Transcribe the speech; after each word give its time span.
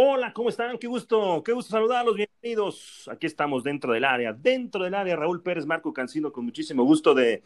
Hola, 0.00 0.32
¿cómo 0.32 0.48
están? 0.48 0.78
Qué 0.78 0.86
gusto, 0.86 1.42
qué 1.44 1.50
gusto 1.52 1.72
saludarlos, 1.72 2.14
bienvenidos. 2.14 3.10
Aquí 3.10 3.26
estamos 3.26 3.64
dentro 3.64 3.92
del 3.92 4.04
área, 4.04 4.32
dentro 4.32 4.84
del 4.84 4.94
área, 4.94 5.16
Raúl 5.16 5.42
Pérez, 5.42 5.66
Marco 5.66 5.92
Cancino, 5.92 6.30
con 6.30 6.44
muchísimo 6.44 6.84
gusto 6.84 7.14
de, 7.14 7.42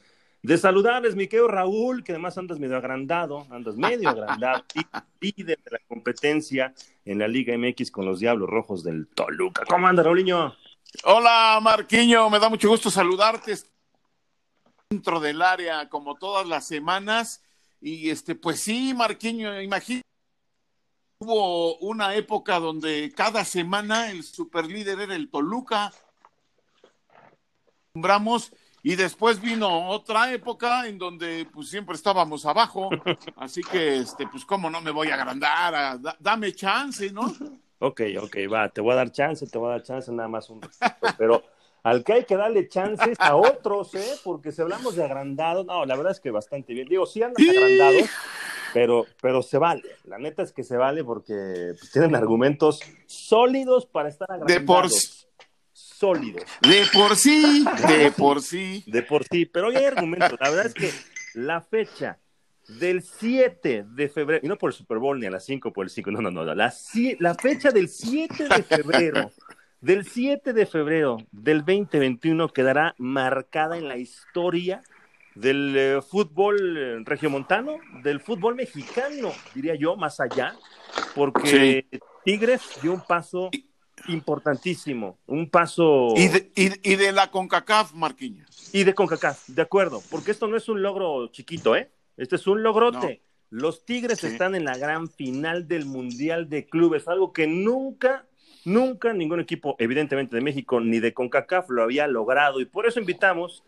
saludarles, 0.58 1.16
mi 1.16 1.28
querido 1.28 1.48
Raúl, 1.48 2.04
que 2.04 2.12
además 2.12 2.36
andas 2.36 2.58
medio 2.58 2.76
agrandado, 2.76 3.46
andas 3.48 3.74
medio 3.78 4.10
agrandado, 4.10 4.64
líder 5.18 5.62
de 5.62 5.70
la 5.70 5.78
competencia 5.88 6.74
en 7.06 7.20
la 7.20 7.26
Liga 7.26 7.56
MX 7.56 7.90
con 7.90 8.04
los 8.04 8.20
Diablos 8.20 8.50
Rojos 8.50 8.84
del 8.84 9.06
Toluca. 9.06 9.64
¿Cómo 9.66 9.86
anda, 9.86 10.02
Raulinho? 10.02 10.54
Hola, 11.04 11.58
Marquiño, 11.62 12.28
me 12.28 12.38
da 12.38 12.50
mucho 12.50 12.68
gusto 12.68 12.90
saludarte 12.90 13.54
dentro 14.90 15.20
del 15.20 15.40
área 15.40 15.88
como 15.88 16.16
todas 16.16 16.46
las 16.46 16.66
semanas. 16.66 17.42
Y 17.80 18.10
este, 18.10 18.34
pues 18.34 18.60
sí, 18.60 18.92
Marquiño, 18.92 19.58
imagínate 19.58 20.11
Hubo 21.24 21.76
una 21.76 22.16
época 22.16 22.58
donde 22.58 23.12
cada 23.14 23.44
semana 23.44 24.10
el 24.10 24.24
superlíder 24.24 24.98
era 24.98 25.14
el 25.14 25.30
Toluca. 25.30 25.92
Y 28.82 28.96
después 28.96 29.40
vino 29.40 29.90
otra 29.90 30.32
época 30.32 30.88
en 30.88 30.98
donde 30.98 31.46
pues 31.52 31.68
siempre 31.68 31.94
estábamos 31.94 32.44
abajo. 32.44 32.90
Así 33.36 33.60
que, 33.62 33.98
este, 33.98 34.26
pues, 34.26 34.44
¿cómo 34.44 34.68
no 34.68 34.80
me 34.80 34.90
voy 34.90 35.10
a 35.10 35.14
agrandar? 35.14 36.00
dame 36.18 36.52
chance, 36.54 37.12
¿no? 37.12 37.32
Ok, 37.78 38.00
ok, 38.20 38.36
va, 38.52 38.68
te 38.68 38.80
voy 38.80 38.94
a 38.94 38.96
dar 38.96 39.12
chance, 39.12 39.46
te 39.46 39.58
voy 39.58 39.68
a 39.68 39.72
dar 39.72 39.82
chance, 39.84 40.10
nada 40.10 40.28
más 40.28 40.50
un 40.50 40.60
Pero 41.18 41.44
al 41.84 42.02
que 42.02 42.14
hay 42.14 42.24
que 42.24 42.36
darle 42.36 42.66
chances 42.66 43.16
a 43.20 43.36
otros, 43.36 43.94
¿eh? 43.94 44.14
Porque 44.24 44.50
si 44.50 44.60
hablamos 44.60 44.96
de 44.96 45.04
agrandados, 45.04 45.66
no, 45.66 45.86
la 45.86 45.94
verdad 45.94 46.10
es 46.10 46.18
que 46.18 46.32
bastante 46.32 46.74
bien. 46.74 46.88
Digo, 46.88 47.06
sí 47.06 47.22
andan 47.22 47.48
agrandados 47.48 48.10
pero, 48.72 49.06
pero 49.20 49.42
se 49.42 49.58
vale. 49.58 49.82
La 50.04 50.18
neta 50.18 50.42
es 50.42 50.52
que 50.52 50.64
se 50.64 50.76
vale 50.76 51.04
porque 51.04 51.74
pues, 51.78 51.90
tienen 51.92 52.14
argumentos 52.14 52.80
sólidos 53.06 53.86
para 53.86 54.08
estar 54.08 54.30
agrandados. 54.30 54.60
De 54.60 54.66
por 54.66 54.88
Sólidos. 55.72 56.42
De 56.62 56.84
por 56.92 57.16
sí, 57.16 57.64
de 57.86 58.10
por 58.16 58.42
sí. 58.42 58.82
De 58.86 59.02
por 59.02 59.24
sí, 59.24 59.46
pero 59.46 59.68
hoy 59.68 59.76
hay 59.76 59.84
argumentos. 59.84 60.36
La 60.40 60.50
verdad 60.50 60.66
es 60.66 60.74
que 60.74 60.90
la 61.34 61.60
fecha 61.60 62.18
del 62.68 63.02
7 63.02 63.84
de 63.88 64.08
febrero, 64.08 64.40
y 64.44 64.48
no 64.48 64.56
por 64.56 64.70
el 64.70 64.74
Super 64.74 64.98
Bowl 64.98 65.18
ni 65.18 65.26
a 65.26 65.30
las 65.30 65.44
5 65.44 65.72
por 65.72 65.86
el 65.86 65.90
5, 65.90 66.10
no, 66.10 66.20
no, 66.20 66.30
no, 66.30 66.44
la, 66.44 66.72
la 67.18 67.34
fecha 67.34 67.70
del 67.70 67.88
7 67.88 68.48
de 68.48 68.62
febrero, 68.62 69.30
del 69.80 70.04
7 70.04 70.52
de 70.52 70.66
febrero 70.66 71.18
del 71.32 71.58
2021 71.58 72.48
quedará 72.48 72.94
marcada 72.98 73.76
en 73.76 73.88
la 73.88 73.96
historia 73.96 74.82
del 75.34 75.74
eh, 75.76 76.00
fútbol 76.02 77.04
regiomontano, 77.04 77.78
del 78.02 78.20
fútbol 78.20 78.54
mexicano, 78.54 79.32
diría 79.54 79.74
yo, 79.74 79.96
más 79.96 80.20
allá, 80.20 80.54
porque 81.14 81.86
Tigres 82.24 82.62
dio 82.82 82.92
un 82.92 83.00
paso 83.00 83.50
importantísimo, 84.08 85.18
un 85.26 85.48
paso... 85.48 86.14
Y 86.16 86.28
de, 86.28 86.50
y, 86.54 86.96
de 86.96 87.12
la 87.12 87.30
CONCACAF, 87.30 87.94
Marquinhos. 87.94 88.70
Y 88.72 88.84
de 88.84 88.94
CONCACAF, 88.94 89.48
de 89.48 89.62
acuerdo, 89.62 90.02
porque 90.10 90.30
esto 90.30 90.46
no 90.48 90.56
es 90.56 90.68
un 90.68 90.82
logro 90.82 91.28
chiquito, 91.28 91.76
¿eh? 91.76 91.90
Este 92.16 92.36
es 92.36 92.46
un 92.46 92.62
logrote. 92.62 93.22
Los 93.50 93.84
Tigres 93.84 94.24
están 94.24 94.54
en 94.54 94.64
la 94.64 94.76
gran 94.76 95.10
final 95.10 95.68
del 95.68 95.84
Mundial 95.84 96.48
de 96.48 96.66
Clubes, 96.66 97.06
algo 97.06 97.32
que 97.32 97.46
nunca, 97.46 98.26
nunca 98.64 99.12
ningún 99.12 99.40
equipo, 99.40 99.76
evidentemente 99.78 100.36
de 100.36 100.42
México 100.42 100.80
ni 100.80 101.00
de 101.00 101.12
CONCACAF, 101.12 101.68
lo 101.68 101.82
había 101.82 102.06
logrado. 102.06 102.60
Y 102.60 102.64
por 102.64 102.86
eso 102.86 102.98
invitamos 102.98 103.62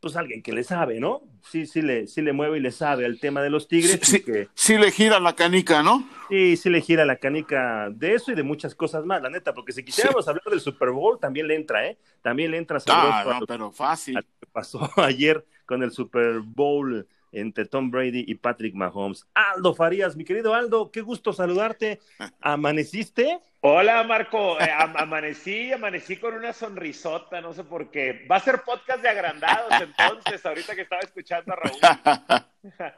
pues 0.00 0.16
alguien 0.16 0.42
que 0.42 0.52
le 0.52 0.62
sabe, 0.64 1.00
¿no? 1.00 1.22
Sí, 1.42 1.66
sí 1.66 1.82
le, 1.82 2.06
sí 2.06 2.22
le 2.22 2.32
mueve 2.32 2.58
y 2.58 2.60
le 2.60 2.70
sabe 2.70 3.04
al 3.04 3.18
tema 3.18 3.42
de 3.42 3.50
los 3.50 3.68
Tigres. 3.68 4.00
Sí, 4.02 4.22
sí 4.54 4.78
le 4.78 4.90
gira 4.90 5.18
la 5.20 5.34
canica, 5.34 5.82
¿no? 5.82 6.08
Sí, 6.28 6.56
sí 6.56 6.70
le 6.70 6.80
gira 6.80 7.04
la 7.04 7.16
canica 7.16 7.90
de 7.90 8.14
eso 8.14 8.32
y 8.32 8.34
de 8.34 8.42
muchas 8.42 8.74
cosas 8.74 9.04
más, 9.04 9.22
la 9.22 9.30
neta, 9.30 9.54
porque 9.54 9.72
si 9.72 9.82
quisiéramos 9.82 10.28
hablar 10.28 10.44
del 10.50 10.60
Super 10.60 10.90
Bowl, 10.90 11.18
también 11.18 11.48
le 11.48 11.56
entra, 11.56 11.86
¿eh? 11.86 11.98
También 12.22 12.50
le 12.50 12.58
entra 12.58 12.78
ah, 12.88 13.38
no, 13.40 13.46
pero 13.46 13.72
fácil. 13.72 14.18
pasó 14.52 14.90
ayer 14.96 15.44
con 15.66 15.82
el 15.82 15.90
Super 15.90 16.40
Bowl 16.40 17.06
entre 17.32 17.66
Tom 17.66 17.90
Brady 17.90 18.24
y 18.26 18.34
Patrick 18.36 18.74
Mahomes. 18.74 19.26
Aldo 19.34 19.74
Farías, 19.74 20.16
mi 20.16 20.24
querido 20.24 20.54
Aldo, 20.54 20.90
qué 20.90 21.00
gusto 21.00 21.32
saludarte. 21.32 22.00
¿Amaneciste? 22.40 23.40
Hola, 23.60 24.04
Marco. 24.04 24.60
Eh, 24.60 24.70
amanecí, 24.70 25.72
amanecí 25.72 26.16
con 26.16 26.34
una 26.34 26.52
sonrisota, 26.52 27.40
no 27.40 27.52
sé 27.52 27.64
por 27.64 27.90
qué. 27.90 28.26
Va 28.30 28.36
a 28.36 28.40
ser 28.40 28.62
podcast 28.62 29.02
de 29.02 29.08
agrandados 29.08 29.72
entonces, 29.80 30.44
ahorita 30.44 30.74
que 30.74 30.82
estaba 30.82 31.02
escuchando 31.02 31.52
a 31.52 31.56
Raúl. 31.56 32.84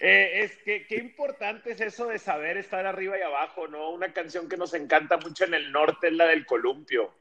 Eh, 0.00 0.42
es 0.42 0.56
que 0.64 0.86
qué 0.88 0.96
importante 0.96 1.70
es 1.70 1.80
eso 1.80 2.06
de 2.06 2.18
saber 2.18 2.56
estar 2.56 2.84
arriba 2.84 3.16
y 3.16 3.22
abajo, 3.22 3.68
¿no? 3.68 3.90
Una 3.90 4.12
canción 4.12 4.48
que 4.48 4.56
nos 4.56 4.74
encanta 4.74 5.16
mucho 5.18 5.44
en 5.44 5.54
el 5.54 5.70
norte 5.70 6.08
es 6.08 6.12
la 6.14 6.26
del 6.26 6.44
columpio. 6.44 7.14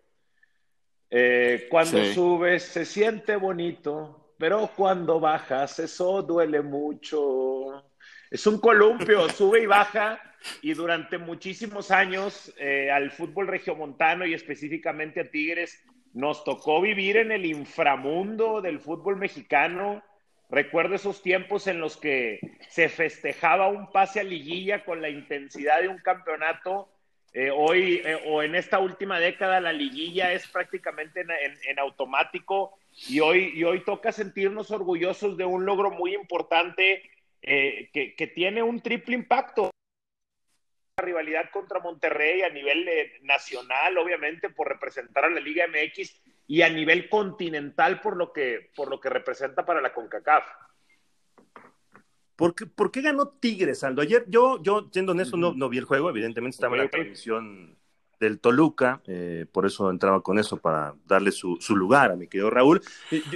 Eh, 1.12 1.68
cuando 1.70 2.04
subes 2.06 2.64
se 2.64 2.86
siente 2.86 3.36
bonito, 3.36 4.21
pero 4.42 4.72
cuando 4.76 5.20
bajas, 5.20 5.78
eso 5.78 6.24
duele 6.24 6.64
mucho. 6.64 7.92
Es 8.32 8.48
un 8.48 8.60
columpio, 8.60 9.30
sube 9.30 9.62
y 9.62 9.66
baja, 9.68 10.20
y 10.64 10.74
durante 10.74 11.20
muchísimos 11.20 11.92
años 11.92 12.52
eh, 12.58 12.90
al 12.90 13.12
fútbol 13.12 13.46
regiomontano 13.46 14.26
y 14.26 14.34
específicamente 14.34 15.20
a 15.20 15.30
Tigres 15.30 15.84
nos 16.14 16.44
tocó 16.44 16.82
vivir 16.82 17.18
en 17.18 17.32
el 17.32 17.46
inframundo 17.46 18.62
del 18.62 18.80
fútbol 18.80 19.18
mexicano. 19.18 20.04
Recuerdo 20.50 20.96
esos 20.96 21.22
tiempos 21.22 21.68
en 21.68 21.80
los 21.80 21.96
que 21.96 22.40
se 22.68 22.90
festejaba 22.90 23.68
un 23.68 23.92
pase 23.92 24.22
a 24.22 24.24
liguilla 24.24 24.84
con 24.84 25.04
la 25.04 25.10
intensidad 25.10 25.82
de 25.82 25.88
un 25.88 26.00
campeonato. 26.00 26.91
Eh, 27.34 27.50
hoy 27.50 28.02
eh, 28.04 28.22
o 28.28 28.44
en 28.44 28.56
esta 28.56 28.80
última 28.80 29.20
década 29.20 29.62
la 29.62 29.72
liguilla 29.72 30.34
es 30.34 30.48
prácticamente 30.48 31.22
en 31.22 31.80
automático 31.80 32.78
y 33.08 33.20
hoy, 33.20 33.54
y 33.56 33.64
hoy 33.64 33.84
toca 33.84 34.12
sentirnos 34.12 34.72
orgullosos 34.72 35.38
de 35.38 35.46
un 35.46 35.66
logro 35.66 35.92
muy 35.92 36.14
importante 36.14 37.04
eh, 37.42 37.90
que, 37.92 38.28
tiene 38.28 38.62
un 38.62 38.82
triple 38.82 39.16
impacto. 39.16 39.72
La 40.98 41.06
rivalidad 41.06 41.50
contra 41.52 41.80
Monterrey 41.80 42.44
a 42.44 42.50
nivel 42.50 42.88
eh, 42.88 43.14
nacional, 43.24 43.98
obviamente, 43.98 44.50
por 44.50 44.68
representar 44.68 45.26
a 45.26 45.30
la 45.30 45.40
Liga 45.40 45.66
MX 45.68 46.22
y 46.48 46.62
a 46.62 46.70
nivel 46.70 47.10
continental 47.10 48.02
por 48.02 48.18
lo 48.18 48.32
que, 48.32 48.72
por 48.76 48.90
lo 48.90 49.00
que 49.00 49.10
representa 49.10 49.66
para 49.66 49.82
la 49.82 49.94
CONCACAF. 49.94 50.46
¿Por 52.42 52.56
qué, 52.56 52.66
¿Por 52.66 52.92
qué, 52.92 53.02
ganó 53.02 53.28
Tigres, 53.28 53.84
Aldo? 53.84 54.02
Ayer 54.02 54.26
yo, 54.28 54.60
yo 54.64 54.90
siendo 54.92 55.12
honesto, 55.12 55.38
no, 55.38 55.54
no 55.54 55.70
vi 55.70 55.78
el 55.78 55.86
juego, 55.86 56.10
evidentemente 56.10 56.56
estaba 56.56 56.76
en 56.76 56.82
la 56.82 56.90
transmisión 56.90 57.78
del 58.20 58.40
Toluca, 58.40 59.02
eh, 59.06 59.46
por 59.52 59.68
eso 59.68 59.92
entraba 59.92 60.22
con 60.22 60.40
eso, 60.40 60.58
para 60.58 60.96
darle 61.06 61.32
su, 61.32 61.58
lugar 61.76 62.12
a 62.12 62.16
mi 62.16 62.28
querido 62.28 62.50
Raúl. 62.50 62.82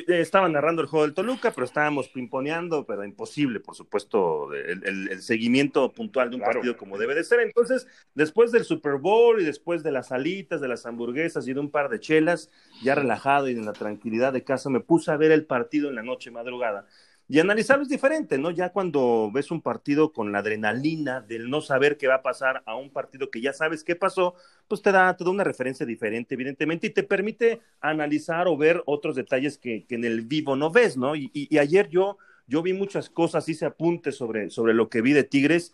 estaba 0.08 0.50
narrando 0.50 0.82
el 0.82 0.88
juego 0.88 1.06
del 1.06 1.14
Toluca, 1.14 1.52
pero 1.52 1.66
estábamos 1.66 2.08
pimponeando, 2.10 2.86
pero 2.86 3.04
imposible, 3.04 3.60
por 3.60 3.76
supuesto, 3.76 4.52
el, 4.54 5.22
seguimiento 5.22 5.92
puntual 5.92 6.32
de 6.32 6.38
un 6.38 6.42
partido 6.42 6.76
como 6.76 6.98
debe 6.98 7.14
de 7.14 7.24
ser. 7.24 7.42
Entonces, 7.42 7.88
después 8.16 8.52
del 8.52 8.64
Super 8.64 8.96
Bowl 8.96 9.40
y 9.40 9.44
después 9.44 9.84
de 9.84 9.92
las 9.92 10.12
alitas, 10.12 10.62
de 10.62 10.68
las 10.68 10.86
hamburguesas 10.88 11.48
y 11.48 11.54
de 11.54 11.60
un 11.60 11.70
par 11.70 11.90
de 11.90 12.00
chelas, 12.00 12.50
ya 12.84 12.96
relajado 12.96 13.50
y 13.50 13.54
en 13.54 13.66
la 13.66 13.74
tranquilidad 13.74 14.34
de 14.34 14.44
casa, 14.44 14.72
me 14.72 14.80
puse 14.80 15.12
a 15.12 15.18
ver 15.18 15.32
el 15.32 15.46
partido 15.46 15.90
en 15.90 15.96
la 15.96 16.04
noche 16.04 16.32
madrugada. 16.32 16.88
Y 17.28 17.40
analizarlo 17.40 17.84
es 17.84 17.90
diferente, 17.90 18.38
¿no? 18.38 18.52
Ya 18.52 18.70
cuando 18.70 19.32
ves 19.34 19.50
un 19.50 19.62
partido 19.62 20.14
con 20.14 20.32
la 20.32 20.40
adrenalina 20.40 21.22
del 21.22 21.50
no 21.50 21.62
saber 21.62 21.98
qué 21.98 22.08
va 22.08 22.16
a 22.16 22.22
pasar 22.22 22.62
a 22.66 22.76
un 22.76 22.92
partido 22.92 23.32
que 23.32 23.42
ya 23.42 23.52
sabes 23.52 23.84
qué 23.84 23.96
pasó, 23.96 24.36
pues 24.68 24.84
te 24.84 24.92
da, 24.92 25.16
toda 25.18 25.32
una 25.32 25.44
referencia 25.44 25.88
diferente, 25.88 26.36
evidentemente, 26.36 26.88
y 26.88 26.92
te 26.92 27.02
permite 27.02 27.62
analizar 27.82 28.48
o 28.48 28.56
ver 28.58 28.84
otros 28.86 29.16
detalles 29.16 29.58
que, 29.58 29.86
en 29.90 30.06
el 30.06 30.22
vivo 30.22 30.56
no 30.56 30.70
ves, 30.70 30.98
¿no? 30.98 31.16
Y, 31.16 31.50
ayer 31.58 31.90
yo, 31.90 32.18
yo 32.48 32.62
vi 32.62 32.74
muchas 32.74 33.10
cosas, 33.10 33.50
hice 33.50 33.66
apuntes 33.66 34.16
sobre, 34.16 34.52
sobre 34.52 34.76
lo 34.76 34.90
que 34.90 35.02
vi 35.02 35.14
de 35.14 35.24
Tigres, 35.24 35.74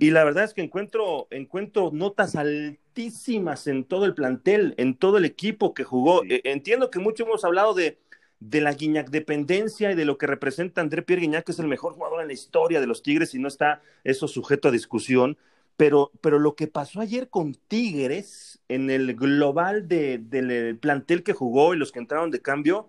y 0.00 0.10
la 0.10 0.24
verdad 0.24 0.44
es 0.44 0.54
que 0.54 0.62
encuentro, 0.62 1.28
encuentro 1.30 1.90
notas 1.92 2.34
altísimas 2.34 3.66
en 3.66 3.84
todo 3.84 4.04
el 4.04 4.14
plantel, 4.14 4.74
en 4.78 4.96
todo 4.96 5.18
el 5.18 5.26
equipo 5.26 5.74
que 5.74 5.84
jugó. 5.84 6.24
E, 6.24 6.40
entiendo 6.44 6.90
que 6.90 6.98
mucho 6.98 7.24
hemos 7.24 7.44
hablado 7.44 7.74
de 7.74 7.98
de 8.40 8.60
la 8.60 8.72
Guiñac 8.72 9.10
dependencia 9.10 9.90
y 9.90 9.94
de 9.94 10.04
lo 10.04 10.18
que 10.18 10.26
representa 10.26 10.80
André 10.80 11.02
Pierre 11.02 11.22
Guiñac, 11.22 11.44
que 11.44 11.52
es 11.52 11.58
el 11.58 11.66
mejor 11.68 11.94
jugador 11.94 12.20
en 12.20 12.28
la 12.28 12.32
historia 12.32 12.80
de 12.80 12.86
los 12.86 13.02
Tigres 13.02 13.34
y 13.34 13.38
no 13.38 13.48
está 13.48 13.82
eso 14.04 14.28
sujeto 14.28 14.68
a 14.68 14.72
discusión. 14.72 15.36
Pero, 15.76 16.10
pero 16.20 16.40
lo 16.40 16.56
que 16.56 16.66
pasó 16.66 17.00
ayer 17.00 17.28
con 17.28 17.54
Tigres 17.54 18.60
en 18.68 18.90
el 18.90 19.14
global 19.14 19.86
de, 19.86 20.18
del 20.18 20.76
plantel 20.76 21.22
que 21.22 21.32
jugó 21.32 21.72
y 21.72 21.78
los 21.78 21.92
que 21.92 22.00
entraron 22.00 22.32
de 22.32 22.42
cambio, 22.42 22.88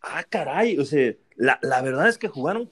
ah, 0.00 0.24
caray, 0.28 0.78
o 0.78 0.84
sea, 0.84 1.14
la, 1.36 1.58
la 1.62 1.82
verdad 1.82 2.08
es 2.08 2.16
que 2.16 2.28
jugaron 2.28 2.70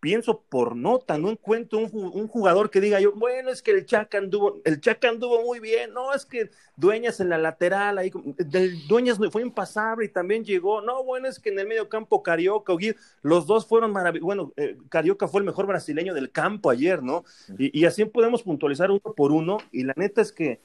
pienso 0.00 0.42
por 0.48 0.74
nota, 0.74 1.18
no 1.18 1.30
encuentro 1.30 1.78
un, 1.78 2.26
jugador 2.28 2.70
que 2.70 2.80
diga 2.80 3.00
yo, 3.00 3.12
bueno, 3.12 3.50
es 3.50 3.62
que 3.62 3.70
el 3.70 3.84
Chaca 3.84 4.18
anduvo, 4.18 4.60
el 4.64 4.80
Chaca 4.80 5.10
anduvo 5.10 5.42
muy 5.42 5.60
bien, 5.60 5.92
no, 5.92 6.14
es 6.14 6.24
que 6.24 6.50
Dueñas 6.76 7.20
en 7.20 7.28
la 7.28 7.38
lateral, 7.38 7.98
ahí, 7.98 8.10
del 8.38 8.86
Dueñas 8.88 9.18
fue 9.30 9.42
impasable 9.42 10.06
y 10.06 10.08
también 10.08 10.44
llegó, 10.44 10.80
no, 10.80 11.04
bueno, 11.04 11.28
es 11.28 11.38
que 11.38 11.50
en 11.50 11.58
el 11.58 11.68
medio 11.68 11.88
campo 11.88 12.22
Carioca, 12.22 12.72
los 13.22 13.46
dos 13.46 13.66
fueron 13.66 13.92
maravillosos, 13.92 14.24
bueno, 14.24 14.52
eh, 14.56 14.78
Carioca 14.88 15.28
fue 15.28 15.40
el 15.40 15.46
mejor 15.46 15.66
brasileño 15.66 16.14
del 16.14 16.30
campo 16.30 16.70
ayer, 16.70 17.02
¿no? 17.02 17.24
Y, 17.58 17.78
y 17.78 17.84
así 17.84 18.04
podemos 18.06 18.42
puntualizar 18.42 18.90
uno 18.90 19.00
por 19.00 19.32
uno, 19.32 19.58
y 19.70 19.84
la 19.84 19.92
neta 19.96 20.22
es 20.22 20.32
que 20.32 20.60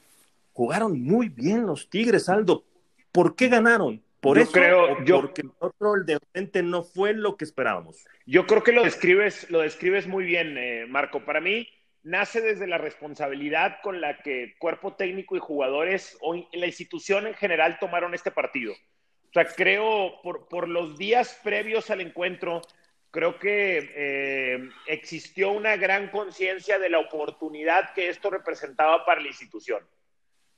jugaron 0.54 1.00
muy 1.02 1.28
bien 1.28 1.66
los 1.66 1.90
Tigres, 1.90 2.30
Aldo. 2.30 2.64
¿Por 3.12 3.36
qué 3.36 3.48
ganaron? 3.48 4.02
Por 4.26 4.38
eso, 4.38 4.52
creo, 4.52 5.04
yo, 5.04 5.20
porque 5.20 5.42
el 5.42 5.52
otro, 5.60 5.94
el 5.94 6.04
de 6.04 6.18
frente, 6.32 6.62
no 6.62 6.82
fue 6.82 7.12
lo 7.14 7.36
que 7.36 7.44
esperábamos. 7.44 8.04
Yo 8.26 8.46
creo 8.46 8.62
que 8.64 8.72
lo 8.72 8.82
describes, 8.82 9.48
lo 9.50 9.60
describes 9.60 10.08
muy 10.08 10.24
bien, 10.24 10.58
eh, 10.58 10.84
Marco. 10.88 11.24
Para 11.24 11.40
mí, 11.40 11.68
nace 12.02 12.40
desde 12.40 12.66
la 12.66 12.76
responsabilidad 12.78 13.78
con 13.82 14.00
la 14.00 14.18
que 14.18 14.56
cuerpo 14.58 14.94
técnico 14.94 15.36
y 15.36 15.40
jugadores 15.40 16.18
o 16.20 16.34
la 16.52 16.66
institución 16.66 17.26
en 17.28 17.34
general 17.34 17.78
tomaron 17.78 18.14
este 18.14 18.32
partido. 18.32 18.72
O 18.72 19.32
sea, 19.32 19.44
creo 19.46 20.20
por, 20.22 20.48
por 20.48 20.68
los 20.68 20.98
días 20.98 21.40
previos 21.44 21.90
al 21.90 22.00
encuentro, 22.00 22.62
creo 23.10 23.38
que 23.38 23.92
eh, 23.94 24.68
existió 24.86 25.52
una 25.52 25.76
gran 25.76 26.10
conciencia 26.10 26.78
de 26.78 26.90
la 26.90 26.98
oportunidad 26.98 27.92
que 27.94 28.08
esto 28.08 28.30
representaba 28.30 29.04
para 29.04 29.20
la 29.20 29.28
institución. 29.28 29.82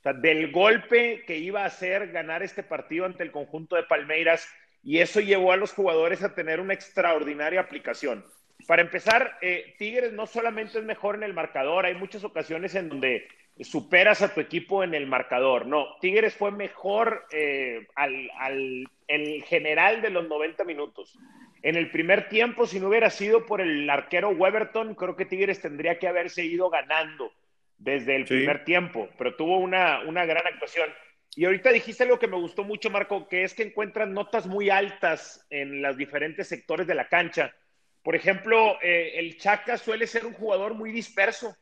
Del 0.03 0.51
golpe 0.51 1.23
que 1.27 1.37
iba 1.37 1.63
a 1.63 1.67
hacer 1.67 2.11
ganar 2.11 2.41
este 2.41 2.63
partido 2.63 3.05
ante 3.05 3.23
el 3.23 3.31
conjunto 3.31 3.75
de 3.75 3.83
Palmeiras 3.83 4.47
y 4.81 4.99
eso 4.99 5.19
llevó 5.19 5.51
a 5.51 5.57
los 5.57 5.73
jugadores 5.73 6.23
a 6.23 6.33
tener 6.33 6.59
una 6.59 6.73
extraordinaria 6.73 7.59
aplicación. 7.59 8.25
Para 8.67 8.81
empezar, 8.81 9.37
eh, 9.41 9.75
Tigres 9.77 10.13
no 10.13 10.25
solamente 10.25 10.79
es 10.79 10.85
mejor 10.85 11.15
en 11.15 11.23
el 11.23 11.33
marcador, 11.33 11.85
hay 11.85 11.95
muchas 11.95 12.23
ocasiones 12.23 12.75
en 12.75 12.89
donde 12.89 13.27
superas 13.61 14.21
a 14.21 14.33
tu 14.33 14.39
equipo 14.39 14.83
en 14.83 14.93
el 14.93 15.05
marcador. 15.05 15.65
No, 15.65 15.97
Tigres 15.99 16.33
fue 16.33 16.51
mejor 16.51 17.25
eh, 17.31 17.87
al, 17.95 18.29
al, 18.37 18.87
en 19.07 19.41
general 19.41 20.01
de 20.01 20.09
los 20.09 20.27
90 20.27 20.63
minutos. 20.63 21.17
En 21.61 21.75
el 21.75 21.91
primer 21.91 22.29
tiempo, 22.29 22.65
si 22.65 22.79
no 22.79 22.87
hubiera 22.87 23.09
sido 23.09 23.45
por 23.45 23.59
el 23.59 23.89
arquero 23.89 24.29
Weberton, 24.29 24.95
creo 24.95 25.15
que 25.15 25.25
Tigres 25.25 25.61
tendría 25.61 25.99
que 25.99 26.07
haberse 26.07 26.45
ido 26.45 26.69
ganando 26.69 27.33
desde 27.79 28.15
el 28.15 28.27
sí. 28.27 28.35
primer 28.35 28.63
tiempo, 28.65 29.09
pero 29.17 29.35
tuvo 29.35 29.57
una, 29.57 30.01
una 30.01 30.25
gran 30.25 30.45
actuación. 30.45 30.89
Y 31.35 31.45
ahorita 31.45 31.71
dijiste 31.71 32.03
algo 32.03 32.19
que 32.19 32.27
me 32.27 32.37
gustó 32.37 32.63
mucho, 32.63 32.89
Marco, 32.89 33.27
que 33.27 33.43
es 33.43 33.53
que 33.53 33.63
encuentran 33.63 34.13
notas 34.13 34.45
muy 34.45 34.69
altas 34.69 35.45
en 35.49 35.81
los 35.81 35.95
diferentes 35.95 36.47
sectores 36.47 36.85
de 36.85 36.95
la 36.95 37.07
cancha. 37.07 37.55
Por 38.03 38.15
ejemplo, 38.15 38.77
eh, 38.81 39.13
el 39.15 39.37
Chaca 39.37 39.77
suele 39.77 40.07
ser 40.07 40.25
un 40.25 40.33
jugador 40.33 40.73
muy 40.73 40.91
disperso, 40.91 41.55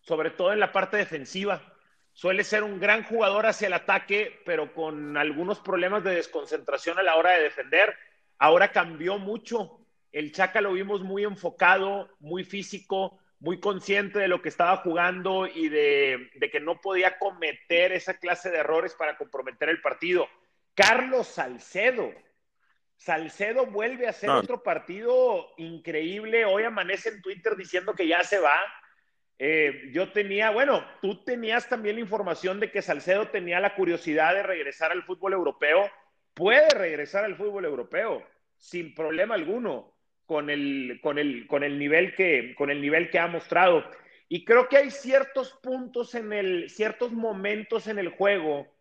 sobre 0.00 0.30
todo 0.30 0.52
en 0.52 0.60
la 0.60 0.72
parte 0.72 0.96
defensiva. 0.96 1.62
Suele 2.12 2.44
ser 2.44 2.62
un 2.62 2.78
gran 2.78 3.02
jugador 3.02 3.46
hacia 3.46 3.66
el 3.66 3.72
ataque, 3.72 4.40
pero 4.44 4.72
con 4.72 5.16
algunos 5.16 5.58
problemas 5.58 6.04
de 6.04 6.14
desconcentración 6.14 6.98
a 6.98 7.02
la 7.02 7.16
hora 7.16 7.32
de 7.32 7.42
defender. 7.42 7.94
Ahora 8.38 8.70
cambió 8.70 9.18
mucho. 9.18 9.80
El 10.12 10.30
Chaca 10.30 10.60
lo 10.60 10.74
vimos 10.74 11.02
muy 11.02 11.24
enfocado, 11.24 12.08
muy 12.20 12.44
físico, 12.44 13.18
muy 13.44 13.60
consciente 13.60 14.18
de 14.18 14.28
lo 14.28 14.40
que 14.40 14.48
estaba 14.48 14.78
jugando 14.78 15.46
y 15.46 15.68
de, 15.68 16.30
de, 16.34 16.50
que 16.50 16.60
no 16.60 16.80
podía 16.80 17.18
cometer 17.18 17.92
esa 17.92 18.18
clase 18.18 18.50
de 18.50 18.58
errores 18.58 18.94
para 18.94 19.18
comprometer 19.18 19.68
el 19.68 19.82
partido. 19.82 20.26
Carlos 20.74 21.28
Salcedo. 21.28 22.10
Salcedo 22.96 23.66
vuelve 23.66 24.06
a 24.06 24.10
hacer 24.10 24.30
no. 24.30 24.38
otro 24.38 24.62
partido 24.62 25.46
increíble. 25.58 26.46
Hoy 26.46 26.62
amanece 26.62 27.10
en 27.10 27.20
Twitter 27.20 27.54
diciendo 27.54 27.94
que 27.94 28.08
ya 28.08 28.24
se 28.24 28.38
va. 28.38 28.58
Eh, 29.38 29.90
yo 29.92 30.10
tenía, 30.10 30.50
bueno, 30.50 30.82
tú 31.02 31.22
tenías 31.22 31.68
también 31.68 31.96
la 31.96 32.00
información 32.00 32.60
de 32.60 32.70
que 32.70 32.80
Salcedo 32.80 33.28
tenía 33.28 33.60
la 33.60 33.74
curiosidad 33.74 34.32
de 34.32 34.42
regresar 34.42 34.90
al 34.90 35.02
fútbol 35.02 35.34
europeo. 35.34 35.90
Puede 36.32 36.70
regresar 36.70 37.26
al 37.26 37.36
fútbol 37.36 37.66
europeo 37.66 38.26
sin 38.56 38.94
problema 38.94 39.34
alguno 39.34 39.93
con 40.26 40.50
el, 40.50 40.98
con 41.02 41.18
el, 41.18 41.46
con 41.46 41.62
el, 41.62 41.78
nivel, 41.78 42.14
que, 42.14 42.54
con 42.56 42.70
el 42.70 42.80
nivel 42.80 43.10
que 43.10 43.18
ha 43.18 43.26
mostrado. 43.26 43.84
Y 44.28 44.44
creo 44.44 44.68
que 44.68 44.78
hay 44.78 44.90
ciertos 44.90 45.52
puntos 45.62 46.14
en 46.14 46.32
el, 46.32 46.70
ciertos 46.70 47.12
momentos 47.12 47.86
en 47.86 47.98
el 47.98 48.08
juego 48.08 48.74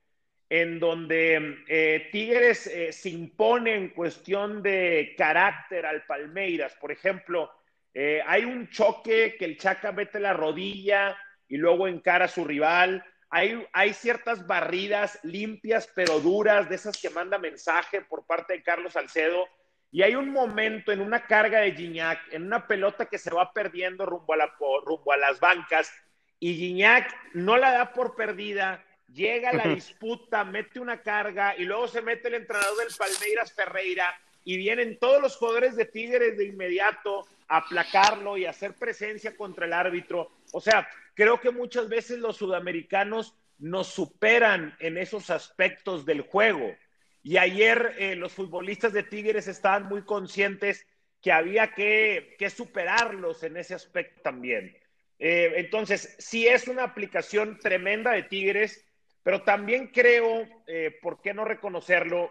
en 0.50 0.80
donde 0.80 1.63
eh, 1.68 2.10
Tigres 2.12 2.68
eh, 2.68 2.92
se 2.92 3.10
impone 3.10 3.75
en 3.75 3.90
cuestión 3.90 4.62
de 4.62 5.16
carácter 5.18 5.84
al 5.84 6.06
Palmeiras. 6.06 6.75
Por 6.80 6.92
ejemplo, 6.92 7.51
eh, 7.94 8.22
hay 8.25 8.45
un 8.45 8.69
choque 8.69 9.36
que 9.38 9.45
el 9.45 9.57
Chaca 9.57 9.92
mete 9.92 10.19
la 10.19 10.34
rodilla 10.34 11.18
y 11.48 11.57
luego 11.57 11.88
encara 11.88 12.25
a 12.25 12.28
su 12.28 12.45
rival. 12.45 13.04
Hay, 13.31 13.66
hay, 13.74 13.94
ciertas 13.94 14.45
barridas 14.45 15.19
limpias 15.24 15.92
pero 15.95 16.19
duras, 16.19 16.69
de 16.69 16.75
esas 16.75 17.01
que 17.01 17.10
manda 17.10 17.40
mensaje 17.40 18.01
por 18.01 18.28
parte 18.28 18.54
de 18.54 18.62
Carlos 18.62 18.94
Salcedo 18.94 19.48
y 19.94 20.01
hay 20.01 20.16
un 20.16 20.31
momento 20.31 20.92
en 20.92 21.01
una 21.01 21.28
carga 21.28 21.60
de 21.60 21.74
Gignac, 21.74 22.19
en 22.31 22.48
una 22.48 22.66
pelota 22.66 23.06
que 23.06 23.19
se 23.19 23.30
va 23.30 23.54
perdiendo 23.54 24.07
rumbo 24.07 24.34
a, 24.34 24.38
la, 24.38 24.51
rumbo 24.84 25.12
a 25.12 25.18
las 25.18 25.40
bancas, 25.40 25.94
y 26.40 26.56
Gignac 26.56 27.16
no 27.36 27.57
la 27.57 27.72
da 27.72 27.94
por 27.94 28.16
perdida, 28.16 28.84
llega 29.13 29.51
a 29.51 29.54
la 29.54 29.68
disputa, 29.68 30.44
mete 30.45 30.80
una 30.80 31.04
carga, 31.04 31.56
y 31.56 31.66
luego 31.66 31.88
se 31.88 32.01
mete 32.01 32.30
el 32.30 32.34
entrenador 32.34 32.75
del 32.78 32.88
Palmeiras 32.98 33.54
Ferreira, 33.54 34.19
y 34.44 34.57
vienen 34.57 34.98
todos 34.98 35.22
los 35.22 35.38
jugadores 35.38 35.75
de 35.75 35.86
Tigres 35.86 36.40
de 36.40 36.48
inmediato 36.48 37.28
a 37.48 37.57
aplacarlo 37.57 38.36
y 38.36 38.45
a 38.45 38.50
hacer 38.50 38.74
presencia 38.74 39.38
contra 39.38 39.68
el 39.68 39.74
árbitro. 39.74 40.31
O 40.54 40.60
sea, 40.60 40.88
creo 41.13 41.40
que 41.40 41.51
muchas 41.51 41.88
veces 41.88 42.18
los 42.18 42.38
sudamericanos 42.38 43.36
nos 43.60 43.90
superan 43.90 44.75
en 44.80 44.98
esos 44.98 45.30
aspectos 45.30 46.04
del 46.04 46.22
juego. 46.22 46.75
Y 47.24 47.38
ayer 47.38 47.96
eh, 47.98 48.16
los 48.16 48.34
futbolistas 48.34 48.92
de 48.92 49.04
Tigres 49.04 49.48
estaban 49.48 49.88
muy 49.88 50.04
conscientes 50.04 50.86
que 51.22 51.31
había 51.31 51.74
que, 51.74 52.36
superarlos 52.54 53.44
en 53.44 53.56
ese 53.56 53.74
aspecto 53.74 54.22
también. 54.22 54.78
Eh, 55.20 55.54
entonces, 55.56 56.16
sí 56.20 56.48
es 56.48 56.68
una 56.68 56.84
aplicación 56.84 57.58
tremenda 57.60 58.12
de 58.12 58.24
Tigres, 58.24 58.86
pero 59.24 59.44
también 59.44 59.88
creo, 59.88 60.46
eh, 60.68 61.00
¿por 61.02 61.22
qué 61.22 61.34
no 61.34 61.46
reconocerlo? 61.46 62.30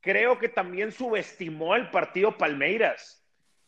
Creo 0.00 0.38
que 0.38 0.48
también 0.48 0.92
subestimó 0.92 1.76
el 1.76 1.90
partido 1.90 2.38
Palmeiras. 2.38 3.22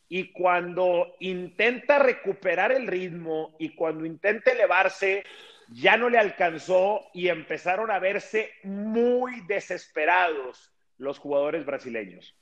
Y 0.09 0.31
cuando 0.31 1.15
intenta 1.19 1.99
recuperar 1.99 2.71
el 2.71 2.87
ritmo 2.87 3.55
y 3.59 3.75
cuando 3.75 4.03
intenta 4.03 4.51
elevarse, 4.51 5.23
ya 5.69 5.97
no 5.97 6.09
le 6.09 6.17
alcanzó 6.17 7.01
y 7.13 7.27
empezaron 7.27 7.91
a 7.91 7.99
verse 7.99 8.51
muy 8.63 9.41
desesperados 9.41 10.71
los 10.97 11.19
jugadores 11.19 11.65
brasileños. 11.65 12.35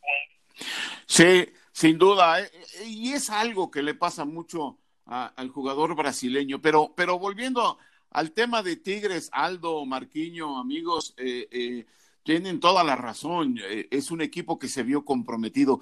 Sí, 1.05 1.49
sin 1.71 1.97
duda. 1.97 2.41
¿eh? 2.41 2.51
Y 2.85 3.13
es 3.13 3.29
algo 3.29 3.71
que 3.71 3.81
le 3.81 3.95
pasa 3.95 4.25
mucho 4.25 4.77
al 5.05 5.49
jugador 5.49 5.95
brasileño. 5.95 6.61
Pero, 6.61 6.93
pero 6.95 7.19
volviendo 7.19 7.77
al 8.11 8.31
tema 8.31 8.63
de 8.63 8.77
Tigres, 8.77 9.29
Aldo, 9.31 9.85
Marquiño, 9.85 10.59
amigos, 10.59 11.13
eh, 11.17 11.47
eh, 11.51 11.85
tienen 12.23 12.59
toda 12.59 12.83
la 12.83 12.95
razón. 12.95 13.59
Eh, 13.61 13.87
es 13.91 14.11
un 14.11 14.21
equipo 14.21 14.57
que 14.57 14.67
se 14.67 14.83
vio 14.83 15.03
comprometido 15.03 15.81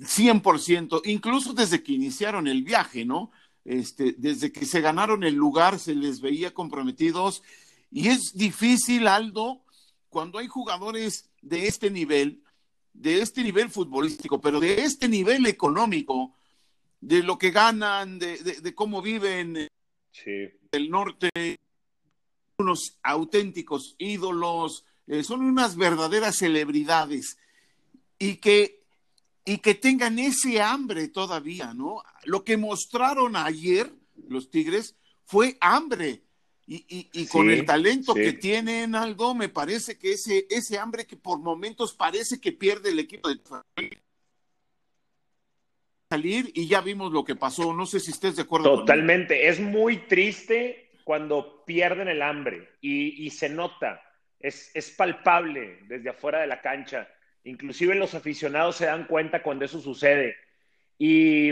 100%, 0.00 1.02
incluso 1.04 1.52
desde 1.52 1.82
que 1.82 1.92
iniciaron 1.92 2.46
el 2.46 2.62
viaje, 2.62 3.04
¿no? 3.04 3.30
Este, 3.64 4.14
desde 4.18 4.50
que 4.50 4.66
se 4.66 4.80
ganaron 4.80 5.22
el 5.22 5.34
lugar 5.34 5.78
se 5.78 5.94
les 5.94 6.20
veía 6.20 6.52
comprometidos 6.52 7.44
y 7.92 8.08
es 8.08 8.32
difícil, 8.34 9.06
Aldo, 9.06 9.62
cuando 10.08 10.38
hay 10.38 10.48
jugadores 10.48 11.30
de 11.42 11.66
este 11.66 11.90
nivel, 11.90 12.42
de 12.92 13.20
este 13.20 13.42
nivel 13.42 13.70
futbolístico, 13.70 14.40
pero 14.40 14.60
de 14.60 14.82
este 14.82 15.08
nivel 15.08 15.46
económico, 15.46 16.34
de 17.00 17.22
lo 17.22 17.38
que 17.38 17.50
ganan, 17.50 18.18
de, 18.18 18.38
de, 18.38 18.60
de 18.60 18.74
cómo 18.74 19.02
viven 19.02 19.68
sí. 20.10 20.48
el 20.72 20.90
norte, 20.90 21.30
unos 22.58 22.98
auténticos 23.02 23.94
ídolos, 23.98 24.84
eh, 25.06 25.22
son 25.22 25.42
unas 25.42 25.76
verdaderas 25.76 26.36
celebridades 26.36 27.38
y 28.18 28.36
que 28.36 28.81
y 29.44 29.58
que 29.58 29.74
tengan 29.74 30.18
ese 30.18 30.60
hambre 30.60 31.08
todavía, 31.08 31.74
¿no? 31.74 32.02
Lo 32.24 32.44
que 32.44 32.56
mostraron 32.56 33.36
ayer 33.36 33.90
los 34.28 34.50
Tigres 34.50 34.96
fue 35.24 35.56
hambre. 35.60 36.22
Y, 36.66 36.76
y, 36.88 37.10
y 37.12 37.26
con 37.26 37.48
sí, 37.48 37.54
el 37.54 37.66
talento 37.66 38.14
sí. 38.14 38.20
que 38.20 38.32
tienen, 38.34 38.94
Aldo, 38.94 39.34
me 39.34 39.48
parece 39.48 39.98
que 39.98 40.12
ese, 40.12 40.46
ese 40.48 40.78
hambre 40.78 41.06
que 41.06 41.16
por 41.16 41.40
momentos 41.40 41.94
parece 41.94 42.40
que 42.40 42.52
pierde 42.52 42.90
el 42.90 43.00
equipo 43.00 43.28
de 43.28 43.40
salir 46.08 46.52
y 46.54 46.68
ya 46.68 46.80
vimos 46.80 47.12
lo 47.12 47.24
que 47.24 47.34
pasó. 47.34 47.74
No 47.74 47.84
sé 47.84 47.98
si 47.98 48.12
estés 48.12 48.36
de 48.36 48.42
acuerdo. 48.42 48.78
Totalmente. 48.78 49.48
Es 49.48 49.58
muy 49.58 50.06
triste 50.06 50.90
cuando 51.04 51.64
pierden 51.64 52.08
el 52.08 52.22
hambre 52.22 52.76
y, 52.80 53.26
y 53.26 53.30
se 53.30 53.48
nota. 53.48 54.00
Es, 54.38 54.70
es 54.74 54.90
palpable 54.90 55.80
desde 55.88 56.10
afuera 56.10 56.40
de 56.40 56.46
la 56.46 56.60
cancha 56.60 57.08
Inclusive 57.44 57.94
los 57.94 58.14
aficionados 58.14 58.76
se 58.76 58.86
dan 58.86 59.06
cuenta 59.06 59.42
cuando 59.42 59.64
eso 59.64 59.80
sucede. 59.80 60.36
Y, 60.98 61.50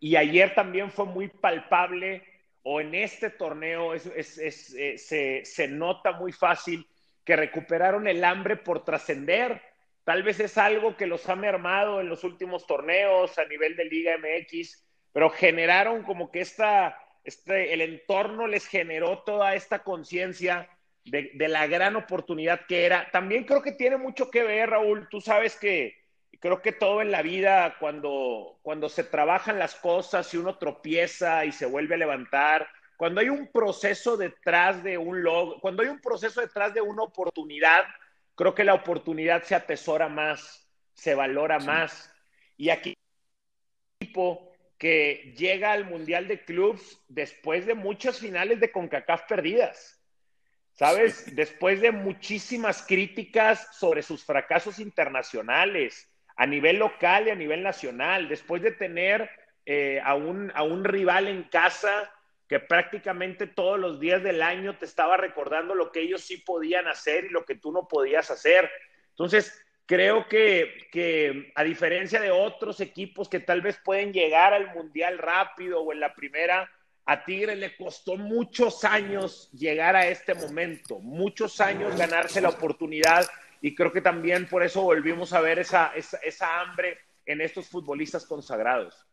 y 0.00 0.16
ayer 0.16 0.54
también 0.54 0.90
fue 0.90 1.06
muy 1.06 1.28
palpable, 1.28 2.22
o 2.62 2.80
en 2.80 2.94
este 2.94 3.30
torneo 3.30 3.94
eh, 3.94 4.22
se, 4.22 5.44
se 5.44 5.68
nota 5.68 6.12
muy 6.12 6.32
fácil 6.32 6.86
que 7.24 7.36
recuperaron 7.36 8.06
el 8.06 8.24
hambre 8.24 8.56
por 8.56 8.84
trascender. 8.84 9.62
Tal 10.04 10.22
vez 10.22 10.40
es 10.40 10.58
algo 10.58 10.96
que 10.96 11.06
los 11.06 11.28
ha 11.28 11.36
mermado 11.36 12.00
en 12.00 12.08
los 12.08 12.24
últimos 12.24 12.66
torneos 12.66 13.38
a 13.38 13.44
nivel 13.44 13.76
de 13.76 13.84
Liga 13.84 14.16
MX, 14.18 14.84
pero 15.12 15.30
generaron 15.30 16.02
como 16.02 16.30
que 16.30 16.40
esta, 16.40 16.98
este, 17.24 17.72
el 17.72 17.80
entorno 17.80 18.46
les 18.46 18.66
generó 18.66 19.20
toda 19.20 19.54
esta 19.54 19.82
conciencia 19.82 20.68
de, 21.04 21.30
de, 21.34 21.48
la 21.48 21.66
gran 21.66 21.96
oportunidad 21.96 22.66
que 22.66 22.84
era. 22.86 23.10
También 23.10 23.44
creo 23.44 23.62
que 23.62 23.72
tiene 23.72 23.96
mucho 23.96 24.30
que 24.30 24.42
ver, 24.42 24.70
Raúl. 24.70 25.08
Tú 25.08 25.20
sabes 25.20 25.56
que 25.56 26.00
creo 26.40 26.62
que 26.62 26.72
todo 26.72 27.02
en 27.02 27.10
la 27.10 27.22
vida, 27.22 27.76
cuando, 27.78 28.58
cuando 28.62 28.88
se 28.88 29.04
trabajan 29.04 29.58
las 29.58 29.74
cosas 29.74 30.32
y 30.32 30.38
uno 30.38 30.58
tropieza 30.58 31.44
y 31.44 31.52
se 31.52 31.66
vuelve 31.66 31.94
a 31.94 31.98
levantar, 31.98 32.68
cuando 32.96 33.20
hay 33.20 33.28
un 33.28 33.50
proceso 33.50 34.16
detrás 34.16 34.82
de 34.82 34.98
un 34.98 35.22
logro, 35.22 35.60
cuando 35.60 35.82
hay 35.82 35.88
un 35.88 36.00
proceso 36.00 36.40
detrás 36.40 36.74
de 36.74 36.80
una 36.80 37.02
oportunidad, 37.02 37.84
creo 38.34 38.54
que 38.54 38.64
la 38.64 38.74
oportunidad 38.74 39.42
se 39.42 39.54
atesora 39.54 40.08
más, 40.08 40.68
se 40.94 41.14
valora 41.14 41.60
sí. 41.60 41.66
más. 41.66 42.14
Y 42.56 42.70
aquí, 42.70 42.94
equipo 44.00 44.50
que 44.78 45.34
llega 45.36 45.72
al 45.72 45.84
Mundial 45.84 46.26
de 46.26 46.42
Clubs 46.44 47.02
después 47.08 47.66
de 47.66 47.74
muchas 47.74 48.18
finales 48.18 48.60
de 48.60 48.72
CONCACAF 48.72 49.22
perdidas. 49.28 49.99
¿Sabes? 50.80 51.36
Después 51.36 51.82
de 51.82 51.92
muchísimas 51.92 52.82
críticas 52.82 53.68
sobre 53.76 54.00
sus 54.00 54.24
fracasos 54.24 54.78
internacionales, 54.78 56.10
a 56.36 56.46
nivel 56.46 56.78
local 56.78 57.26
y 57.26 57.30
a 57.30 57.34
nivel 57.34 57.62
nacional, 57.62 58.30
después 58.30 58.62
de 58.62 58.72
tener 58.72 59.28
eh, 59.66 60.00
a, 60.02 60.14
un, 60.14 60.50
a 60.54 60.62
un 60.62 60.84
rival 60.84 61.28
en 61.28 61.42
casa 61.42 62.10
que 62.48 62.60
prácticamente 62.60 63.46
todos 63.46 63.78
los 63.78 64.00
días 64.00 64.22
del 64.22 64.40
año 64.40 64.78
te 64.78 64.86
estaba 64.86 65.18
recordando 65.18 65.74
lo 65.74 65.92
que 65.92 66.00
ellos 66.00 66.22
sí 66.22 66.38
podían 66.38 66.88
hacer 66.88 67.26
y 67.26 67.28
lo 67.28 67.44
que 67.44 67.56
tú 67.56 67.72
no 67.72 67.86
podías 67.86 68.30
hacer. 68.30 68.70
Entonces, 69.10 69.62
creo 69.84 70.28
que, 70.28 70.88
que, 70.90 71.52
a 71.56 71.62
diferencia 71.62 72.22
de 72.22 72.30
otros 72.30 72.80
equipos 72.80 73.28
que 73.28 73.40
tal 73.40 73.60
vez 73.60 73.78
pueden 73.84 74.14
llegar 74.14 74.54
al 74.54 74.72
Mundial 74.72 75.18
rápido 75.18 75.82
o 75.82 75.92
en 75.92 76.00
la 76.00 76.14
primera, 76.14 76.72
a 77.10 77.24
Tigre 77.24 77.56
le 77.56 77.76
costó 77.76 78.16
muchos 78.16 78.84
años 78.84 79.50
llegar 79.50 79.96
a 79.96 80.06
este 80.06 80.32
momento, 80.32 81.00
muchos 81.00 81.60
años 81.60 81.98
ganarse 81.98 82.40
la 82.40 82.50
oportunidad 82.50 83.28
y 83.60 83.74
creo 83.74 83.90
que 83.90 84.00
también 84.00 84.46
por 84.46 84.62
eso 84.62 84.82
volvimos 84.82 85.32
a 85.32 85.40
ver 85.40 85.58
esa, 85.58 85.88
esa, 85.96 86.18
esa 86.18 86.60
hambre 86.60 86.98
en 87.26 87.40
estos 87.40 87.66
futbolistas 87.66 88.24
consagrados. 88.24 89.08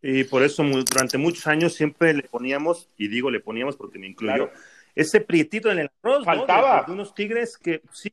Y 0.00 0.24
por 0.24 0.42
eso 0.42 0.62
durante 0.62 1.18
muchos 1.18 1.46
años 1.46 1.74
siempre 1.74 2.14
le 2.14 2.22
poníamos, 2.22 2.88
y 2.96 3.08
digo 3.08 3.30
le 3.30 3.40
poníamos 3.40 3.76
porque 3.76 3.98
me 3.98 4.06
incluyo, 4.06 4.48
claro. 4.48 4.52
ese 4.94 5.20
prietito 5.20 5.70
en 5.70 5.80
el 5.80 5.90
arroz, 6.02 6.24
Faltaba. 6.24 6.76
¿no? 6.76 6.80
De, 6.80 6.86
de, 6.86 6.92
unos 6.92 7.14
tigres 7.14 7.58
que 7.58 7.82
sí 7.92 8.10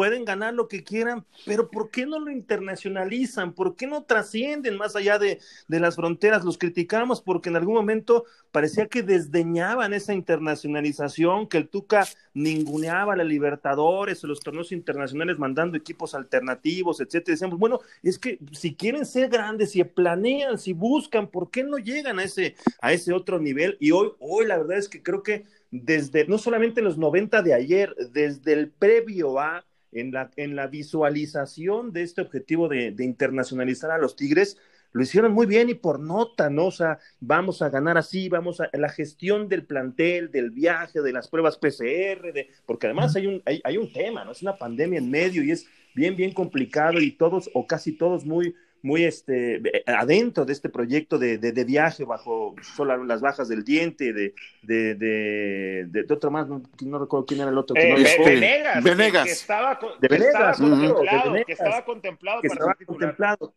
pueden 0.00 0.24
ganar 0.24 0.54
lo 0.54 0.66
que 0.66 0.82
quieran, 0.82 1.26
pero 1.44 1.70
¿por 1.70 1.90
qué 1.90 2.06
no 2.06 2.18
lo 2.18 2.30
internacionalizan? 2.30 3.52
¿Por 3.52 3.76
qué 3.76 3.86
no 3.86 4.04
trascienden 4.04 4.78
más 4.78 4.96
allá 4.96 5.18
de, 5.18 5.40
de, 5.68 5.78
las 5.78 5.96
fronteras? 5.96 6.42
Los 6.42 6.56
criticamos 6.56 7.20
porque 7.20 7.50
en 7.50 7.56
algún 7.56 7.74
momento 7.74 8.24
parecía 8.50 8.86
que 8.86 9.02
desdeñaban 9.02 9.92
esa 9.92 10.14
internacionalización, 10.14 11.48
que 11.48 11.58
el 11.58 11.68
Tuca 11.68 12.06
ninguneaba 12.32 13.12
a 13.12 13.16
la 13.16 13.24
Libertadores 13.24 14.24
o 14.24 14.26
los 14.26 14.40
torneos 14.40 14.72
internacionales 14.72 15.38
mandando 15.38 15.76
equipos 15.76 16.14
alternativos, 16.14 17.02
etcétera. 17.02 17.34
Decíamos, 17.34 17.58
bueno, 17.58 17.80
es 18.02 18.18
que 18.18 18.38
si 18.52 18.74
quieren 18.74 19.04
ser 19.04 19.28
grandes, 19.28 19.72
si 19.72 19.84
planean, 19.84 20.56
si 20.56 20.72
buscan, 20.72 21.28
¿por 21.28 21.50
qué 21.50 21.62
no 21.62 21.76
llegan 21.76 22.20
a 22.20 22.24
ese, 22.24 22.54
a 22.80 22.94
ese 22.94 23.12
otro 23.12 23.38
nivel? 23.38 23.76
Y 23.80 23.90
hoy, 23.90 24.12
hoy 24.18 24.46
la 24.46 24.56
verdad 24.56 24.78
es 24.78 24.88
que 24.88 25.02
creo 25.02 25.22
que 25.22 25.44
desde, 25.70 26.26
no 26.26 26.38
solamente 26.38 26.80
en 26.80 26.86
los 26.86 26.96
90 26.96 27.42
de 27.42 27.52
ayer, 27.52 27.94
desde 28.12 28.54
el 28.54 28.70
previo 28.70 29.38
a 29.38 29.66
en 29.92 30.12
la, 30.12 30.30
en 30.36 30.56
la 30.56 30.66
visualización 30.66 31.92
de 31.92 32.02
este 32.02 32.20
objetivo 32.20 32.68
de, 32.68 32.94
internacionalizar 32.98 33.90
a 33.90 33.98
los 33.98 34.16
Tigres, 34.16 34.56
lo 34.92 35.02
hicieron 35.02 35.32
muy 35.32 35.46
bien 35.46 35.68
y 35.68 35.74
por 35.74 36.00
nota, 36.00 36.50
¿no? 36.50 36.66
O 36.66 36.70
sea, 36.72 36.98
vamos 37.20 37.62
a 37.62 37.70
ganar 37.70 37.96
así, 37.96 38.28
vamos 38.28 38.60
a 38.60 38.68
la 38.72 38.88
gestión 38.88 39.48
del 39.48 39.64
plantel, 39.64 40.32
del 40.32 40.50
viaje, 40.50 41.00
de 41.00 41.12
las 41.12 41.28
pruebas 41.28 41.58
PCR, 41.58 42.46
porque 42.66 42.86
además 42.86 43.14
hay 43.14 43.28
un, 43.28 43.42
hay 43.44 43.76
un 43.76 43.92
tema, 43.92 44.24
¿no? 44.24 44.32
Es 44.32 44.42
una 44.42 44.56
pandemia 44.56 44.98
en 44.98 45.10
medio 45.10 45.44
y 45.44 45.52
es 45.52 45.66
bien, 45.94 46.16
bien 46.16 46.32
complicado 46.32 47.00
y 47.00 47.12
todos 47.12 47.50
o 47.54 47.66
casi 47.66 47.92
todos 47.92 48.24
muy, 48.24 48.54
muy 48.82 49.04
este, 49.04 49.60
adentro 49.86 50.44
de 50.44 50.52
este 50.52 50.68
proyecto 50.68 51.18
de, 51.18 51.38
de, 51.38 51.52
de 51.52 51.64
viaje 51.64 52.04
bajo 52.04 52.54
solo 52.62 53.04
las 53.04 53.20
bajas 53.20 53.48
del 53.48 53.64
diente, 53.64 54.12
de, 54.12 54.34
de, 54.62 54.94
de, 54.94 55.84
de 55.86 56.14
otro 56.14 56.30
más, 56.30 56.48
no, 56.48 56.62
no, 56.82 56.98
recuerdo 56.98 57.26
quién 57.26 57.40
era 57.40 57.50
el 57.50 57.58
otro. 57.58 57.74
Que 57.74 57.90
eh, 57.90 58.18
no 58.18 58.24
Venegas, 58.24 58.84
Venegas. 58.84 59.24
Que, 59.24 59.32
estaba, 59.32 59.78
de 60.00 60.08
que 60.08 60.14
Venegas, 60.14 60.60
estaba 60.60 60.70
contemplado, 60.70 61.32
Venegas, 61.32 61.46
que 61.46 61.52
estaba 61.52 61.84
contemplado 61.84 62.40
que 62.42 62.48
para 62.48 62.60
estaba 62.60 62.74
contemplado. 62.86 63.54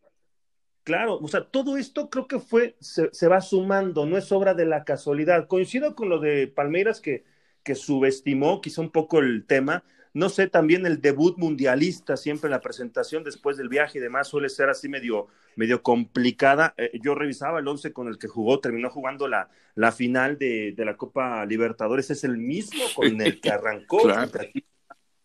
Claro, 0.84 1.18
o 1.22 1.28
sea, 1.30 1.46
todo 1.46 1.78
esto 1.78 2.10
creo 2.10 2.28
que 2.28 2.40
fue, 2.40 2.76
se, 2.82 3.10
se, 3.14 3.28
va 3.30 3.40
sumando, 3.40 4.06
no 4.06 4.18
es 4.18 4.30
obra 4.34 4.54
de 4.54 4.66
la 4.66 4.84
casualidad. 4.84 5.48
Coincido 5.48 5.96
con 5.96 6.10
lo 6.10 6.20
de 6.20 6.48
Palmeiras 6.48 7.00
que, 7.00 7.24
que 7.64 7.74
subestimó 7.76 8.60
quizá 8.60 8.82
un 8.82 8.92
poco 8.92 9.20
el 9.20 9.46
tema, 9.46 9.86
no 10.14 10.30
sé, 10.30 10.48
también 10.48 10.86
el 10.86 11.02
debut 11.02 11.38
mundialista, 11.38 12.18
siempre 12.18 12.50
la 12.50 12.62
presentación 12.62 13.24
después 13.24 13.58
del 13.58 13.68
viaje 13.68 13.98
y 13.98 14.02
demás 14.02 14.28
suele 14.28 14.48
ser 14.48 14.70
así 14.70 14.88
medio, 14.88 15.28
medio 15.56 15.82
complicada. 15.82 16.76
Eh, 16.78 16.92
yo 17.02 17.16
revisaba 17.16 17.60
el 17.60 17.68
once 17.68 17.92
con 17.92 18.08
el 18.08 18.20
que 18.20 18.28
jugó, 18.28 18.60
terminó 18.60 18.92
jugando 18.92 19.28
la, 19.28 19.50
la 19.74 19.92
final 19.92 20.38
de, 20.38 20.74
de, 20.74 20.86
la 20.86 20.98
Copa 20.98 21.46
Libertadores, 21.46 22.12
es 22.12 22.24
el 22.24 22.38
mismo 22.38 22.84
con 22.96 23.06
el 23.22 23.42
que 23.42 23.50
arrancó. 23.50 24.04
claro. 24.04 24.30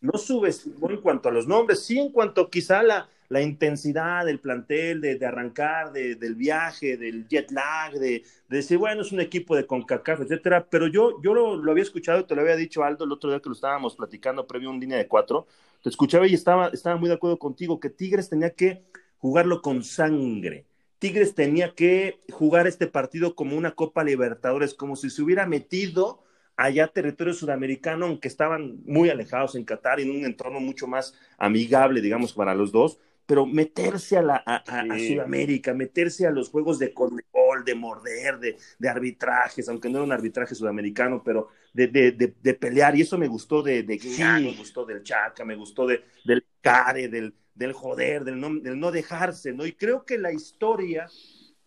No 0.01 0.17
subestimó 0.17 0.91
en 0.91 1.01
cuanto 1.01 1.29
a 1.29 1.33
los 1.33 1.49
nombres, 1.49 1.85
sí 1.85 1.99
en 1.99 2.13
cuanto 2.13 2.49
quizá 2.49 2.85
la, 2.85 3.09
la 3.29 3.43
intensidad 3.43 4.25
del 4.25 4.41
plantel, 4.41 5.01
de, 5.01 5.17
de 5.17 5.27
arrancar, 5.27 5.93
de, 5.93 6.15
del 6.15 6.35
viaje, 6.35 6.97
del 6.97 7.29
jet 7.29 7.51
lag, 7.51 7.93
de, 7.93 8.23
de, 8.49 8.57
decir, 8.57 8.79
bueno, 8.79 9.03
es 9.03 9.13
un 9.13 9.21
equipo 9.21 9.55
de 9.55 9.67
CONCACAF, 9.67 10.23
etcétera, 10.23 10.67
pero 10.69 10.87
yo, 10.87 11.21
yo 11.23 11.35
lo, 11.35 11.57
lo, 11.57 11.71
había 11.71 11.83
escuchado, 11.83 12.25
te 12.25 12.35
lo 12.35 12.41
había 12.41 12.57
dicho 12.57 12.83
Aldo 12.83 13.05
el 13.05 13.13
otro 13.13 13.31
día 13.31 13.41
que 13.41 13.51
lo 13.51 13.55
estábamos 13.55 13.97
platicando 13.97 14.47
previo 14.47 14.71
a 14.71 14.73
un 14.73 14.81
línea 14.81 14.97
de 14.97 15.07
cuatro, 15.07 15.47
te 15.83 15.91
escuchaba 15.91 16.27
y 16.27 16.35
estaba, 16.35 16.69
estaba 16.69 16.97
muy 16.97 17.09
de 17.09 17.17
acuerdo 17.17 17.39
contigo, 17.39 17.79
que 17.79 17.91
Tigres 17.91 18.31
tenía 18.31 18.51
que 18.51 18.83
jugarlo 19.19 19.61
con 19.61 19.85
sangre, 19.85 20.65
Tigres 20.99 21.35
tenía 21.35 21.75
que 21.75 22.21
jugar 22.33 22.67
este 22.67 22.87
partido 22.87 23.35
como 23.35 23.57
una 23.57 23.73
Copa 23.73 24.03
Libertadores, 24.03 24.75
como 24.75 24.97
si 24.97 25.11
se 25.11 25.23
hubiera 25.23 25.47
metido 25.47 26.25
allá 26.57 26.89
territorio 26.89 27.33
sudamericano, 27.35 28.07
aunque 28.07 28.27
estaban 28.27 28.81
muy 28.85 29.11
alejados 29.11 29.55
en 29.55 29.65
Qatar, 29.65 30.01
en 30.01 30.11
un 30.11 30.25
entorno 30.25 30.59
mucho 30.59 30.89
más 30.89 31.15
amigable, 31.39 32.01
digamos, 32.01 32.33
para 32.33 32.55
los 32.55 32.73
dos, 32.73 32.99
pero 33.29 33.45
meterse 33.45 34.17
a, 34.17 34.23
la, 34.23 34.43
a, 34.47 34.57
a, 34.57 34.85
sí. 34.85 34.91
a 34.91 34.99
Sudamérica, 34.99 35.75
meterse 35.75 36.27
a 36.27 36.31
los 36.31 36.49
juegos 36.49 36.79
de 36.79 36.95
control, 36.95 37.63
de 37.63 37.75
morder, 37.75 38.39
de, 38.39 38.57
de, 38.79 38.89
arbitrajes, 38.89 39.69
aunque 39.69 39.91
no 39.91 39.99
era 39.99 40.07
un 40.07 40.13
arbitraje 40.13 40.55
sudamericano, 40.55 41.23
pero 41.23 41.51
de, 41.75 41.89
de, 41.89 42.13
de 42.13 42.55
pelear, 42.55 42.97
y 42.97 43.03
eso 43.03 43.19
me 43.19 43.29
gustó 43.29 43.63
de, 43.63 43.83
de 43.83 43.99
Guiñán, 43.99 44.41
sí. 44.41 44.47
me 44.47 44.57
gustó 44.57 44.87
del 44.87 45.03
Chaca, 45.03 45.45
me 45.45 45.57
gustó 45.57 45.87
de, 45.87 46.05
del 46.25 46.43
Care, 46.63 47.09
del, 47.09 47.35
del 47.55 47.75
joder, 47.75 48.25
del 48.25 48.41
no, 48.41 48.49
del 48.61 48.81
no 48.81 48.91
dejarse, 48.91 49.53
¿no? 49.53 49.67
Y 49.67 49.73
creo 49.73 50.07
que 50.07 50.17
la 50.17 50.33
historia 50.33 51.07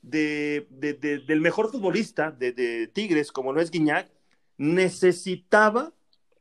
de, 0.01 0.65
del 0.71 1.41
mejor 1.41 1.69
futbolista 1.69 2.31
de, 2.31 2.89
Tigres, 2.91 3.31
como 3.31 3.53
lo 3.53 3.61
es 3.61 3.69
Guiñac, 3.69 4.09
necesitaba, 4.57 5.93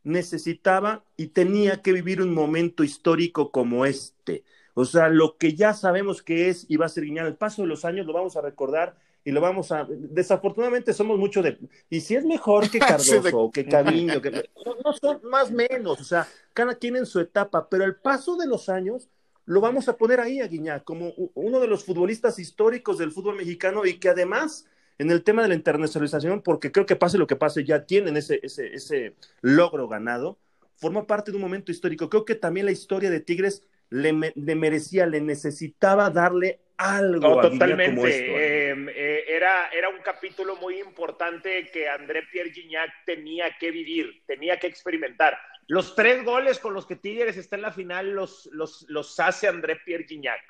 necesitaba 0.02 1.04
y 1.18 1.26
tenía 1.26 1.82
que 1.82 1.92
vivir 1.92 2.22
un 2.22 2.32
momento 2.32 2.84
histórico 2.84 3.50
como 3.50 3.84
este. 3.84 4.44
O 4.74 4.84
sea, 4.84 5.08
lo 5.08 5.36
que 5.36 5.54
ya 5.54 5.74
sabemos 5.74 6.22
que 6.22 6.48
es 6.48 6.66
y 6.68 6.76
va 6.76 6.86
a 6.86 6.88
ser 6.88 7.04
Guiñán, 7.04 7.26
el 7.26 7.36
paso 7.36 7.62
de 7.62 7.68
los 7.68 7.84
años 7.84 8.06
lo 8.06 8.12
vamos 8.12 8.36
a 8.36 8.40
recordar 8.40 8.96
y 9.24 9.32
lo 9.32 9.40
vamos 9.40 9.72
a. 9.72 9.86
Desafortunadamente 9.88 10.92
somos 10.92 11.18
mucho 11.18 11.42
de. 11.42 11.58
Y 11.88 12.00
si 12.00 12.14
es 12.14 12.24
mejor 12.24 12.70
que 12.70 12.78
Cardoso 12.78 13.50
que 13.50 13.66
Caviño, 13.66 14.20
que, 14.20 14.30
no, 14.64 14.76
no 14.84 14.92
son 14.92 15.20
más 15.24 15.50
menos, 15.50 16.00
o 16.00 16.04
sea, 16.04 16.26
cada 16.52 16.74
quien 16.74 16.96
en 16.96 17.06
su 17.06 17.20
etapa, 17.20 17.68
pero 17.68 17.84
el 17.84 17.96
paso 17.96 18.36
de 18.36 18.46
los 18.46 18.68
años 18.68 19.08
lo 19.44 19.60
vamos 19.60 19.88
a 19.88 19.96
poner 19.96 20.20
ahí 20.20 20.40
a 20.40 20.46
Guiñac 20.46 20.84
como 20.84 21.12
uno 21.34 21.60
de 21.60 21.66
los 21.66 21.84
futbolistas 21.84 22.38
históricos 22.38 22.98
del 22.98 23.10
fútbol 23.10 23.36
mexicano 23.36 23.84
y 23.84 23.98
que 23.98 24.08
además 24.08 24.66
en 25.00 25.10
el 25.10 25.24
tema 25.24 25.42
de 25.42 25.48
la 25.48 25.54
internacionalización, 25.54 26.42
porque 26.42 26.70
creo 26.70 26.84
que 26.84 26.94
pase 26.94 27.16
lo 27.16 27.26
que 27.26 27.34
pase, 27.34 27.64
ya 27.64 27.86
tienen 27.86 28.18
ese, 28.18 28.38
ese, 28.42 28.74
ese 28.74 29.16
logro 29.40 29.88
ganado, 29.88 30.38
forma 30.76 31.06
parte 31.06 31.30
de 31.30 31.38
un 31.38 31.42
momento 31.42 31.72
histórico. 31.72 32.10
Creo 32.10 32.26
que 32.26 32.34
también 32.34 32.66
la 32.66 32.72
historia 32.72 33.08
de 33.08 33.20
Tigres 33.20 33.64
le, 33.90 34.32
le 34.34 34.54
merecía, 34.54 35.06
le 35.06 35.20
necesitaba 35.20 36.10
darle 36.10 36.60
algo 36.76 37.20
no, 37.20 37.38
a 37.40 37.42
totalmente. 37.42 37.94
como 37.94 38.06
esto. 38.06 38.32
Eh, 38.32 38.86
eh, 38.94 39.24
era, 39.28 39.68
era 39.68 39.88
un 39.90 39.98
capítulo 39.98 40.56
muy 40.56 40.80
importante 40.80 41.68
que 41.70 41.88
André 41.88 42.22
Pierre 42.30 42.50
Gignac 42.50 42.90
tenía 43.04 43.56
que 43.58 43.70
vivir, 43.70 44.22
tenía 44.26 44.58
que 44.58 44.68
experimentar. 44.68 45.38
Los 45.66 45.94
tres 45.94 46.24
goles 46.24 46.58
con 46.58 46.72
los 46.72 46.86
que 46.86 46.96
Tigres 46.96 47.36
está 47.36 47.56
en 47.56 47.62
la 47.62 47.72
final 47.72 48.12
los, 48.12 48.48
los, 48.52 48.86
los 48.88 49.20
hace 49.20 49.46
André 49.46 49.76
Pierre 49.76 50.04
Gignac. 50.04 50.40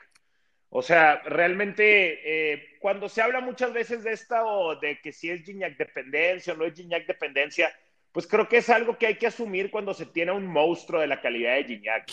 O 0.69 0.83
sea, 0.83 1.21
realmente, 1.25 2.53
eh, 2.53 2.77
cuando 2.79 3.09
se 3.09 3.21
habla 3.21 3.41
muchas 3.41 3.73
veces 3.73 4.05
de 4.05 4.13
esta 4.13 4.45
o 4.47 4.77
de 4.77 5.01
que 5.01 5.13
si 5.13 5.29
es 5.29 5.43
Gignac 5.43 5.77
dependencia 5.77 6.53
o 6.53 6.57
no 6.57 6.65
es 6.65 6.75
Gignac 6.75 7.07
dependencia, 7.07 7.73
pues 8.12 8.26
creo 8.26 8.49
que 8.49 8.59
es 8.59 8.69
algo 8.71 8.99
que 8.99 9.07
hay 9.07 9.17
que 9.17 9.29
asumir 9.29 9.71
cuando 9.71 9.95
se 9.95 10.07
tiene 10.07 10.33
a 10.33 10.35
un 10.35 10.47
monstruo 10.47 11.00
de 11.00 11.07
la 11.07 11.21
calidad 11.21 11.55
de 11.55 11.64
Gignac. 11.64 12.11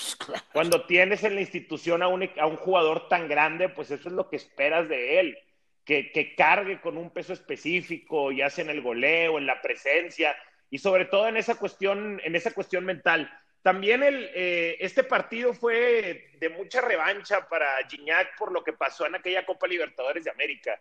Cuando 0.54 0.86
tienes 0.86 1.24
en 1.24 1.36
la 1.36 1.42
institución 1.42 2.04
a 2.04 2.08
un, 2.08 2.30
a 2.39 2.46
un 2.46 2.58
jugador 2.58 3.08
tan 3.08 3.27
grande, 3.27 3.70
pues 3.70 3.89
eso 3.89 4.10
es 4.10 4.13
lo 4.13 4.30
que 4.30 4.36
esperas 4.36 4.88
de 4.89 5.20
él. 5.20 5.38
Que, 5.84 6.12
que, 6.12 6.36
cargue 6.36 6.82
con 6.82 6.98
un 6.98 7.12
peso 7.12 7.32
específico, 7.32 8.32
ya 8.34 8.50
sea 8.50 8.66
en 8.66 8.72
el 8.72 8.82
goleo, 8.82 9.38
en 9.38 9.46
la 9.46 9.62
presencia, 9.62 10.36
y 10.70 10.80
sobre 10.80 11.06
todo 11.06 11.30
en 11.30 11.38
esa 11.38 11.56
cuestión, 11.56 12.20
en 12.25 12.36
esa 12.36 12.51
cuestión 12.51 12.84
mental. 12.84 13.32
También 13.62 14.04
el, 14.04 14.30
eh, 14.34 14.77
este 14.80 15.04
partido 15.04 15.54
fue 15.54 16.30
de 16.39 16.50
mucha 16.50 16.82
revancha 16.82 17.48
para 17.50 17.68
Gignac 17.89 18.38
por 18.38 18.51
lo 18.51 18.63
que 18.63 18.74
pasó 18.74 19.06
en 19.06 19.16
aquella 19.16 19.46
Copa 19.46 19.66
Libertadores 19.66 20.25
de 20.25 20.32
América. 20.32 20.80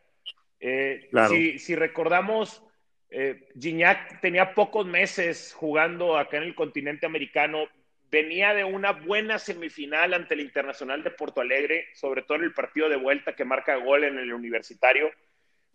Eh, 0.61 1.09
si, 1.29 1.59
si, 1.59 1.75
recordamos, 1.75 2.63
eh, 3.11 3.49
Gignac 3.59 4.21
tenía 4.21 4.55
pocos 4.55 4.87
meses 4.87 5.55
jugando 5.55 6.17
acá 6.17 6.39
en 6.39 6.45
el 6.45 6.55
continente 6.55 7.07
americano, 7.07 7.67
venía 8.11 8.55
de 8.55 8.65
una 8.65 8.93
buena 8.93 9.39
semifinal 9.39 10.15
ante 10.15 10.35
el 10.35 10.41
Internacional 10.41 11.03
de 11.03 11.11
Porto 11.11 11.41
Alegre, 11.41 11.89
sobre 11.95 12.23
todo 12.23 12.39
en 12.39 12.45
el 12.45 12.55
partido 12.55 12.89
de 12.89 12.97
vuelta 12.97 13.35
que 13.35 13.45
marca 13.45 13.77
gol 13.77 14.05
en 14.05 14.19
el 14.19 14.33
universitario, 14.33 15.11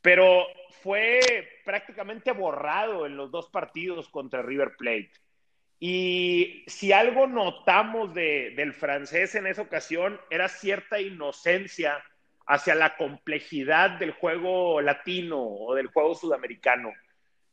pero 0.01 0.47
fue 0.81 1.19
prácticamente 1.63 2.31
borrado 2.31 3.05
en 3.05 3.15
los 3.15 3.31
dos 3.31 3.49
partidos 3.49 4.09
contra 4.09 4.41
River 4.41 4.75
Plate. 4.77 5.11
Y 5.79 6.63
si 6.67 6.91
algo 6.91 7.25
notamos 7.27 8.13
del 8.13 8.73
francés 8.73 9.33
en 9.35 9.47
esa 9.47 9.63
ocasión 9.63 10.19
era 10.29 10.47
cierta 10.47 11.01
inocencia 11.01 12.03
hacia 12.45 12.75
la 12.75 12.97
complejidad 12.97 13.91
del 13.97 14.11
juego 14.11 14.79
latino 14.81 15.41
o 15.41 15.73
del 15.73 15.87
juego 15.87 16.13
sudamericano. 16.13 16.91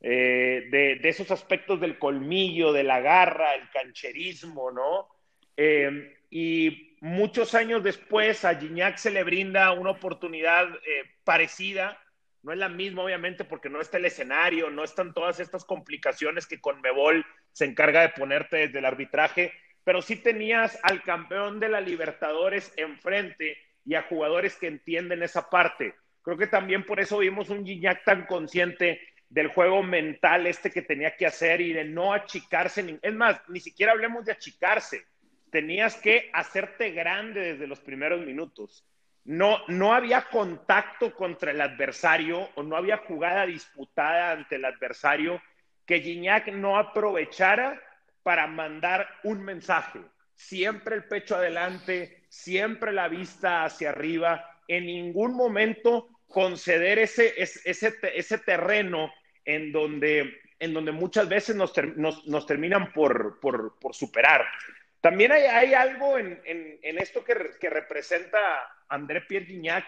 Eh, 0.00 0.68
de, 0.70 1.08
esos 1.08 1.30
aspectos 1.30 1.80
del 1.80 1.98
colmillo, 1.98 2.72
de 2.72 2.84
la 2.84 3.00
garra, 3.00 3.54
el 3.54 3.68
cancherismo, 3.70 4.70
¿no? 4.70 5.08
Eh, 5.56 6.16
y 6.30 6.96
muchos 7.00 7.54
años 7.54 7.82
después 7.82 8.44
a 8.44 8.54
Gignac 8.54 8.96
se 8.96 9.10
le 9.10 9.24
brinda 9.24 9.72
una 9.72 9.90
oportunidad 9.90 10.68
eh, 10.68 11.04
parecida, 11.24 12.00
no 12.42 12.52
es 12.52 12.58
la 12.58 12.68
misma 12.68 13.02
obviamente 13.02 13.44
porque 13.44 13.68
no 13.68 13.80
está 13.80 13.96
el 13.96 14.04
escenario, 14.04 14.70
no 14.70 14.84
están 14.84 15.12
todas 15.12 15.40
estas 15.40 15.64
complicaciones 15.64 16.46
que 16.46 16.60
con 16.60 16.80
Mebol 16.80 17.26
se 17.52 17.64
encarga 17.64 18.02
de 18.02 18.10
ponerte 18.10 18.58
desde 18.58 18.78
el 18.78 18.84
arbitraje, 18.84 19.52
pero 19.82 20.02
sí 20.02 20.16
tenías 20.16 20.78
al 20.84 21.02
campeón 21.02 21.58
de 21.58 21.68
la 21.68 21.80
Libertadores 21.80 22.72
enfrente 22.76 23.58
y 23.84 23.94
a 23.94 24.02
jugadores 24.02 24.54
que 24.56 24.68
entienden 24.68 25.22
esa 25.22 25.50
parte. 25.50 25.94
Creo 26.22 26.36
que 26.36 26.46
también 26.46 26.84
por 26.84 27.00
eso 27.00 27.18
vimos 27.18 27.48
un 27.48 27.64
Gignac 27.64 28.04
tan 28.04 28.26
consciente 28.26 29.00
del 29.30 29.48
juego 29.48 29.82
mental 29.82 30.46
este 30.46 30.70
que 30.70 30.82
tenía 30.82 31.16
que 31.16 31.26
hacer 31.26 31.60
y 31.60 31.72
de 31.72 31.84
no 31.84 32.12
achicarse. 32.12 32.98
Es 33.02 33.14
más, 33.14 33.40
ni 33.48 33.60
siquiera 33.60 33.92
hablemos 33.92 34.24
de 34.24 34.32
achicarse. 34.32 35.04
Tenías 35.50 35.96
que 35.96 36.30
hacerte 36.32 36.92
grande 36.92 37.52
desde 37.52 37.66
los 37.66 37.80
primeros 37.80 38.24
minutos. 38.24 38.86
No, 39.24 39.58
no 39.68 39.92
había 39.92 40.22
contacto 40.22 41.14
contra 41.14 41.50
el 41.50 41.60
adversario 41.60 42.48
o 42.54 42.62
no 42.62 42.76
había 42.76 42.98
jugada 42.98 43.44
disputada 43.44 44.32
ante 44.32 44.56
el 44.56 44.64
adversario 44.64 45.42
que 45.84 46.00
Gignac 46.00 46.48
no 46.48 46.78
aprovechara 46.78 47.80
para 48.22 48.46
mandar 48.46 49.08
un 49.24 49.42
mensaje. 49.42 50.00
Siempre 50.34 50.96
el 50.96 51.04
pecho 51.04 51.36
adelante, 51.36 52.24
siempre 52.28 52.92
la 52.92 53.08
vista 53.08 53.64
hacia 53.64 53.90
arriba, 53.90 54.44
en 54.68 54.86
ningún 54.86 55.34
momento 55.34 56.08
conceder 56.26 56.98
ese, 56.98 57.34
ese, 57.36 57.94
ese 58.14 58.38
terreno 58.38 59.10
en 59.48 59.72
donde, 59.72 60.42
en 60.58 60.74
donde 60.74 60.92
muchas 60.92 61.26
veces 61.26 61.56
nos, 61.56 61.72
nos, 61.96 62.46
terminan 62.46 62.92
por, 62.92 63.40
por, 63.40 63.78
por, 63.78 63.94
superar. 63.94 64.44
También 65.00 65.32
hay, 65.32 65.44
hay 65.44 65.72
algo 65.72 66.18
en, 66.18 66.38
en, 66.44 66.98
esto 66.98 67.24
que, 67.24 67.52
que 67.58 67.70
representa 67.70 68.38
André 68.90 69.22
Pierre 69.22 69.46
Guignac 69.46 69.86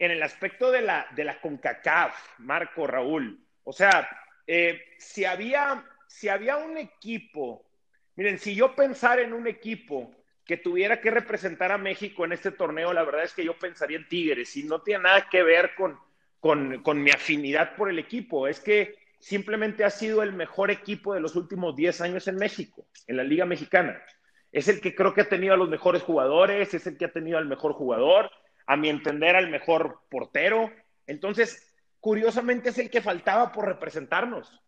en 0.00 0.10
el 0.10 0.20
aspecto 0.20 0.72
de 0.72 0.82
la, 0.82 1.06
de 1.14 1.22
la 1.22 1.40
CONCACAF, 1.40 2.40
Marco 2.40 2.88
Raúl. 2.88 3.38
O 3.62 3.72
sea, 3.72 4.08
eh, 4.48 4.82
si, 4.98 5.24
había, 5.24 5.84
si 6.08 6.28
había 6.28 6.56
un 6.56 6.76
equipo, 6.76 7.70
miren, 8.16 8.40
si 8.40 8.56
yo 8.56 8.74
pensara 8.74 9.22
en 9.22 9.32
un 9.32 9.46
equipo 9.46 10.12
que 10.44 10.56
tuviera 10.56 11.00
que 11.00 11.12
representar 11.12 11.70
a 11.70 11.78
México 11.78 12.24
en 12.24 12.32
este 12.32 12.50
torneo, 12.50 12.92
la 12.92 13.04
verdad 13.04 13.22
es 13.22 13.32
que 13.32 13.44
yo 13.44 13.56
pensaría 13.56 13.98
en 13.98 14.08
Tigres 14.08 14.56
y 14.56 14.64
no 14.64 14.82
tiene 14.82 15.04
nada 15.04 15.28
que 15.30 15.44
ver 15.44 15.76
con, 15.76 16.00
con, 16.40 17.02
mi 17.02 17.10
afinidad 17.10 17.76
por 17.76 17.90
el 17.90 17.98
equipo. 17.98 18.48
Es 18.48 18.60
que 18.60 18.96
simplemente 19.18 19.84
ha 19.84 19.90
sido 19.90 20.22
el 20.22 20.32
mejor 20.32 20.70
equipo 20.70 21.14
de 21.14 21.20
los 21.20 21.36
últimos 21.36 21.76
10 21.76 22.00
años 22.00 22.28
en 22.28 22.36
México, 22.36 22.86
en 23.06 23.16
la 23.16 23.24
Liga 23.24 23.46
Mexicana. 23.46 24.00
Es 24.52 24.68
el 24.68 24.80
que 24.80 24.94
creo 24.94 25.14
que 25.14 25.22
ha 25.22 25.28
tenido 25.28 25.54
a 25.54 25.58
los 25.58 25.68
mejores 25.68 26.02
jugadores, 26.02 26.72
es 26.72 26.86
el 26.86 26.96
que 26.96 27.04
ha 27.04 27.12
tenido 27.12 27.38
al 27.38 27.46
mejor 27.46 27.72
jugador, 27.72 28.30
a 28.66 28.76
mi 28.76 28.88
entender 28.88 29.36
al 29.36 29.50
mejor 29.50 30.00
portero. 30.08 30.70
Entonces, 31.06 31.72
curiosamente 32.00 32.70
es 32.70 32.78
el 32.78 32.90
que 32.90 33.02
faltaba 33.02 33.52
por 33.52 33.66
representarnos. 33.66 34.60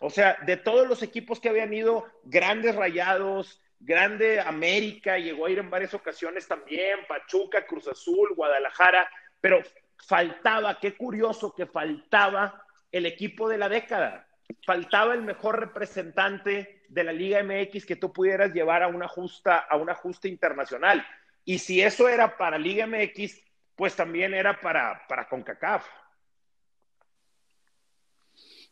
O 0.00 0.10
sea, 0.10 0.36
de 0.44 0.56
todos 0.56 0.88
los 0.88 1.02
equipos 1.02 1.40
que 1.40 1.48
habían 1.48 1.72
ido, 1.72 2.06
grandes 2.24 2.74
rayados, 2.74 3.62
grande 3.80 4.40
América, 4.40 5.18
llegó 5.18 5.46
a 5.46 5.50
ir 5.50 5.58
en 5.58 5.70
varias 5.70 5.94
ocasiones 5.94 6.48
también, 6.48 7.00
Pachuca, 7.06 7.66
Cruz 7.66 7.86
Azul, 7.88 8.34
Guadalajara, 8.34 9.08
pero 9.40 9.62
faltaba, 10.06 10.78
qué 10.78 10.96
curioso 10.96 11.54
que 11.54 11.66
faltaba 11.66 12.64
el 12.90 13.06
equipo 13.06 13.48
de 13.48 13.58
la 13.58 13.68
década. 13.68 14.28
Faltaba 14.64 15.14
el 15.14 15.22
mejor 15.22 15.58
representante 15.58 16.82
de 16.88 17.04
la 17.04 17.12
Liga 17.12 17.42
MX 17.42 17.86
que 17.86 17.96
tú 17.96 18.12
pudieras 18.12 18.52
llevar 18.52 18.82
a 18.82 18.88
una 18.88 19.08
justa, 19.08 19.58
a 19.58 19.76
una 19.76 19.94
justa 19.94 20.28
internacional. 20.28 21.04
Y 21.44 21.58
si 21.58 21.80
eso 21.80 22.08
era 22.08 22.36
para 22.36 22.58
Liga 22.58 22.86
MX, 22.86 23.40
pues 23.74 23.96
también 23.96 24.34
era 24.34 24.60
para, 24.60 25.06
para 25.08 25.28
CONCACAF. 25.28 25.86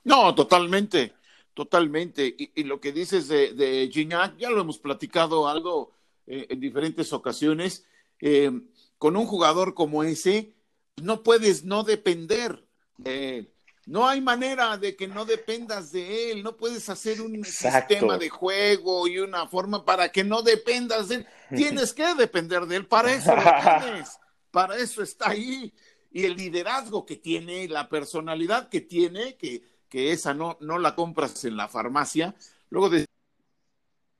No, 0.04 0.34
totalmente, 0.34 1.14
totalmente. 1.54 2.34
Y, 2.36 2.64
lo 2.64 2.80
que 2.80 2.92
dices 2.92 3.28
de, 3.28 3.52
de, 3.54 3.88
Gignac, 3.92 4.36
ya 4.36 4.50
lo 4.50 4.60
hemos 4.60 4.78
platicado 4.78 5.48
algo 5.48 5.94
eh, 6.26 6.46
en 6.50 6.60
diferentes 6.60 7.12
ocasiones. 7.12 7.86
Eh, 8.20 8.50
con 8.98 9.16
un 9.16 9.26
jugador 9.26 9.74
como 9.74 10.04
ese, 10.04 10.54
no 11.00 11.22
puedes 11.22 11.64
no 11.64 11.84
depender 11.84 12.64
de 12.98 13.38
él. 13.38 13.52
No 13.84 14.06
hay 14.06 14.20
manera 14.20 14.76
de 14.76 14.94
que 14.94 15.08
no 15.08 15.24
dependas 15.24 15.90
de 15.90 16.30
él, 16.30 16.44
no 16.44 16.56
puedes 16.56 16.88
hacer 16.88 17.20
un 17.20 17.44
sistema 17.44 18.16
de 18.16 18.28
juego 18.28 19.08
y 19.08 19.18
una 19.18 19.48
forma 19.48 19.84
para 19.84 20.10
que 20.10 20.22
no 20.22 20.42
dependas 20.42 21.08
de 21.08 21.16
él. 21.16 21.26
Tienes 21.54 21.92
que 21.92 22.14
depender 22.14 22.66
de 22.66 22.76
él, 22.76 22.86
para 22.86 23.12
eso 23.12 23.34
lo 23.34 23.42
tienes, 23.80 24.18
para 24.52 24.76
eso 24.76 25.02
está 25.02 25.30
ahí. 25.30 25.72
Y 26.12 26.24
el 26.24 26.36
liderazgo 26.36 27.04
que 27.04 27.16
tiene, 27.16 27.66
la 27.66 27.88
personalidad 27.88 28.68
que 28.68 28.82
tiene, 28.82 29.36
que, 29.36 29.64
que 29.88 30.12
esa 30.12 30.32
no, 30.32 30.58
no 30.60 30.78
la 30.78 30.94
compras 30.94 31.44
en 31.44 31.56
la 31.56 31.66
farmacia, 31.66 32.36
luego 32.70 32.88
de 32.88 33.06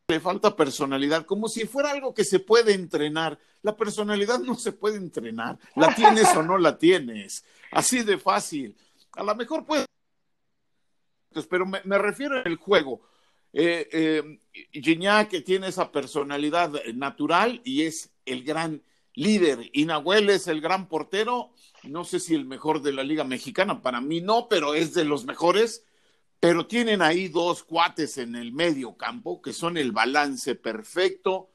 le 0.09 0.21
falta 0.21 0.55
personalidad, 0.55 1.25
como 1.25 1.49
si 1.49 1.67
fuera 1.67 1.91
algo 1.91 2.15
que 2.15 2.25
se 2.25 2.41
puede 2.41 2.75
entrenar. 2.75 3.38
La 3.62 3.77
personalidad 3.77 4.41
no 4.41 4.55
se 4.55 4.73
puede 4.73 4.97
entrenar, 4.97 5.59
la 5.77 5.95
tienes 5.95 6.35
o 6.37 6.43
no 6.43 6.59
la 6.59 6.77
tienes, 6.77 7.45
así 7.71 8.03
de 8.03 8.19
fácil. 8.19 8.77
A 9.12 9.23
lo 9.23 9.35
mejor 9.35 9.65
puede, 9.65 9.87
pero 11.49 11.67
me, 11.67 11.99
refiero 11.99 12.43
al 12.45 12.57
juego. 12.57 13.03
Eh, 13.53 13.88
eh, 13.93 15.43
tiene 15.45 15.69
esa 15.69 15.93
personalidad 15.93 16.73
natural 16.95 17.61
y 17.65 17.83
es 17.83 18.11
el 18.25 18.43
gran 18.43 18.83
líder. 19.15 19.71
Y 19.73 19.87
es 20.31 20.49
el 20.49 20.61
gran 20.61 20.88
portero, 20.88 21.53
no 21.85 22.05
sé 22.05 22.21
si 22.21 22.35
el 22.35 22.45
mejor 22.45 22.83
de 22.83 22.93
la 22.93 23.05
Liga 23.05 23.25
Mexicana, 23.25 23.83
para 23.83 24.01
mí 24.01 24.21
no, 24.21 24.49
pero 24.49 24.75
es 24.75 24.95
de 24.95 25.05
los 25.05 25.25
mejores 25.25 25.85
pero 26.42 26.66
tienen 26.66 27.02
ahí 27.02 27.28
dos 27.28 27.62
cuates 27.62 28.18
en 28.18 28.35
el 28.35 28.50
medio 28.50 28.96
campo 28.96 29.40
que 29.40 29.52
son 29.52 29.76
el 29.76 29.92
balance 29.92 30.57
perfecto 30.57 31.50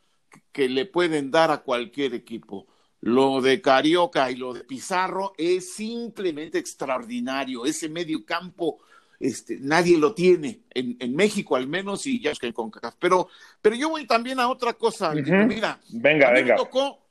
que 0.53 0.69
le 0.69 0.85
pueden 0.85 1.29
dar 1.29 1.51
a 1.51 1.57
cualquier 1.57 2.13
equipo. 2.13 2.67
Lo 3.01 3.41
de 3.41 3.61
Carioca 3.61 4.31
y 4.31 4.37
lo 4.37 4.53
de 4.53 4.63
Pizarro 4.63 5.33
es 5.37 5.73
simplemente 5.73 6.57
extraordinario. 6.57 7.65
Ese 7.65 7.89
medio 7.89 8.25
campo 8.25 8.79
este, 9.19 9.57
nadie 9.59 9.97
lo 9.97 10.13
tiene, 10.13 10.61
en, 10.69 10.95
en, 11.01 11.17
México 11.17 11.57
al 11.57 11.67
menos, 11.67 12.07
y 12.07 12.21
ya 12.21 12.31
es 12.31 12.39
que 12.39 12.53
con 12.53 12.71
Pero, 12.97 13.27
pero 13.61 13.75
yo 13.75 13.89
voy 13.89 14.07
también 14.07 14.39
a 14.39 14.47
otra 14.47 14.71
cosa. 14.75 15.13
Mira, 15.13 15.81
venga, 15.89 16.31
venga. 16.31 16.55
Me 16.55 16.57
tocó 16.57 17.05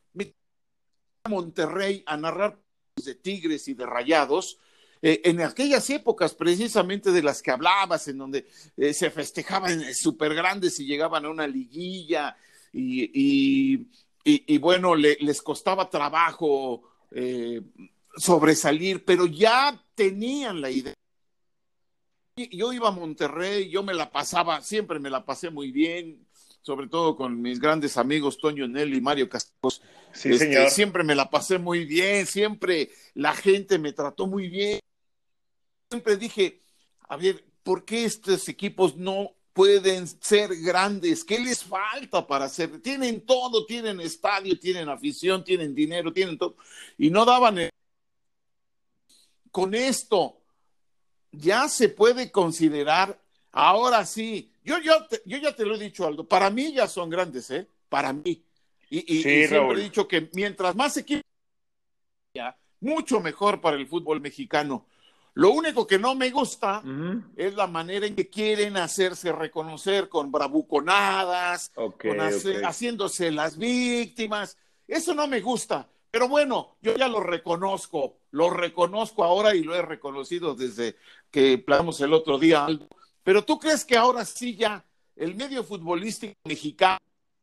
a 1.24 1.28
Monterrey 1.28 2.02
a 2.06 2.16
narrar 2.16 2.58
de 3.04 3.14
Tigres 3.16 3.68
y 3.68 3.74
de 3.74 3.84
Rayados 3.84 4.58
eh, 5.02 5.20
en 5.24 5.40
aquellas 5.42 5.88
épocas 5.90 6.34
precisamente 6.34 7.12
de 7.12 7.22
las 7.22 7.42
que 7.42 7.50
hablabas, 7.50 8.08
en 8.08 8.18
donde 8.18 8.46
eh, 8.76 8.94
se 8.94 9.10
festejaban 9.10 9.94
súper 9.94 10.34
grandes 10.34 10.80
y 10.80 10.86
llegaban 10.86 11.24
a 11.24 11.30
una 11.30 11.46
liguilla 11.46 12.36
y, 12.72 13.86
y, 14.24 14.58
bueno, 14.58 14.94
les 14.94 15.40
costaba 15.40 15.88
trabajo 15.88 16.82
eh, 17.10 17.62
sobresalir, 18.16 19.04
pero 19.04 19.26
ya 19.26 19.82
tenían 19.94 20.60
la 20.60 20.70
idea. 20.70 20.94
Yo 22.36 22.72
iba 22.72 22.88
a 22.88 22.92
Monterrey, 22.92 23.70
yo 23.70 23.82
me 23.82 23.94
la 23.94 24.10
pasaba, 24.10 24.60
siempre 24.60 24.98
me 24.98 25.08
la 25.08 25.24
pasé 25.24 25.48
muy 25.48 25.70
bien, 25.70 26.26
sobre 26.60 26.88
todo 26.88 27.16
con 27.16 27.40
mis 27.40 27.60
grandes 27.60 27.96
amigos 27.96 28.36
Toño 28.38 28.66
Nelly 28.66 28.98
y 28.98 29.00
Mario 29.00 29.28
Castos. 29.28 29.80
Sí, 30.12 30.30
este, 30.32 30.68
Siempre 30.68 31.04
me 31.04 31.14
la 31.14 31.30
pasé 31.30 31.58
muy 31.58 31.84
bien, 31.84 32.26
siempre 32.26 32.90
la 33.14 33.34
gente 33.34 33.78
me 33.78 33.92
trató 33.92 34.26
muy 34.26 34.48
bien. 34.48 34.80
Siempre 35.90 36.16
dije, 36.16 36.62
a 37.08 37.16
ver, 37.16 37.44
¿por 37.62 37.84
qué 37.84 38.04
estos 38.04 38.48
equipos 38.48 38.96
no 38.96 39.32
pueden 39.52 40.06
ser 40.06 40.54
grandes? 40.56 41.24
¿Qué 41.24 41.38
les 41.38 41.64
falta 41.64 42.26
para 42.26 42.48
ser? 42.48 42.80
Tienen 42.82 43.24
todo, 43.24 43.64
tienen 43.66 44.00
estadio, 44.00 44.58
tienen 44.58 44.88
afición, 44.88 45.44
tienen 45.44 45.74
dinero, 45.74 46.12
tienen 46.12 46.38
todo. 46.38 46.56
Y 46.98 47.10
no 47.10 47.24
daban... 47.24 47.58
El... 47.58 47.70
Con 49.50 49.74
esto, 49.74 50.42
ya 51.32 51.68
se 51.68 51.88
puede 51.88 52.30
considerar, 52.30 53.18
ahora 53.52 54.04
sí, 54.04 54.52
yo, 54.62 54.78
yo, 54.80 55.06
yo 55.24 55.38
ya 55.38 55.56
te 55.56 55.64
lo 55.64 55.76
he 55.76 55.78
dicho, 55.78 56.06
Aldo, 56.06 56.28
para 56.28 56.50
mí 56.50 56.74
ya 56.74 56.86
son 56.86 57.08
grandes, 57.08 57.50
¿eh? 57.50 57.66
Para 57.88 58.12
mí. 58.12 58.44
Y, 58.90 58.98
y, 58.98 59.22
sí, 59.22 59.28
y 59.30 59.46
siempre 59.46 59.80
he 59.80 59.84
dicho 59.84 60.06
que 60.06 60.28
mientras 60.34 60.76
más 60.76 60.96
equipos, 60.98 61.22
mucho 62.80 63.20
mejor 63.20 63.60
para 63.60 63.76
el 63.76 63.86
fútbol 63.86 64.20
mexicano. 64.20 64.86
Lo 65.36 65.50
único 65.50 65.86
que 65.86 65.98
no 65.98 66.14
me 66.14 66.30
gusta 66.30 66.80
uh 66.82 66.88
-huh. 66.88 67.24
es 67.36 67.54
la 67.54 67.66
manera 67.66 68.06
en 68.06 68.16
que 68.16 68.30
quieren 68.30 68.78
hacerse 68.78 69.32
reconocer 69.32 70.08
con 70.08 70.32
bravuconadas, 70.32 71.72
okay, 71.74 72.10
con 72.10 72.20
hacer, 72.22 72.56
okay. 72.56 72.64
haciéndose 72.64 73.30
las 73.30 73.58
víctimas. 73.58 74.56
Eso 74.88 75.12
no 75.12 75.26
me 75.26 75.42
gusta. 75.42 75.90
Pero 76.10 76.26
bueno, 76.26 76.78
yo 76.80 76.96
ya 76.96 77.06
lo 77.06 77.20
reconozco, 77.20 78.16
lo 78.30 78.48
reconozco 78.48 79.24
ahora 79.24 79.54
y 79.54 79.62
lo 79.62 79.74
he 79.74 79.82
reconocido 79.82 80.54
desde 80.54 80.96
que 81.30 81.58
platicamos 81.58 82.00
el 82.00 82.14
otro 82.14 82.38
día, 82.38 82.64
Aldo. 82.64 82.88
Pero 83.22 83.44
tú 83.44 83.58
crees 83.58 83.84
que 83.84 83.98
ahora 83.98 84.24
sí 84.24 84.56
ya 84.56 84.82
el 85.16 85.34
medio 85.34 85.62
futbolístico 85.62 86.34
mexicano, 86.44 86.98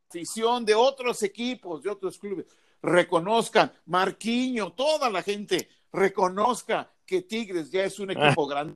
afición 0.10 0.66
de 0.66 0.74
otros 0.74 1.22
equipos, 1.22 1.84
de 1.84 1.92
otros 1.92 2.18
clubes, 2.18 2.48
reconozcan, 2.82 3.72
Marquiño, 3.86 4.72
toda 4.72 5.12
la 5.12 5.22
gente 5.22 5.70
reconozca 5.92 6.90
que 7.14 7.22
Tigres 7.22 7.70
ya 7.70 7.84
es 7.84 8.00
un 8.00 8.10
equipo 8.10 8.46
ah. 8.46 8.50
grande. 8.50 8.76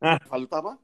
Ah. 0.00 0.18
¿Faltaba? 0.26 0.78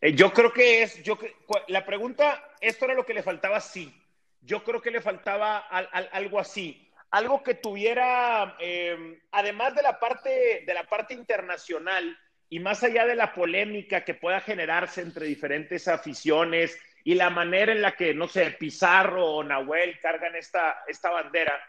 Eh, 0.00 0.14
yo 0.14 0.32
creo 0.32 0.52
que 0.52 0.82
es, 0.82 1.02
yo 1.02 1.18
la 1.66 1.84
pregunta, 1.84 2.54
esto 2.60 2.84
era 2.84 2.94
lo 2.94 3.04
que 3.04 3.14
le 3.14 3.24
faltaba, 3.24 3.60
sí. 3.60 3.92
Yo 4.40 4.62
creo 4.62 4.80
que 4.80 4.92
le 4.92 5.00
faltaba 5.00 5.58
al, 5.58 5.88
al, 5.90 6.08
algo 6.12 6.38
así, 6.38 6.88
algo 7.10 7.42
que 7.42 7.54
tuviera, 7.54 8.56
eh, 8.60 9.20
además 9.32 9.74
de 9.74 9.82
la 9.82 9.98
parte 9.98 10.62
de 10.64 10.74
la 10.74 10.84
parte 10.84 11.14
internacional 11.14 12.16
y 12.48 12.60
más 12.60 12.84
allá 12.84 13.04
de 13.04 13.16
la 13.16 13.34
polémica 13.34 14.04
que 14.04 14.14
pueda 14.14 14.40
generarse 14.40 15.02
entre 15.02 15.26
diferentes 15.26 15.88
aficiones 15.88 16.78
y 17.02 17.16
la 17.16 17.30
manera 17.30 17.72
en 17.72 17.82
la 17.82 17.96
que, 17.96 18.14
no 18.14 18.28
sé, 18.28 18.52
Pizarro 18.52 19.26
o 19.26 19.42
Nahuel 19.42 19.98
cargan 19.98 20.36
esta, 20.36 20.84
esta 20.86 21.10
bandera, 21.10 21.60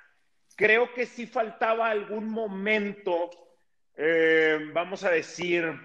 creo 0.56 0.94
que 0.94 1.08
sí 1.08 1.26
faltaba 1.26 1.90
algún 1.90 2.30
momento 2.30 3.49
eh, 4.02 4.58
vamos 4.72 5.04
a 5.04 5.10
decir, 5.10 5.78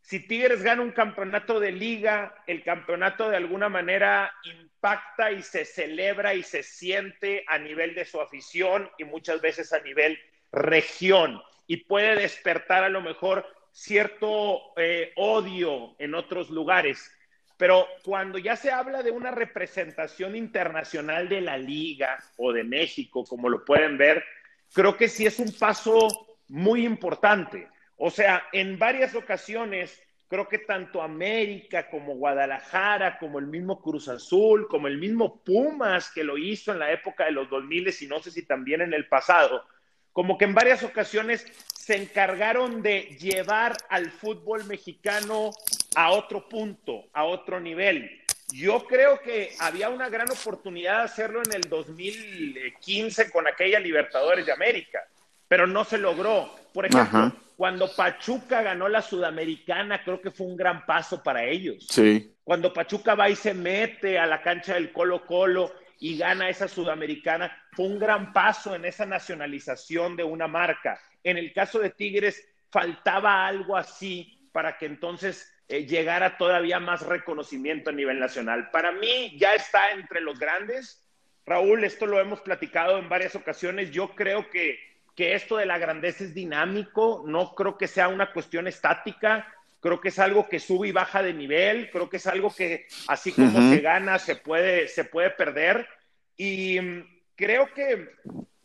si 0.00 0.20
Tigres 0.20 0.62
gana 0.62 0.80
un 0.80 0.92
campeonato 0.92 1.60
de 1.60 1.70
liga, 1.70 2.34
el 2.46 2.64
campeonato 2.64 3.28
de 3.28 3.36
alguna 3.36 3.68
manera 3.68 4.32
impacta 4.42 5.30
y 5.32 5.42
se 5.42 5.66
celebra 5.66 6.32
y 6.32 6.42
se 6.42 6.62
siente 6.62 7.44
a 7.46 7.58
nivel 7.58 7.94
de 7.94 8.06
su 8.06 8.22
afición 8.22 8.88
y 8.96 9.04
muchas 9.04 9.42
veces 9.42 9.74
a 9.74 9.80
nivel 9.80 10.18
región 10.50 11.42
y 11.66 11.84
puede 11.84 12.16
despertar 12.16 12.84
a 12.84 12.88
lo 12.88 13.02
mejor 13.02 13.44
cierto 13.70 14.72
eh, 14.78 15.12
odio 15.16 15.94
en 15.98 16.14
otros 16.14 16.48
lugares. 16.48 17.14
Pero 17.58 17.86
cuando 18.02 18.38
ya 18.38 18.56
se 18.56 18.70
habla 18.70 19.02
de 19.02 19.10
una 19.10 19.30
representación 19.30 20.36
internacional 20.36 21.28
de 21.28 21.42
la 21.42 21.58
liga 21.58 22.18
o 22.38 22.50
de 22.50 22.64
México, 22.64 23.24
como 23.24 23.50
lo 23.50 23.62
pueden 23.62 23.98
ver, 23.98 24.24
creo 24.72 24.96
que 24.96 25.08
sí 25.08 25.26
es 25.26 25.38
un 25.38 25.52
paso 25.52 26.27
muy 26.48 26.84
importante. 26.84 27.68
O 27.96 28.10
sea, 28.10 28.44
en 28.52 28.78
varias 28.78 29.14
ocasiones, 29.14 30.00
creo 30.28 30.48
que 30.48 30.58
tanto 30.58 31.02
América 31.02 31.88
como 31.90 32.14
Guadalajara, 32.14 33.18
como 33.18 33.38
el 33.38 33.46
mismo 33.46 33.80
Cruz 33.80 34.08
Azul, 34.08 34.68
como 34.68 34.86
el 34.86 34.98
mismo 34.98 35.42
Pumas, 35.42 36.10
que 36.10 36.24
lo 36.24 36.38
hizo 36.38 36.72
en 36.72 36.78
la 36.78 36.92
época 36.92 37.24
de 37.24 37.32
los 37.32 37.48
2000 37.50 37.94
y 38.00 38.06
no 38.06 38.20
sé 38.20 38.30
si 38.30 38.42
también 38.42 38.82
en 38.82 38.94
el 38.94 39.08
pasado, 39.08 39.66
como 40.12 40.38
que 40.38 40.44
en 40.44 40.54
varias 40.54 40.82
ocasiones 40.82 41.46
se 41.74 41.96
encargaron 41.96 42.82
de 42.82 43.16
llevar 43.18 43.76
al 43.88 44.10
fútbol 44.10 44.64
mexicano 44.64 45.50
a 45.96 46.10
otro 46.10 46.48
punto, 46.48 47.08
a 47.12 47.24
otro 47.24 47.60
nivel. 47.60 48.22
Yo 48.52 48.86
creo 48.86 49.20
que 49.20 49.52
había 49.58 49.88
una 49.88 50.08
gran 50.08 50.30
oportunidad 50.30 50.98
de 50.98 51.04
hacerlo 51.04 51.42
en 51.44 51.52
el 51.52 51.62
2015 51.62 53.30
con 53.30 53.46
aquella 53.46 53.78
Libertadores 53.80 54.46
de 54.46 54.52
América 54.52 55.06
pero 55.48 55.66
no 55.66 55.84
se 55.84 55.98
logró. 55.98 56.54
Por 56.72 56.86
ejemplo, 56.86 57.18
Ajá. 57.18 57.32
cuando 57.56 57.90
Pachuca 57.94 58.62
ganó 58.62 58.88
la 58.88 59.02
Sudamericana, 59.02 60.04
creo 60.04 60.20
que 60.20 60.30
fue 60.30 60.46
un 60.46 60.56
gran 60.56 60.86
paso 60.86 61.22
para 61.22 61.44
ellos. 61.44 61.86
Sí. 61.90 62.34
Cuando 62.44 62.72
Pachuca 62.72 63.14
va 63.14 63.28
y 63.28 63.36
se 63.36 63.54
mete 63.54 64.18
a 64.18 64.26
la 64.26 64.42
cancha 64.42 64.74
del 64.74 64.92
Colo 64.92 65.26
Colo 65.26 65.72
y 65.98 66.16
gana 66.16 66.48
esa 66.48 66.68
Sudamericana, 66.68 67.64
fue 67.72 67.86
un 67.86 67.98
gran 67.98 68.32
paso 68.32 68.74
en 68.74 68.84
esa 68.84 69.06
nacionalización 69.06 70.16
de 70.16 70.24
una 70.24 70.46
marca. 70.46 71.00
En 71.24 71.36
el 71.36 71.52
caso 71.52 71.80
de 71.80 71.90
Tigres, 71.90 72.46
faltaba 72.70 73.46
algo 73.46 73.76
así 73.76 74.48
para 74.52 74.78
que 74.78 74.86
entonces 74.86 75.52
eh, 75.68 75.86
llegara 75.86 76.38
todavía 76.38 76.80
más 76.80 77.02
reconocimiento 77.02 77.90
a 77.90 77.92
nivel 77.92 78.18
nacional. 78.18 78.70
Para 78.70 78.92
mí 78.92 79.36
ya 79.38 79.54
está 79.54 79.92
entre 79.92 80.20
los 80.20 80.38
grandes. 80.38 81.04
Raúl, 81.44 81.84
esto 81.84 82.06
lo 82.06 82.20
hemos 82.20 82.40
platicado 82.40 82.98
en 82.98 83.08
varias 83.08 83.34
ocasiones. 83.34 83.90
Yo 83.90 84.14
creo 84.14 84.48
que 84.50 84.78
que 85.18 85.34
esto 85.34 85.56
de 85.56 85.66
la 85.66 85.78
grandeza 85.78 86.22
es 86.22 86.32
dinámico, 86.32 87.24
no 87.26 87.52
creo 87.56 87.76
que 87.76 87.88
sea 87.88 88.06
una 88.06 88.32
cuestión 88.32 88.68
estática, 88.68 89.52
creo 89.80 90.00
que 90.00 90.10
es 90.10 90.18
algo 90.20 90.48
que 90.48 90.60
sube 90.60 90.86
y 90.86 90.92
baja 90.92 91.24
de 91.24 91.34
nivel, 91.34 91.90
creo 91.90 92.08
que 92.08 92.18
es 92.18 92.26
algo 92.28 92.54
que 92.54 92.86
así 93.08 93.32
como 93.32 93.48
uh 93.48 93.62
-huh. 93.62 93.74
se 93.74 93.80
gana, 93.80 94.20
se 94.20 94.36
puede, 94.36 94.86
se 94.86 95.02
puede 95.02 95.30
perder. 95.30 95.88
Y 96.36 96.80
mm, 96.80 97.24
creo 97.34 97.66
que, 97.74 98.10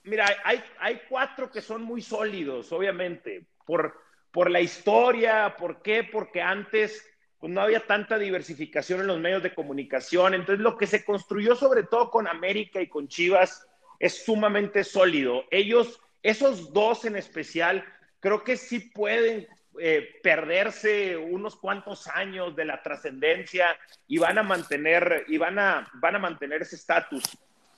mira, 0.04 0.28
hay, 0.44 0.64
hay 0.80 1.02
cuatro 1.10 1.50
que 1.50 1.60
son 1.60 1.82
muy 1.82 2.04
sólidos, 2.04 2.72
obviamente, 2.72 3.48
por, 3.66 4.00
por 4.30 4.52
la 4.52 4.62
historia, 4.62 5.56
¿por 5.58 5.82
qué? 5.82 6.04
Porque 6.04 6.40
antes 6.40 7.04
pues, 7.40 7.52
no 7.52 7.62
había 7.62 7.80
tanta 7.88 8.20
diversificación 8.20 9.00
en 9.02 9.08
los 9.08 9.20
medios 9.20 9.42
de 9.42 9.56
comunicación, 9.56 10.36
entonces 10.36 10.60
lo 10.60 10.78
que 10.78 10.86
se 10.86 11.04
construyó 11.04 11.56
sobre 11.56 11.82
todo 11.82 12.12
con 12.12 12.28
América 12.28 12.80
y 12.80 12.90
con 12.90 13.08
Chivas 13.08 13.68
es 13.98 14.24
sumamente 14.24 14.84
sólido. 14.84 15.46
Ellos 15.50 16.00
esos 16.24 16.74
dos 16.74 17.06
en 17.06 17.18
especial, 17.18 17.86
creo 18.20 18.44
que 18.44 18.58
sí 18.58 18.80
pueden 18.80 19.48
eh, 19.80 20.20
perderse 20.24 21.18
unos 21.18 21.56
cuantos 21.58 22.08
años 22.08 22.56
de 22.56 22.64
la 22.64 22.82
trascendencia 22.82 23.78
y 24.08 24.18
van 24.18 24.38
a 24.38 24.44
mantener 24.44 25.26
y 25.28 25.38
van 25.38 25.60
a, 25.60 25.90
van 25.96 26.16
a 26.16 26.20
mantener 26.20 26.62
ese 26.62 26.78
estatus. 26.78 27.24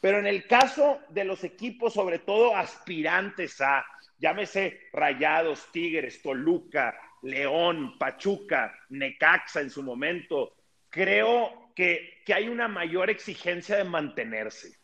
Pero 0.02 0.20
en 0.20 0.28
el 0.28 0.46
caso 0.46 1.00
de 1.10 1.24
los 1.24 1.44
equipos, 1.44 1.94
sobre 1.94 2.20
todo 2.20 2.56
aspirantes 2.56 3.60
a, 3.62 3.86
llámese 4.20 4.82
Rayados, 4.94 5.72
Tigres, 5.72 6.22
Toluca, 6.22 6.96
León, 7.24 7.98
Pachuca, 7.98 8.78
Necaxa 8.90 9.62
en 9.62 9.72
su 9.72 9.82
momento, 9.82 10.54
creo 10.90 11.72
que, 11.76 12.22
que 12.26 12.34
hay 12.34 12.50
una 12.50 12.68
mayor 12.68 13.10
exigencia 13.10 13.78
de 13.78 13.84
mantenerse. 13.84 14.78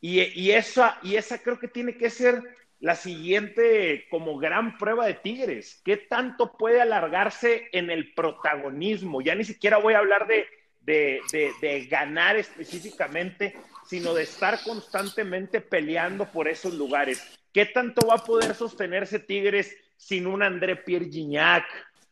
Y, 0.00 0.20
y, 0.40 0.52
esa, 0.52 0.98
y 1.02 1.16
esa 1.16 1.42
creo 1.42 1.58
que 1.58 1.68
tiene 1.68 1.96
que 1.96 2.10
ser 2.10 2.42
la 2.80 2.94
siguiente 2.94 4.06
como 4.10 4.38
gran 4.38 4.78
prueba 4.78 5.06
de 5.06 5.14
Tigres. 5.14 5.80
¿Qué 5.84 5.96
tanto 5.96 6.56
puede 6.56 6.80
alargarse 6.80 7.68
en 7.72 7.90
el 7.90 8.14
protagonismo? 8.14 9.20
Ya 9.20 9.34
ni 9.34 9.44
siquiera 9.44 9.78
voy 9.78 9.94
a 9.94 9.98
hablar 9.98 10.26
de, 10.26 10.46
de, 10.80 11.20
de, 11.60 11.86
ganar 11.86 12.36
específicamente, 12.36 13.54
sino 13.86 14.14
de 14.14 14.22
estar 14.22 14.62
constantemente 14.62 15.60
peleando 15.60 16.26
por 16.26 16.48
esos 16.48 16.74
lugares. 16.74 17.38
¿Qué 17.52 17.66
tanto 17.66 18.06
va 18.06 18.14
a 18.14 18.24
poder 18.24 18.54
sostenerse 18.54 19.18
Tigres 19.18 19.76
sin 19.96 20.26
un 20.26 20.42
André 20.42 20.76
Pierre 20.76 21.10
Gignac 21.10 21.64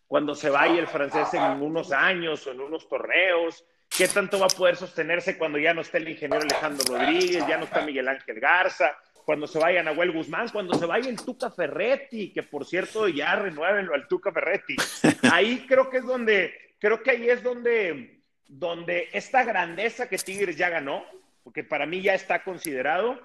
cuando 0.08 0.34
se 0.34 0.50
vaya 0.50 0.80
el 0.80 0.88
francés 0.88 1.32
en 1.34 1.62
unos 1.62 1.92
años 1.92 2.46
o 2.46 2.50
en 2.50 2.60
unos 2.60 2.88
torneos? 2.88 3.64
¿Qué 3.88 4.08
tanto 4.08 4.40
va 4.40 4.46
a 4.46 4.56
poder 4.56 4.76
sostenerse 4.76 5.38
cuando 5.38 5.58
ya 5.58 5.72
no 5.72 5.82
esté 5.82 5.98
el 5.98 6.08
ingeniero 6.08 6.42
Alejandro 6.42 6.84
Rodríguez, 6.88 7.46
ya 7.46 7.56
no 7.56 7.64
está 7.64 7.82
Miguel 7.82 8.08
Ángel 8.08 8.40
Garza? 8.40 8.96
Cuando 9.26 9.48
se 9.48 9.58
vaya 9.58 9.82
Nahuel 9.82 10.12
Guzmán, 10.12 10.50
cuando 10.50 10.78
se 10.78 10.86
vaya 10.86 11.10
el 11.10 11.16
Tuca 11.16 11.50
Ferretti, 11.50 12.32
que 12.32 12.44
por 12.44 12.64
cierto 12.64 13.08
ya 13.08 13.34
renuévenlo 13.34 13.92
al 13.92 14.06
Tuca 14.06 14.30
Ferretti. 14.30 14.76
Ahí 15.32 15.66
creo 15.66 15.90
que 15.90 15.96
es 15.96 16.04
donde, 16.04 16.54
creo 16.78 17.02
que 17.02 17.10
ahí 17.10 17.28
es 17.28 17.42
donde, 17.42 18.22
donde 18.46 19.08
esta 19.12 19.42
grandeza 19.42 20.08
que 20.08 20.16
Tigres 20.16 20.56
ya 20.56 20.70
ganó, 20.70 21.04
porque 21.42 21.64
para 21.64 21.86
mí 21.86 22.02
ya 22.02 22.14
está 22.14 22.44
considerado, 22.44 23.20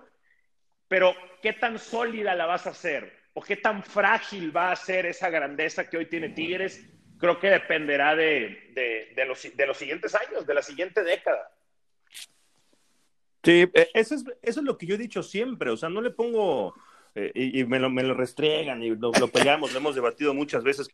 pero 0.88 1.16
qué 1.44 1.54
tan 1.54 1.78
sólida 1.78 2.34
la 2.34 2.48
vas 2.48 2.66
a 2.66 2.72
hacer 2.72 3.16
o 3.36 3.44
qué 3.44 3.58
tan 3.58 3.84
frágil 3.84 4.56
va 4.56 4.72
a 4.72 4.76
ser 4.76 5.06
esa 5.06 5.30
grandeza 5.30 5.88
que 5.88 5.98
hoy 5.98 6.08
tiene 6.08 6.30
Tigres, 6.30 6.84
creo 7.20 7.40
que 7.40 7.52
dependerá 7.52 8.16
de, 8.16 8.72
de, 8.74 9.14
de, 9.16 9.26
los, 9.26 9.56
de 9.56 9.68
los 9.68 9.78
siguientes 9.78 10.16
años, 10.16 10.48
de 10.48 10.54
la 10.56 10.64
siguiente 10.64 11.04
década. 11.04 11.48
Sí, 13.44 13.68
eh, 13.74 13.90
eso 13.94 14.16
es, 14.16 14.24
eso 14.42 14.60
es 14.60 14.66
lo 14.66 14.78
que 14.78 14.86
yo 14.86 14.96
he 14.96 15.00
dicho 15.00 15.24
siempre, 15.24 15.70
o 15.72 15.78
sea, 15.78 15.90
no 15.90 16.02
le 16.02 16.12
pongo 16.12 16.76
eh, 17.16 17.32
y, 17.34 17.60
y, 17.60 17.66
me, 17.66 17.80
lo, 17.80 17.90
me 17.90 18.04
lo 18.04 18.14
restregan 18.14 18.84
y 18.84 18.90
lo, 18.92 19.12
lo 19.20 19.28
peleamos, 19.28 19.74
lo 19.74 19.80
hemos 19.80 19.96
debatido 19.96 20.34
muchas 20.34 20.64
veces 20.64 20.88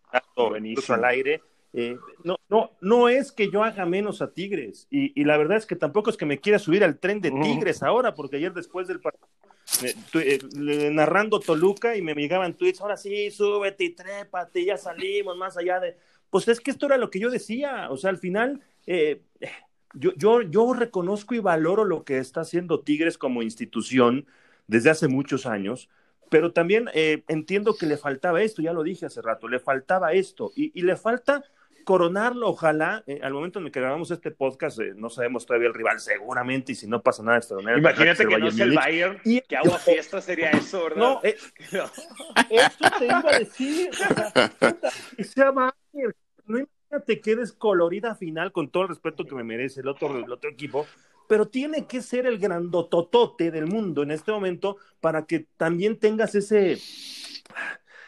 incluso 0.60 0.94
al 0.94 1.06
aire, 1.06 1.42
eh, 1.74 1.98
no, 2.24 2.38
no, 2.50 2.72
no 2.82 3.10
es 3.10 3.32
que 3.32 3.52
yo 3.52 3.64
haga 3.64 3.86
menos 3.86 4.22
a 4.22 4.34
Tigres, 4.34 4.88
y, 4.90 5.24
la 5.24 5.38
verdad 5.38 5.58
es 5.58 5.66
que 5.66 5.76
tampoco 5.76 6.10
es 6.10 6.18
que 6.18 6.26
me 6.26 6.40
quiera 6.40 6.60
subir 6.60 6.84
al 6.84 6.98
tren 6.98 7.22
de 7.22 7.32
Tigres 7.32 7.84
ahora, 7.84 8.14
porque 8.16 8.38
ayer 8.38 8.54
después 8.54 8.88
del 8.88 9.00
partido, 9.00 9.28
eh, 10.16 10.40
narrando 10.92 11.40
Toluca 11.40 11.96
y 11.96 12.02
me 12.02 12.16
llegaban 12.16 12.56
tweets, 12.56 12.82
ahora 12.82 12.98
sí, 12.98 13.30
súbete 13.30 13.84
y 13.84 13.90
trépate, 13.92 14.64
ya 14.64 14.78
salimos 14.78 15.38
más 15.38 15.58
allá 15.58 15.80
de... 15.80 15.98
Pues 16.30 16.48
es 16.48 16.60
que 16.60 16.72
esto 16.72 16.88
era 16.88 16.98
lo 16.98 17.10
que 17.10 17.20
yo 17.20 17.30
decía, 17.30 17.90
o 17.90 17.98
sea, 17.98 18.10
al 18.10 18.18
final, 18.18 18.62
eh, 18.86 19.22
yo, 19.98 20.14
yo, 20.16 20.42
yo 20.42 20.74
reconozco 20.74 21.36
y 21.36 21.40
valoro 21.40 21.84
lo 21.86 22.04
que 22.04 22.18
está 22.18 22.42
haciendo 22.42 22.82
Tigres 22.82 23.18
como 23.18 23.44
institución 23.44 24.26
desde 24.68 24.90
hace 24.90 25.08
muchos 25.08 25.46
años, 25.46 25.90
pero 26.30 26.52
también 26.52 26.90
entiendo 26.94 27.76
que 27.76 27.86
le 27.86 27.98
faltaba 27.98 28.42
esto, 28.42 28.62
ya 28.62 28.74
lo 28.74 28.84
dije 28.84 29.06
hace 29.06 29.22
rato, 29.22 29.48
le 29.48 29.60
faltaba 29.60 30.12
esto, 30.12 30.52
y, 30.56 30.78
y 30.78 30.84
le 30.84 30.98
falta 30.98 31.44
coronarlo, 31.88 32.50
ojalá, 32.50 33.02
eh, 33.08 33.22
al 33.24 33.32
momento 33.32 33.60
en 33.60 33.66
el 33.68 33.72
que 33.72 33.80
grabamos 33.80 34.12
este 34.12 34.30
podcast, 34.30 34.78
eh, 34.82 34.92
no 34.94 35.10
sabemos 35.10 35.46
todavía 35.46 35.70
el 35.70 35.74
rival, 35.74 36.02
seguramente, 36.02 36.74
y 36.74 36.76
si 36.76 36.86
no 36.86 37.02
pasa 37.02 37.24
nada 37.24 37.38
extraordinario. 37.38 37.80
Imagínate 37.80 38.28
que 38.28 38.38
no 38.38 38.50
es 38.50 38.60
el 38.60 38.76
Bayern, 38.76 39.22
y 39.24 39.40
que 39.40 39.56
agua 39.56 39.80
fiesta 39.80 40.20
sería 40.20 40.50
eso, 40.50 40.84
¿verdad? 40.84 40.98
No, 40.98 41.22
eh, 41.24 41.38
eso 42.50 42.92
te 43.00 43.06
iba 43.06 43.24
a 43.26 43.40
decir, 43.40 43.90
que 45.16 45.24
sea 45.24 45.52
Bayern, 45.94 46.14
imagínate 46.90 47.22
que 47.22 47.36
descolorida 47.36 48.16
final, 48.16 48.52
con 48.52 48.70
todo 48.70 48.84
el 48.84 48.90
respeto 48.90 49.26
que 49.26 49.36
me 49.36 49.44
merece 49.44 49.82
el 49.82 49.88
otro, 49.88 50.18
el 50.18 50.32
otro 50.32 50.50
equipo, 50.50 50.86
pero 51.28 51.48
tiene 51.48 51.86
que 51.88 52.02
ser 52.02 52.26
el 52.26 52.40
grandototote 52.40 53.52
del 53.52 53.68
mundo 53.68 54.04
en 54.04 54.12
este 54.12 54.32
momento 54.32 54.78
para 55.02 55.26
que 55.26 55.48
también 55.58 56.00
tengas 56.00 56.36
ese 56.36 56.78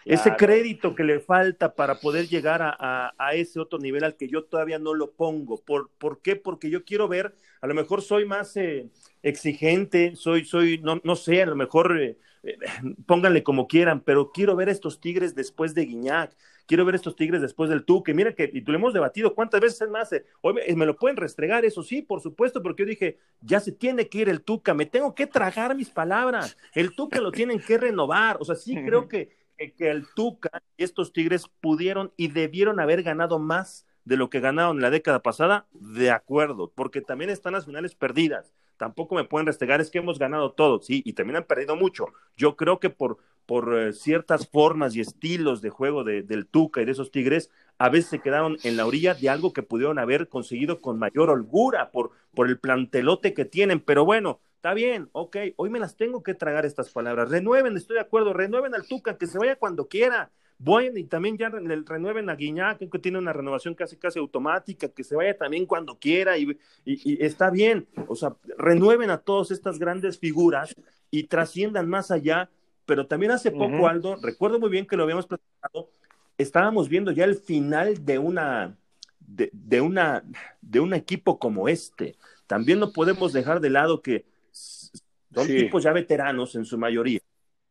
ese 0.06 0.36
crédito 0.36 0.96
que 0.96 1.04
le 1.04 1.20
falta 1.20 1.76
para 1.76 2.00
poder 2.00 2.28
llegar 2.28 2.62
a, 2.64 3.14
ese 3.34 3.60
otro 3.60 3.78
nivel 3.78 4.04
al 4.04 4.16
que 4.16 4.28
yo 4.28 4.44
todavía 4.44 4.80
no 4.80 4.94
lo 4.96 5.12
pongo. 5.12 5.62
¿Por, 5.62 5.92
¿por 5.98 6.22
qué? 6.22 6.36
Porque 6.36 6.70
yo 6.70 6.84
quiero 6.84 7.08
ver, 7.08 7.36
a 7.62 7.68
lo 7.68 7.76
mejor 7.76 8.02
soy 8.02 8.26
más 8.26 8.58
eh, 8.58 8.90
exigente, 9.22 10.16
soy, 10.16 10.46
soy, 10.46 10.80
no, 10.80 11.00
no 11.04 11.16
sé, 11.16 11.44
a 11.44 11.46
lo 11.46 11.56
mejor 11.56 12.00
eh, 12.02 12.18
eh, 12.44 12.58
pónganle 13.06 13.44
como 13.44 13.68
quieran, 13.68 14.02
pero 14.02 14.32
quiero 14.32 14.56
ver 14.56 14.70
estos 14.70 15.00
Tigres 15.00 15.36
después 15.36 15.76
de 15.76 15.86
Guiñac, 15.86 16.36
quiero 16.70 16.86
ver 16.86 16.94
estos 16.94 17.16
Tigres 17.16 17.42
después 17.42 17.68
del 17.68 17.84
Tuque. 17.84 18.14
Mira 18.14 18.34
que, 18.34 18.48
y 18.54 18.62
tú 18.62 18.72
lo 18.72 18.78
hemos 18.78 18.94
debatido, 18.94 19.34
¿cuántas 19.34 19.60
veces 19.60 19.82
es 19.82 19.90
más? 19.90 20.12
hoy 20.42 20.54
me, 20.54 20.86
lo 20.86 20.96
pueden 20.96 21.18
restregar, 21.18 21.66
eso 21.66 21.82
sí, 21.82 22.04
por 22.04 22.22
supuesto, 22.22 22.62
porque 22.62 22.84
yo 22.84 22.90
dije, 22.90 23.18
ya 23.42 23.60
se 23.60 23.72
tiene 23.72 24.08
que 24.08 24.20
ir 24.20 24.30
el 24.30 24.44
Tuca, 24.44 24.76
me 24.76 24.86
tengo 24.86 25.16
que 25.16 25.26
tragar 25.26 25.76
mis 25.76 25.90
palabras, 25.90 26.56
el 26.76 26.96
Tuca 26.96 27.20
lo 27.20 27.32
tienen 27.32 27.60
que 27.60 27.80
renovar, 27.80 28.38
o 28.40 28.46
sea, 28.46 28.56
sí 28.56 28.76
creo 28.86 29.08
que 29.08 29.38
que, 29.68 29.90
el 29.90 30.06
Tuca 30.16 30.64
y 30.78 30.84
estos 30.84 31.12
Tigres 31.12 31.50
pudieron 31.60 32.14
y 32.16 32.30
debieron 32.30 32.80
haber 32.80 33.04
ganado 33.04 33.40
más 33.40 33.86
de 34.06 34.16
lo 34.16 34.30
que 34.30 34.40
ganaron 34.40 34.78
en 34.78 34.82
la 34.82 34.90
década 34.90 35.22
pasada, 35.22 35.68
de 35.74 36.12
acuerdo, 36.12 36.72
porque 36.74 37.02
también 37.02 37.30
están 37.30 37.54
las 37.54 37.66
finales 37.66 37.96
perdidas. 37.96 38.54
Tampoco 38.80 39.14
me 39.14 39.26
pueden 39.26 39.46
restregar, 39.46 39.82
es 39.82 39.92
que 39.92 39.98
hemos 39.98 40.18
ganado 40.18 40.54
todo, 40.54 40.82
sí, 40.82 41.02
y 41.06 41.12
también 41.12 41.36
han 41.36 41.44
perdido 41.44 41.76
mucho. 41.76 42.08
Yo 42.38 42.56
creo 42.56 42.80
que 42.80 42.90
por, 42.90 43.18
por 43.46 43.78
eh, 43.78 43.92
ciertas 43.92 44.48
formas 44.48 44.96
y 44.96 45.02
estilos 45.02 45.62
de 45.62 45.70
juego 45.70 46.06
de, 46.06 46.24
del 46.24 46.48
Tuca 46.48 46.82
y 46.82 46.86
de 46.86 46.94
esos 46.94 47.12
Tigres, 47.12 47.52
a 47.78 47.90
veces 47.90 48.10
se 48.10 48.20
quedaron 48.20 48.58
en 48.64 48.78
la 48.78 48.86
orilla 48.86 49.14
de 49.16 49.28
algo 49.28 49.52
que 49.52 49.64
pudieron 49.64 50.00
haber 50.00 50.30
conseguido 50.30 50.80
con 50.80 50.98
mayor 50.98 51.30
holgura 51.30 51.92
por, 51.92 52.12
por 52.34 52.48
el 52.48 52.58
plantelote 52.58 53.34
que 53.34 53.44
tienen. 53.44 53.82
Pero 53.82 54.06
bueno, 54.06 54.40
Está 54.56 54.74
bien, 54.74 55.08
ok, 55.14 55.38
hoy 55.56 55.70
me 55.70 55.80
las 55.80 55.96
tengo 55.96 56.22
que 56.22 56.34
tragar 56.34 56.66
estas 56.66 56.90
palabras. 56.90 57.30
Renueven, 57.30 57.78
estoy 57.78 57.94
de 57.96 58.02
acuerdo, 58.02 58.34
renueven 58.34 58.76
al 58.76 58.86
Tuca, 58.86 59.18
que 59.18 59.26
se 59.26 59.38
vaya 59.38 59.56
cuando 59.56 59.88
quiera. 59.88 60.32
Bueno, 60.62 61.00
y 61.00 61.06
también 61.06 61.38
ya 61.38 61.50
renueven 61.50 62.30
a 62.30 62.36
Guiñac, 62.36 62.80
que 62.80 63.00
tiene 63.00 63.18
una 63.18 63.32
renovación 63.32 63.76
casi 63.76 63.96
casi 63.96 64.20
automática, 64.20 64.90
que 64.90 65.06
se 65.06 65.16
vaya 65.16 65.38
también 65.38 65.66
cuando 65.66 65.98
quiera 65.98 66.38
y, 66.38 66.60
está 66.86 67.50
bien. 67.50 67.88
O 68.08 68.16
sea, 68.16 68.36
renueven 68.58 69.10
a 69.10 69.20
todas 69.20 69.52
estas 69.52 69.80
grandes 69.80 70.20
figuras 70.20 70.76
y 71.10 71.24
trasciendan 71.24 71.88
más 71.88 72.12
allá. 72.12 72.50
Pero 72.86 73.08
también 73.08 73.32
hace 73.32 73.52
poco, 73.52 73.88
Aldo, 73.88 74.18
recuerdo 74.22 74.60
muy 74.60 74.70
bien 74.70 74.86
que 74.86 74.98
lo 74.98 75.04
habíamos 75.04 75.28
platicado, 75.28 75.92
estábamos 76.38 76.90
viendo 76.90 77.12
ya 77.12 77.24
el 77.24 77.36
final 77.36 78.04
de 78.04 78.18
una, 78.18 78.76
de, 79.20 79.50
de 79.54 79.80
una, 79.80 80.24
de 80.62 80.80
un 80.82 80.94
equipo 80.94 81.40
como 81.40 81.70
este. 81.70 82.18
También 82.48 82.80
no 82.80 82.92
podemos 82.92 83.32
dejar 83.32 83.62
de 83.62 83.70
lado 83.70 84.02
que 84.02 84.26
son 84.52 85.48
tipos 85.48 85.84
ya 85.84 85.94
veteranos 85.94 86.56
en 86.56 86.66
su 86.66 86.78
mayoría 86.78 87.22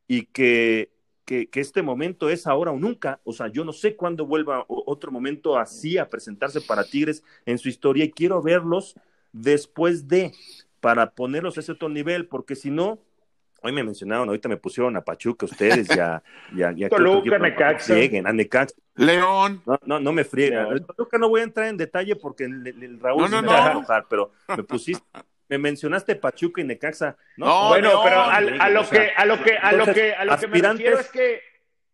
y 0.06 0.24
que, 0.26 0.90
que, 1.28 1.60
este 1.60 1.82
momento 1.82 2.30
es 2.30 2.46
ahora 2.46 2.72
o 2.72 2.78
nunca. 2.78 3.20
O 3.24 3.32
sea, 3.32 3.48
yo 3.48 3.64
no 3.64 3.72
sé 3.72 3.94
cuándo 3.96 4.24
vuelva 4.24 4.64
otro 4.66 5.12
momento 5.12 5.58
así 5.58 5.98
a 5.98 6.08
presentarse 6.08 6.60
para 6.62 6.84
Tigres 6.84 7.22
en 7.44 7.58
su 7.58 7.68
historia 7.68 8.04
y 8.04 8.10
quiero 8.10 8.40
verlos 8.40 8.94
después 9.32 10.08
de, 10.08 10.32
para 10.80 11.10
ponerlos 11.10 11.56
a 11.56 11.60
ese 11.60 11.72
otro 11.72 11.90
nivel, 11.90 12.26
porque 12.26 12.54
si 12.54 12.70
no, 12.70 12.98
hoy 13.62 13.72
me 13.72 13.84
mencionaron, 13.84 14.28
ahorita 14.28 14.48
me 14.48 14.56
pusieron 14.56 14.96
a 14.96 15.02
Pachuca 15.02 15.44
ustedes 15.44 15.88
ya, 15.88 16.22
ya, 16.56 16.72
ya 16.72 16.88
Toluca, 16.88 17.38
Necaxa. 17.38 17.94
a 17.94 18.32
Necaxa. 18.32 18.74
León. 18.94 19.62
No, 19.66 19.78
no, 19.84 20.00
no 20.00 20.12
me 20.12 20.24
friegan. 20.24 20.82
Toluca 20.86 21.18
no 21.18 21.28
voy 21.28 21.42
a 21.42 21.44
entrar 21.44 21.66
en 21.66 21.76
detalle 21.76 22.16
porque 22.16 22.44
el, 22.44 22.98
Raúl 23.00 23.30
no, 23.30 23.42
no, 23.42 23.48
va 23.48 23.68
a 23.68 23.72
enojar, 23.72 24.06
pero 24.08 24.32
me 24.56 24.62
pusiste 24.64 25.04
me 25.48 25.58
mencionaste 25.58 26.16
Pachuca 26.16 26.60
y 26.60 26.64
Necaxa. 26.64 27.16
No, 27.36 27.68
bueno, 27.68 28.00
pero 28.04 28.20
a, 28.20 28.40
lo 28.40 28.88
que, 28.88 29.12
a 29.16 29.24
lo 29.24 29.42
que, 29.42 29.56
a 29.56 29.72
lo 29.72 29.86
que, 29.92 30.12
a 30.12 30.24
lo 30.24 30.38
que 30.38 30.46
me 30.46 30.60
refiero 30.60 30.98
es 30.98 31.08
que 31.08 31.42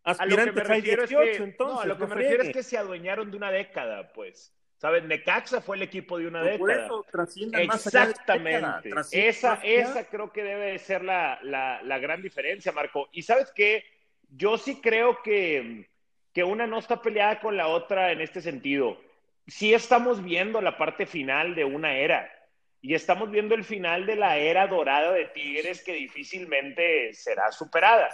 a 0.03 0.25
lo 0.25 0.35
que 0.37 0.51
me 0.51 0.63
refiero 0.63 1.03
es 1.03 1.09
que, 1.09 1.35
entonces, 1.37 1.75
no, 1.75 1.81
a 1.81 1.85
lo 1.85 1.97
que 1.97 2.05
me 2.05 2.15
refiero 2.15 2.43
es 2.43 2.53
que 2.53 2.63
se 2.63 2.77
adueñaron 2.77 3.31
de 3.31 3.37
una 3.37 3.51
década, 3.51 4.11
pues. 4.13 4.53
¿Sabes? 4.77 5.03
Necaxa 5.05 5.61
fue 5.61 5.77
el 5.77 5.83
equipo 5.83 6.19
de 6.19 6.27
una 6.27 6.43
década. 6.43 6.89
Exactamente. 7.63 8.91
esa, 9.13 9.55
esa 9.63 10.03
creo 10.09 10.31
que 10.31 10.43
debe 10.43 10.73
de 10.73 10.79
ser 10.79 11.03
la, 11.03 11.39
la, 11.41 11.81
la, 11.81 11.97
gran 11.97 12.21
diferencia, 12.21 12.73
Marco. 12.73 13.07
Y 13.13 13.23
sabes 13.23 13.51
qué, 13.55 13.85
yo 14.29 14.57
sí 14.57 14.81
creo 14.81 15.23
que, 15.23 15.89
que 16.33 16.43
una 16.43 16.67
no 16.67 16.77
está 16.77 17.01
peleada 17.01 17.39
con 17.39 17.55
la 17.55 17.67
otra 17.67 18.11
en 18.11 18.19
este 18.19 18.41
sentido. 18.41 19.01
Sí 19.47 19.73
estamos 19.73 20.21
viendo 20.23 20.61
la 20.61 20.77
parte 20.77 21.05
final 21.05 21.55
de 21.55 21.63
una 21.63 21.95
era 21.95 22.29
y 22.85 22.93
estamos 22.93 23.31
viendo 23.31 23.55
el 23.55 23.63
final 23.63 24.05
de 24.05 24.15
la 24.15 24.37
era 24.37 24.67
dorada 24.67 25.11
de 25.11 25.25
Tigres 25.25 25.83
que 25.83 25.93
difícilmente 25.93 27.11
será 27.15 27.51
superada. 27.51 28.11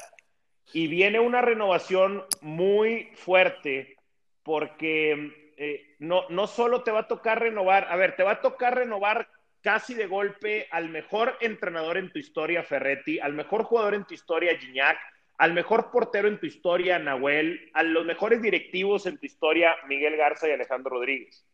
Y 0.72 0.88
viene 0.88 1.20
una 1.20 1.42
renovación 1.42 2.24
muy 2.40 3.10
fuerte 3.16 3.98
porque 4.44 5.52
eh, 5.58 5.96
no, 6.00 6.24
no 6.30 6.48
solo 6.48 6.84
te 6.84 6.92
va 6.92 7.00
a 7.00 7.08
tocar 7.10 7.42
renovar, 7.42 7.86
a 7.90 7.98
ver, 7.98 8.16
te 8.16 8.24
va 8.24 8.32
a 8.32 8.42
tocar 8.42 8.76
renovar 8.78 9.28
casi 9.60 9.94
de 9.94 10.08
golpe 10.08 10.70
al 10.72 10.88
mejor 10.88 11.36
entrenador 11.42 11.98
en 11.98 12.10
tu 12.10 12.20
historia, 12.20 12.64
Ferretti, 12.64 13.20
al 13.20 13.34
mejor 13.34 13.64
jugador 13.64 13.94
en 13.94 14.06
tu 14.06 14.14
historia, 14.14 14.58
Gignac, 14.58 14.98
al 15.38 15.52
mejor 15.54 15.92
portero 15.92 16.30
en 16.30 16.40
tu 16.40 16.46
historia, 16.46 16.98
Nahuel, 16.98 17.72
a 17.74 17.84
los 17.84 18.06
mejores 18.06 18.42
directivos 18.42 19.06
en 19.06 19.18
tu 19.18 19.26
historia, 19.26 19.76
Miguel 19.90 20.16
Garza 20.16 20.48
y 20.48 20.52
Alejandro 20.52 20.92
Rodríguez. 20.92 21.46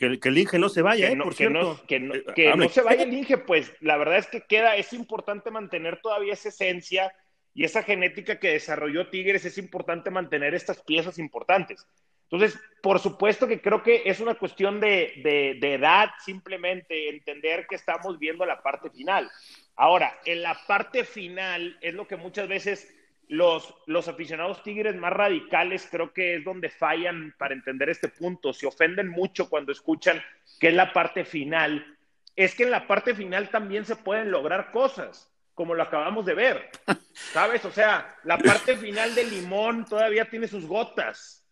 Que, 0.00 0.28
el 0.28 0.38
Inge 0.38 0.58
no 0.58 0.70
se 0.70 0.80
vaya, 0.80 1.08
que 1.08 1.12
¿eh? 1.12 1.16
no, 1.16 1.24
por 1.24 1.36
que 1.36 1.50
No, 1.50 1.86
que, 1.86 2.00
no, 2.00 2.14
eh, 2.14 2.68
se 2.70 2.80
vaya 2.80 3.02
el 3.02 3.12
Inge, 3.12 3.36
pues 3.36 3.72
la 3.80 3.98
verdad 3.98 4.16
es 4.16 4.26
que 4.28 4.40
queda, 4.40 4.76
es 4.76 4.94
importante 4.94 5.50
mantener 5.50 6.00
todavía 6.00 6.32
esa 6.32 6.48
esencia 6.48 7.12
y 7.52 7.64
esa 7.64 7.82
genética 7.82 8.38
que 8.38 8.52
desarrolló 8.52 9.10
Tigres, 9.10 9.44
es 9.44 9.58
importante 9.58 10.10
mantener 10.10 10.54
estas 10.54 10.80
piezas 10.82 11.18
importantes. 11.18 11.86
Entonces, 12.30 12.58
por 12.80 12.98
supuesto 13.00 13.46
que 13.46 13.60
creo 13.60 13.82
que 13.82 14.02
es 14.06 14.20
una 14.20 14.36
cuestión 14.36 14.80
de, 14.80 15.58
de, 15.60 15.74
edad, 15.74 16.10
simplemente 16.24 17.10
entender 17.10 17.66
que 17.68 17.74
estamos 17.74 18.18
viendo 18.18 18.46
la 18.46 18.62
parte 18.62 18.88
final. 18.88 19.28
Ahora, 19.76 20.18
en 20.24 20.42
la 20.42 20.58
parte 20.66 21.04
final 21.04 21.76
es 21.82 21.92
lo 21.92 22.06
que 22.06 22.16
muchas 22.16 22.48
veces 22.48 22.94
los, 23.30 23.72
los 23.86 24.08
aficionados 24.08 24.60
tigres 24.64 24.96
más 24.96 25.12
radicales 25.12 25.86
creo 25.88 26.12
que 26.12 26.34
es 26.34 26.44
donde 26.44 26.68
fallan 26.68 27.32
para 27.38 27.54
entender 27.54 27.88
este 27.88 28.08
punto. 28.08 28.52
Se 28.52 28.66
ofenden 28.66 29.08
mucho 29.08 29.48
cuando 29.48 29.70
escuchan 29.70 30.20
que 30.58 30.68
es 30.68 30.74
la 30.74 30.92
parte 30.92 31.24
final. 31.24 31.96
Es 32.34 32.56
que 32.56 32.64
en 32.64 32.72
la 32.72 32.88
parte 32.88 33.14
final 33.14 33.48
también 33.48 33.84
se 33.84 33.94
pueden 33.94 34.32
lograr 34.32 34.72
cosas, 34.72 35.32
como 35.54 35.76
lo 35.76 35.82
acabamos 35.84 36.26
de 36.26 36.34
ver. 36.34 36.70
¿Sabes? 37.12 37.64
O 37.64 37.70
sea, 37.70 38.16
la 38.24 38.36
parte 38.36 38.76
final 38.76 39.14
del 39.14 39.30
limón 39.30 39.84
todavía 39.84 40.24
tiene 40.24 40.48
sus 40.48 40.66
gotas. 40.66 41.46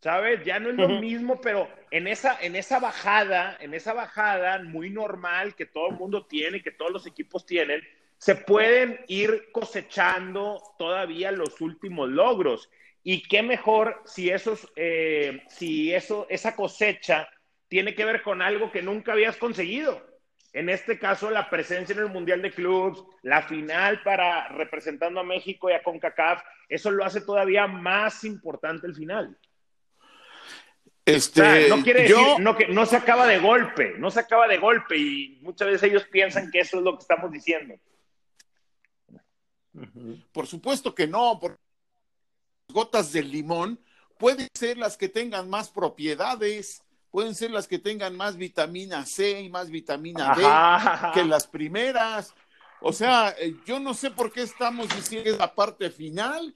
¿Sabes? 0.00 0.44
Ya 0.44 0.60
no 0.60 0.68
es 0.68 0.76
lo 0.76 0.88
mismo, 0.88 1.40
pero 1.40 1.70
en 1.90 2.06
esa, 2.06 2.38
en 2.42 2.54
esa 2.54 2.80
bajada, 2.80 3.56
en 3.60 3.72
esa 3.72 3.94
bajada 3.94 4.62
muy 4.62 4.90
normal 4.90 5.54
que 5.54 5.64
todo 5.64 5.88
el 5.88 5.96
mundo 5.96 6.26
tiene, 6.26 6.62
que 6.62 6.70
todos 6.70 6.92
los 6.92 7.06
equipos 7.06 7.46
tienen, 7.46 7.80
se 8.24 8.36
pueden 8.36 9.00
ir 9.06 9.50
cosechando 9.52 10.58
todavía 10.78 11.30
los 11.30 11.60
últimos 11.60 12.08
logros. 12.08 12.70
Y 13.02 13.22
qué 13.24 13.42
mejor 13.42 14.00
si, 14.06 14.30
esos, 14.30 14.66
eh, 14.76 15.42
si 15.50 15.92
eso, 15.92 16.26
esa 16.30 16.56
cosecha 16.56 17.28
tiene 17.68 17.94
que 17.94 18.06
ver 18.06 18.22
con 18.22 18.40
algo 18.40 18.72
que 18.72 18.80
nunca 18.80 19.12
habías 19.12 19.36
conseguido. 19.36 20.02
En 20.54 20.70
este 20.70 20.98
caso, 20.98 21.28
la 21.28 21.50
presencia 21.50 21.92
en 21.92 21.98
el 21.98 22.08
Mundial 22.08 22.40
de 22.40 22.50
Clubs, 22.50 23.04
la 23.20 23.42
final 23.42 24.02
para 24.02 24.48
representando 24.48 25.20
a 25.20 25.24
México 25.24 25.68
y 25.68 25.74
a 25.74 25.82
CONCACAF, 25.82 26.42
eso 26.70 26.90
lo 26.90 27.04
hace 27.04 27.20
todavía 27.20 27.66
más 27.66 28.24
importante 28.24 28.86
el 28.86 28.94
final. 28.94 29.36
Este, 31.04 31.68
no 31.68 31.82
quiere 31.82 32.04
decir 32.04 32.16
no, 32.40 32.56
que 32.56 32.68
no 32.68 32.86
se 32.86 32.96
acaba 32.96 33.26
de 33.26 33.38
golpe, 33.38 33.96
no 33.98 34.10
se 34.10 34.20
acaba 34.20 34.48
de 34.48 34.56
golpe 34.56 34.96
y 34.96 35.40
muchas 35.42 35.68
veces 35.68 35.90
ellos 35.90 36.06
piensan 36.10 36.50
que 36.50 36.60
eso 36.60 36.78
es 36.78 36.82
lo 36.82 36.92
que 36.96 37.02
estamos 37.02 37.30
diciendo. 37.30 37.74
Por 40.32 40.46
supuesto 40.46 40.94
que 40.94 41.06
no, 41.06 41.38
porque 41.40 41.58
gotas 42.68 43.12
de 43.12 43.22
limón 43.22 43.80
pueden 44.18 44.48
ser 44.54 44.78
las 44.78 44.96
que 44.96 45.08
tengan 45.08 45.48
más 45.50 45.70
propiedades, 45.70 46.82
pueden 47.10 47.34
ser 47.34 47.50
las 47.50 47.68
que 47.68 47.78
tengan 47.78 48.16
más 48.16 48.36
vitamina 48.36 49.04
C 49.06 49.40
y 49.40 49.48
más 49.48 49.70
vitamina 49.70 50.34
D 50.34 51.12
que 51.12 51.24
las 51.24 51.46
primeras. 51.46 52.34
O 52.80 52.92
sea, 52.92 53.34
eh, 53.38 53.56
yo 53.64 53.80
no 53.80 53.94
sé 53.94 54.10
por 54.10 54.32
qué 54.32 54.42
estamos 54.42 54.88
diciendo 54.94 55.36
la 55.38 55.54
parte 55.54 55.90
final. 55.90 56.54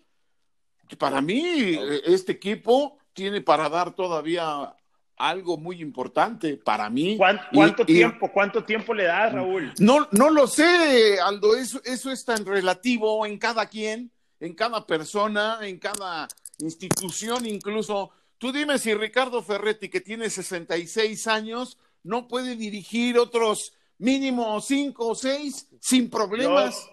Para 0.99 1.21
mí, 1.21 1.43
eh, 1.45 2.03
este 2.05 2.33
equipo 2.33 2.99
tiene 3.13 3.41
para 3.41 3.69
dar 3.69 3.95
todavía 3.95 4.75
algo 5.19 5.57
muy 5.57 5.81
importante 5.81 6.57
para 6.57 6.89
mí. 6.89 7.17
¿Cuánto, 7.17 7.85
tiempo, 7.85 8.31
cuánto 8.33 8.65
tiempo 8.65 8.95
le 8.95 9.05
das, 9.05 9.33
Raúl? 9.33 9.73
No, 9.79 10.09
no 10.13 10.31
lo 10.31 10.47
sé, 10.47 11.19
Aldo, 11.21 11.57
eso, 11.57 11.81
eso 11.85 12.11
es 12.11 12.25
tan 12.25 12.45
relativo 12.47 13.27
en 13.27 13.39
cada 13.39 13.67
quien, 13.67 14.11
en 14.41 14.55
cada 14.55 14.87
persona, 14.87 15.59
en 15.63 15.79
cada 15.79 16.29
institución 16.59 17.47
incluso. 17.47 18.11
Tú 18.39 18.53
dime 18.53 18.79
si 18.79 18.95
Ricardo 18.95 19.43
Ferretti, 19.43 19.89
que 19.89 20.01
tiene 20.01 20.31
66 20.31 21.27
años, 21.27 21.79
no 22.05 22.29
puede 22.29 22.55
dirigir 22.55 23.19
otros 23.19 23.73
mínimo 23.99 24.61
cinco 24.61 25.09
o 25.09 25.15
seis 25.15 25.69
sin 25.81 26.09
problemas. 26.09 26.89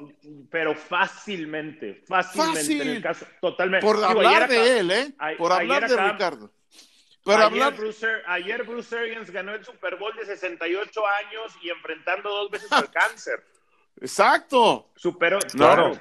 pero 0.50 0.76
fácilmente, 0.76 2.04
fácilmente. 2.08 2.60
Fácil. 2.60 2.82
En 2.82 2.90
el 2.90 3.02
caso, 3.02 3.26
totalmente. 3.40 3.86
Por 3.86 4.04
hablar 4.04 4.50
de 4.50 4.80
él, 4.80 4.92
¿eh? 4.92 5.14
Por 5.38 5.52
hablar 5.52 5.88
de 5.88 6.12
Ricardo. 6.12 6.52
Pero 7.26 7.38
ayer, 7.38 7.46
hablar... 7.46 7.76
Bruce, 7.76 8.08
ayer 8.28 8.64
Bruce 8.64 8.96
Arians 8.96 9.32
ganó 9.32 9.56
el 9.56 9.66
Super 9.66 9.96
Bowl 9.96 10.16
de 10.16 10.26
68 10.26 11.02
años 11.08 11.54
y 11.64 11.70
enfrentando 11.70 12.30
dos 12.30 12.52
veces 12.52 12.72
al 12.72 12.90
cáncer. 12.92 13.44
Exacto. 14.00 14.92
Superó, 14.96 15.40
claro. 15.40 16.00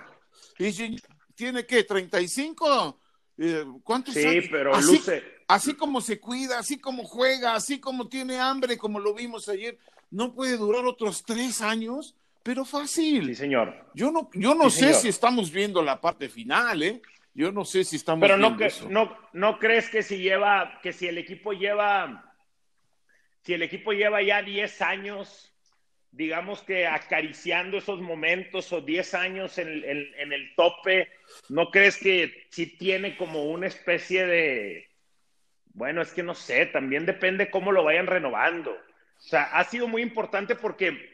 ¿Y 0.59 0.71
si 0.71 1.01
tiene 1.35 1.65
qué? 1.67 1.87
¿35? 1.87 2.99
Eh, 3.39 3.65
¿Cuántos 3.83 4.15
sí, 4.15 4.27
años? 4.27 4.45
pero 4.51 4.75
así, 4.75 4.93
luce. 4.93 5.25
Así 5.49 5.75
como 5.75 6.03
se 6.03 6.21
cuida, 6.21 6.59
así 6.59 6.79
como 6.79 7.05
juega, 7.05 7.55
así 7.55 7.81
como 7.81 8.09
tiene 8.09 8.39
hambre, 8.39 8.77
como 8.77 9.01
lo 9.01 9.15
vimos 9.15 9.49
ayer, 9.49 9.79
no 10.11 10.35
puede 10.35 10.59
durar 10.59 10.85
otros 10.85 11.25
tres 11.25 11.63
años, 11.63 12.15
pero 12.43 12.67
fácil. 12.67 13.29
Sí, 13.29 13.35
señor. 13.35 13.91
Yo 13.95 14.11
no, 14.11 14.29
yo 14.35 14.55
no 14.55 14.69
sé 14.69 14.93
si 14.93 15.09
estamos 15.09 15.51
viendo 15.51 15.81
la 15.83 16.01
parte 16.01 16.29
final, 16.29 16.83
¿eh? 16.83 17.03
Yo 17.35 17.51
no 17.51 17.64
sé 17.64 17.85
si 17.85 17.97
estamos 17.97 18.20
pero 18.20 18.37
no, 18.37 18.57
eso. 18.61 18.88
no, 18.88 19.16
no 19.33 19.59
crees 19.59 19.90
que 19.90 20.03
si 20.03 20.18
lleva, 20.18 20.79
que 20.83 20.92
si 20.92 21.09
el 21.09 21.18
equipo 21.18 21.53
lleva, 21.53 22.33
si 23.42 23.55
el 23.55 23.62
equipo 23.62 23.92
lleva 23.92 24.23
ya 24.23 24.40
10 24.40 24.83
años, 24.83 25.53
digamos 26.12 26.62
que 26.62 26.87
acariciando 26.87 27.79
esos 27.79 28.01
momentos 28.01 28.73
o 28.73 28.81
10 28.81 29.14
años 29.14 29.59
en, 29.59 29.68
en, 29.85 30.07
en 30.16 30.33
el 30.33 30.55
tope, 30.55 31.11
¿no 31.49 31.70
crees 31.70 31.97
que 31.97 32.47
si 32.51 32.66
tiene 32.79 33.16
como 33.16 33.47
una 33.47 33.66
especie 33.66 34.25
de, 34.27 34.88
bueno, 35.75 36.03
es 36.03 36.12
que 36.12 36.23
no 36.23 36.37
sé, 36.37 36.66
también 36.66 37.05
depende 37.05 37.51
cómo 37.51 37.73
lo 37.73 37.83
vayan 37.83 38.07
renovando. 38.07 38.70
O 38.70 39.20
sea, 39.20 39.44
ha 39.44 39.64
sido 39.64 39.88
muy 39.88 40.03
importante 40.03 40.55
porque 40.55 41.12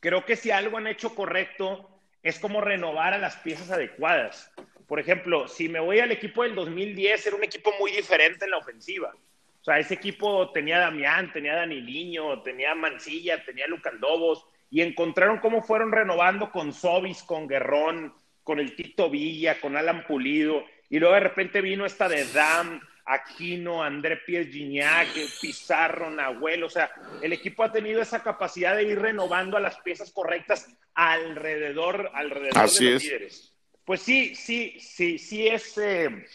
creo 0.00 0.24
que 0.24 0.36
si 0.36 0.50
algo 0.50 0.78
han 0.78 0.86
hecho 0.86 1.14
correcto 1.14 2.00
es 2.22 2.38
como 2.38 2.62
renovar 2.62 3.12
a 3.12 3.18
las 3.18 3.36
piezas 3.36 3.70
adecuadas. 3.70 4.50
Por 4.86 5.00
ejemplo, 5.00 5.48
si 5.48 5.68
me 5.68 5.80
voy 5.80 6.00
al 6.00 6.12
equipo 6.12 6.42
del 6.42 6.54
2010, 6.54 7.26
era 7.26 7.36
un 7.36 7.44
equipo 7.44 7.72
muy 7.78 7.90
diferente 7.92 8.44
en 8.44 8.50
la 8.50 8.58
ofensiva. 8.58 9.14
O 9.60 9.64
sea, 9.64 9.78
ese 9.78 9.94
equipo 9.94 10.50
tenía 10.52 10.76
a 10.76 10.80
Damián, 10.80 11.32
tenía 11.32 11.54
a 11.54 11.56
Daniliño, 11.56 12.42
tenía 12.42 12.72
a 12.72 12.74
Mancilla, 12.74 13.42
tenía 13.44 13.64
a 13.64 13.68
Lucandobos, 13.68 14.44
y 14.70 14.82
encontraron 14.82 15.38
cómo 15.38 15.62
fueron 15.62 15.90
renovando 15.90 16.50
con 16.50 16.72
Sobis, 16.72 17.22
con 17.22 17.48
Guerrón, 17.48 18.12
con 18.42 18.60
el 18.60 18.76
Tito 18.76 19.08
Villa, 19.08 19.58
con 19.60 19.76
Alan 19.76 20.04
Pulido, 20.06 20.64
y 20.90 20.98
luego 20.98 21.14
de 21.14 21.20
repente 21.20 21.62
vino 21.62 21.86
esta 21.86 22.08
de 22.08 22.26
Dam, 22.26 22.80
Aquino, 23.06 23.82
André 23.82 24.18
Pierre 24.18 24.50
Gignac, 24.50 25.08
Pizarro, 25.40 26.10
Nahuel, 26.10 26.64
o 26.64 26.70
sea, 26.70 26.90
el 27.22 27.32
equipo 27.32 27.62
ha 27.62 27.72
tenido 27.72 28.02
esa 28.02 28.22
capacidad 28.22 28.76
de 28.76 28.84
ir 28.84 28.98
renovando 28.98 29.56
a 29.56 29.60
las 29.60 29.78
piezas 29.80 30.10
correctas 30.10 30.68
alrededor, 30.94 32.10
alrededor 32.14 32.58
Así 32.58 32.84
de 32.84 32.92
los 32.92 33.02
es. 33.02 33.08
líderes. 33.08 33.53
Pues 33.84 34.00
sí, 34.00 34.34
sí, 34.34 34.78
sí, 34.80 35.18
sí 35.18 35.46
es, 35.46 35.76
eh, 35.78 36.26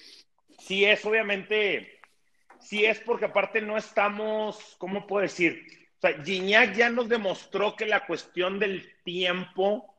sí 0.59 0.85
es 0.85 1.03
obviamente, 1.05 1.99
sí 2.59 2.85
es 2.85 2.99
porque 2.99 3.25
aparte 3.25 3.61
no 3.61 3.77
estamos, 3.77 4.75
¿cómo 4.77 5.07
puedo 5.07 5.23
decir? 5.23 5.65
O 5.97 6.01
sea, 6.01 6.23
Gignac 6.23 6.75
ya 6.75 6.89
nos 6.89 7.09
demostró 7.09 7.75
que 7.75 7.85
la 7.85 8.05
cuestión 8.05 8.59
del 8.59 9.01
tiempo, 9.03 9.95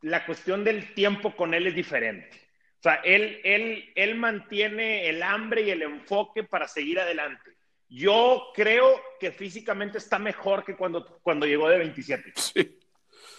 la 0.00 0.24
cuestión 0.24 0.64
del 0.64 0.94
tiempo 0.94 1.34
con 1.34 1.54
él 1.54 1.66
es 1.66 1.74
diferente. 1.74 2.50
O 2.78 2.82
sea, 2.82 2.94
él, 3.04 3.40
él, 3.44 3.92
él 3.94 4.14
mantiene 4.14 5.08
el 5.10 5.22
hambre 5.22 5.62
y 5.62 5.70
el 5.70 5.82
enfoque 5.82 6.44
para 6.44 6.66
seguir 6.66 6.98
adelante. 6.98 7.50
Yo 7.90 8.52
creo 8.54 9.02
que 9.18 9.32
físicamente 9.32 9.98
está 9.98 10.18
mejor 10.18 10.64
que 10.64 10.76
cuando, 10.76 11.18
cuando 11.22 11.44
llegó 11.44 11.68
de 11.68 11.78
27. 11.78 12.32
Sí. 12.36 12.78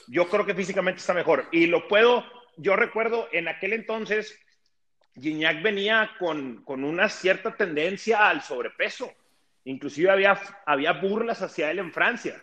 Yo 0.08 0.28
creo 0.28 0.46
que 0.46 0.54
físicamente 0.54 1.00
está 1.00 1.14
mejor. 1.14 1.48
Y 1.52 1.68
lo 1.68 1.88
puedo, 1.88 2.24
yo 2.58 2.76
recuerdo 2.76 3.28
en 3.32 3.48
aquel 3.48 3.74
entonces, 3.74 4.38
Gignac 5.20 5.62
venía 5.62 6.12
con, 6.20 6.64
con 6.64 6.84
una 6.84 7.10
cierta 7.10 7.56
tendencia 7.56 8.30
al 8.30 8.42
sobrepeso. 8.42 9.12
Inclusive 9.66 10.10
había, 10.10 10.40
había 10.66 10.94
burlas 10.94 11.42
hacia 11.42 11.72
él 11.72 11.80
en 11.80 11.92
Francia. 11.92 12.42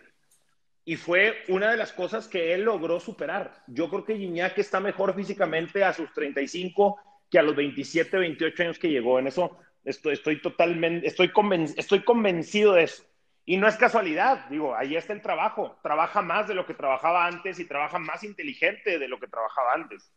Y 0.85 0.95
fue 0.95 1.43
una 1.49 1.71
de 1.71 1.77
las 1.77 1.93
cosas 1.93 2.27
que 2.27 2.53
él 2.53 2.63
logró 2.63 2.99
superar. 2.99 3.63
Yo 3.67 3.89
creo 3.89 4.05
que 4.05 4.17
Gignac 4.17 4.57
está 4.57 4.79
mejor 4.79 5.15
físicamente 5.15 5.83
a 5.83 5.93
sus 5.93 6.11
35 6.13 6.99
que 7.29 7.39
a 7.39 7.43
los 7.43 7.55
27, 7.55 8.17
28 8.17 8.63
años 8.63 8.79
que 8.79 8.89
llegó. 8.89 9.19
En 9.19 9.27
eso 9.27 9.57
estoy, 9.83 10.41
totalmente, 10.41 11.07
estoy, 11.07 11.29
conven, 11.29 11.73
estoy 11.77 12.03
convencido 12.03 12.73
de 12.73 12.83
eso. 12.83 13.03
Y 13.49 13.57
no 13.57 13.67
es 13.67 13.77
casualidad, 13.77 14.47
digo, 14.47 14.75
ahí 14.75 14.95
está 14.95 15.11
el 15.11 15.23
trabajo. 15.23 15.79
Trabaja 15.81 16.21
más 16.21 16.47
de 16.47 16.53
lo 16.53 16.67
que 16.67 16.75
trabajaba 16.75 17.25
antes 17.25 17.59
y 17.59 17.65
trabaja 17.65 17.97
más 17.97 18.23
inteligente 18.23 18.99
de 18.99 19.07
lo 19.07 19.19
que 19.19 19.25
trabajaba 19.25 19.73
antes. 19.73 20.13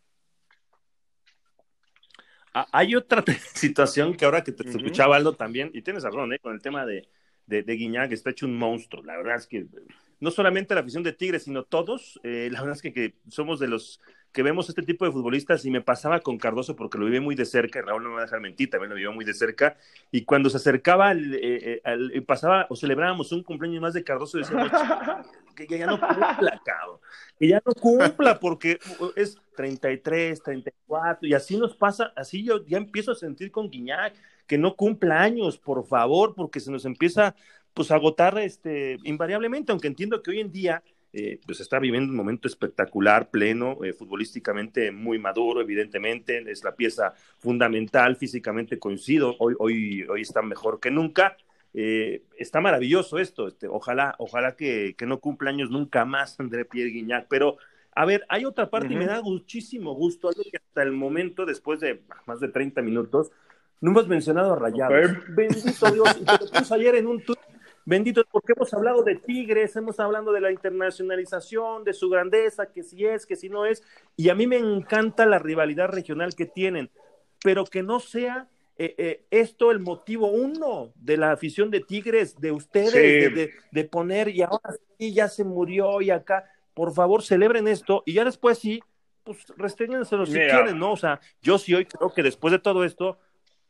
Ah, 2.53 2.67
Hay 2.73 2.95
otra 2.95 3.25
situación 3.55 4.15
que 4.19 4.27
ahora 4.27 4.45
que 4.45 4.53
te 4.53 4.65
uh 4.65 4.67
-huh. 4.67 4.77
escuchaba 4.77 5.17
Aldo 5.17 5.33
también, 5.33 5.71
y 5.73 5.81
tienes 5.81 6.03
razón, 6.03 6.35
¿eh? 6.35 6.41
con 6.41 6.53
el 6.53 6.61
tema 6.61 6.85
de, 6.85 7.09
de, 7.47 7.63
de 7.63 7.79
que 8.07 8.15
está 8.15 8.29
hecho 8.29 8.45
un 8.45 8.59
monstruo. 8.59 9.03
La 9.03 9.17
verdad 9.17 9.37
es 9.37 9.47
que 9.47 9.65
no 10.23 10.31
solamente 10.31 10.73
la 10.77 10.83
afición 10.83 11.03
de 11.03 11.13
Tigres, 11.13 11.43
sino 11.43 11.65
todos, 11.65 12.21
eh, 12.23 12.49
la 12.53 12.61
verdad 12.61 12.77
es 12.77 12.83
que, 12.83 12.93
que, 12.93 13.17
somos 13.29 13.59
de 13.59 13.67
los 13.67 14.01
que 14.31 14.45
vemos 14.45 14.69
este 14.69 14.83
tipo 14.83 15.05
de 15.05 15.11
futbolistas 15.11 15.65
y 15.65 15.71
me 15.73 15.81
pasaba 15.81 16.21
con 16.21 16.39
Cardoso 16.39 16.77
porque 16.77 16.97
lo 16.97 17.07
viví 17.07 17.19
muy 17.19 17.35
de 17.35 17.45
cerca, 17.45 17.83
Raúl 17.83 18.05
no 18.05 18.11
me 18.11 18.15
va 18.15 18.21
a 18.23 18.25
dejar 18.27 18.41
mentir, 18.41 18.71
también 18.71 18.91
lo 18.91 18.95
vivió 18.95 19.13
muy 19.13 19.25
de 19.25 19.35
cerca, 19.35 19.77
y 20.13 20.25
cuando 20.25 20.49
se 20.49 20.59
acercaba, 20.59 21.09
al, 21.09 21.35
eh, 21.35 21.81
al, 21.83 22.23
pasaba 22.23 22.69
o 22.71 22.77
celebrábamos 22.77 23.33
un 23.33 23.43
cumpleaños 23.43 23.83
más 23.83 23.95
de 23.95 24.05
Cardoso, 24.05 24.39
decíamos, 24.39 24.71
que, 25.57 25.67
que, 25.67 25.77
ya 25.77 25.87
no 25.87 25.99
cumpla, 25.99 26.63
cabrón, 26.65 27.01
que 27.37 27.49
ya 27.49 27.61
no 27.67 27.73
cumpla 27.75 28.39
porque 28.39 28.79
es 29.17 29.37
33, 29.57 30.41
34, 30.41 31.27
y 31.27 31.35
así 31.35 31.57
nos 31.57 31.75
pasa, 31.75 32.13
así 32.15 32.45
yo 32.45 32.65
ya 32.65 32.79
empiezo 32.79 33.11
a 33.11 33.17
sentir 33.17 33.51
con 33.51 33.69
Guiñac, 33.69 34.15
que 34.47 34.57
no 34.57 34.77
cumpla 34.77 35.21
años, 35.21 35.59
por 35.59 35.85
favor, 35.85 36.35
porque 36.35 36.61
se 36.61 36.71
nos 36.71 36.85
empieza 36.85 37.35
pues 37.75 37.91
agotar 37.91 38.39
este, 38.39 38.99
invariablemente, 39.05 39.73
aunque 39.73 39.89
entiendo 39.89 40.23
que 40.23 40.31
hoy 40.31 40.41
en 40.41 40.53
día 40.53 40.83
eh, 41.15 41.39
pues 41.47 41.61
está 41.61 41.79
viviendo 41.79 42.11
un 42.11 42.17
momento 42.17 42.49
espectacular, 42.49 43.31
pleno, 43.31 43.85
eh, 43.85 43.93
futbolísticamente 43.93 44.93
muy 44.93 45.19
maduro, 45.19 45.61
evidentemente, 45.61 46.43
es 46.51 46.65
la 46.65 46.75
pieza 46.75 47.13
fundamental, 47.39 48.17
físicamente 48.17 48.79
coincido, 48.79 49.37
hoy, 49.39 49.55
hoy, 49.59 50.03
hoy 50.05 50.23
está 50.23 50.41
mejor 50.41 50.81
que 50.81 50.91
nunca. 50.91 51.37
Eh, 51.75 52.23
está 52.39 52.61
maravilloso 52.61 53.19
esto, 53.19 53.49
este, 53.49 53.67
ojalá, 53.67 54.15
ojalá 54.19 54.57
que, 54.57 54.95
que, 54.97 55.07
no 55.07 55.21
cumpla 55.21 55.51
años 55.51 55.71
nunca 55.71 56.05
más 56.05 56.39
André 56.39 56.67
Pierre 56.67 56.91
Guignac, 56.91 57.27
pero 57.29 57.57
a 57.95 58.05
ver, 58.05 58.25
hay 58.29 58.45
otra 58.45 58.69
parte 58.69 58.89
uh 58.89 58.91
-huh. 58.91 58.95
y 58.95 58.99
me 58.99 59.07
da 59.07 59.23
muchísimo 59.23 59.95
gusto, 59.95 60.29
algo 60.29 60.43
que 60.51 60.59
hasta 60.59 60.83
el 60.83 60.93
momento, 60.93 61.47
después 61.47 61.81
de 61.81 62.03
más 62.27 62.41
de 62.41 62.49
30 62.49 62.83
minutos, 62.83 63.33
no 63.81 63.91
hemos 63.91 64.07
mencionado 64.07 64.53
a 64.53 64.57
Rayados. 64.57 65.11
Okay. 65.11 65.35
Bendito 65.35 65.91
Dios, 65.91 66.19
y 66.21 66.25
te 66.25 66.33
lo 66.33 66.51
puse 66.51 66.75
ayer 66.75 66.95
en 66.95 67.07
un 67.07 67.23
tuit 67.23 67.39
Bendito, 67.85 68.25
porque 68.31 68.53
hemos 68.57 68.73
hablado 68.75 69.03
de 69.03 69.17
Tigres, 69.17 69.75
hemos 69.77 69.99
hablado 69.99 70.33
de 70.33 70.41
la 70.41 70.53
internacionalización, 70.53 71.85
de 71.85 71.93
su 71.93 72.09
grandeza, 72.09 72.67
que 72.67 72.83
si 72.83 73.05
es, 73.05 73.27
que 73.27 73.37
si 73.37 73.49
no 73.49 73.67
es, 73.67 73.83
y 74.17 74.29
a 74.29 74.35
mí 74.35 74.47
me 74.47 74.59
encanta 74.59 75.27
la 75.27 75.39
rivalidad 75.39 75.89
regional 75.89 76.35
que 76.35 76.47
tienen, 76.47 76.91
pero 77.43 77.65
que 77.65 77.83
no 77.83 77.99
sea 77.99 78.49
eh, 78.79 78.95
eh, 78.99 79.25
esto 79.31 79.71
el 79.71 79.81
motivo 79.81 80.29
uno 80.29 80.93
de 80.97 81.17
la 81.17 81.33
afición 81.33 81.71
de 81.71 81.81
Tigres, 81.81 82.41
de 82.41 82.53
ustedes, 82.53 82.91
sí. 82.91 82.99
de, 82.99 83.31
de, 83.31 83.51
de, 83.71 83.85
poner, 83.85 84.29
y 84.29 84.43
ahora 84.43 84.75
sí, 84.99 85.13
ya 85.13 85.29
se 85.29 85.45
murió, 85.45 86.01
y 86.01 86.11
acá, 86.11 86.51
por 86.75 86.95
favor, 86.95 87.23
celebren 87.23 87.69
esto, 87.69 88.03
y 88.07 88.15
ya 88.15 88.25
después 88.25 88.59
sí, 88.59 88.83
pues 89.25 89.39
restríñenselo 89.57 90.27
si 90.27 90.33
quieren, 90.33 90.79
¿no? 90.79 90.93
O 90.93 90.97
sea, 90.97 91.21
yo 91.41 91.59
sí 91.59 91.75
hoy 91.75 91.87
creo 91.87 92.13
que 92.13 92.23
después 92.23 92.53
de 92.53 92.59
todo 92.59 92.85
esto, 92.85 93.19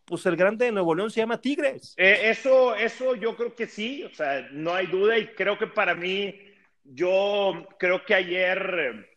pues 0.04 0.26
el 0.26 0.36
grande 0.36 0.66
de 0.66 0.72
Nuevo 0.72 0.94
León 0.94 1.10
se 1.10 1.20
llama 1.20 1.40
Tigres. 1.40 1.94
Eh, 1.96 2.30
eso, 2.30 2.74
eso 2.74 3.14
yo 3.14 3.36
creo 3.36 3.54
que 3.54 3.66
sí, 3.66 4.04
o 4.04 4.14
sea, 4.14 4.48
no 4.50 4.74
hay 4.74 4.86
duda 4.86 5.18
y 5.18 5.28
creo 5.28 5.58
que 5.58 5.66
para 5.66 5.94
mí, 5.94 6.38
yo 6.84 7.68
creo 7.78 8.04
que 8.04 8.14
ayer, 8.14 9.08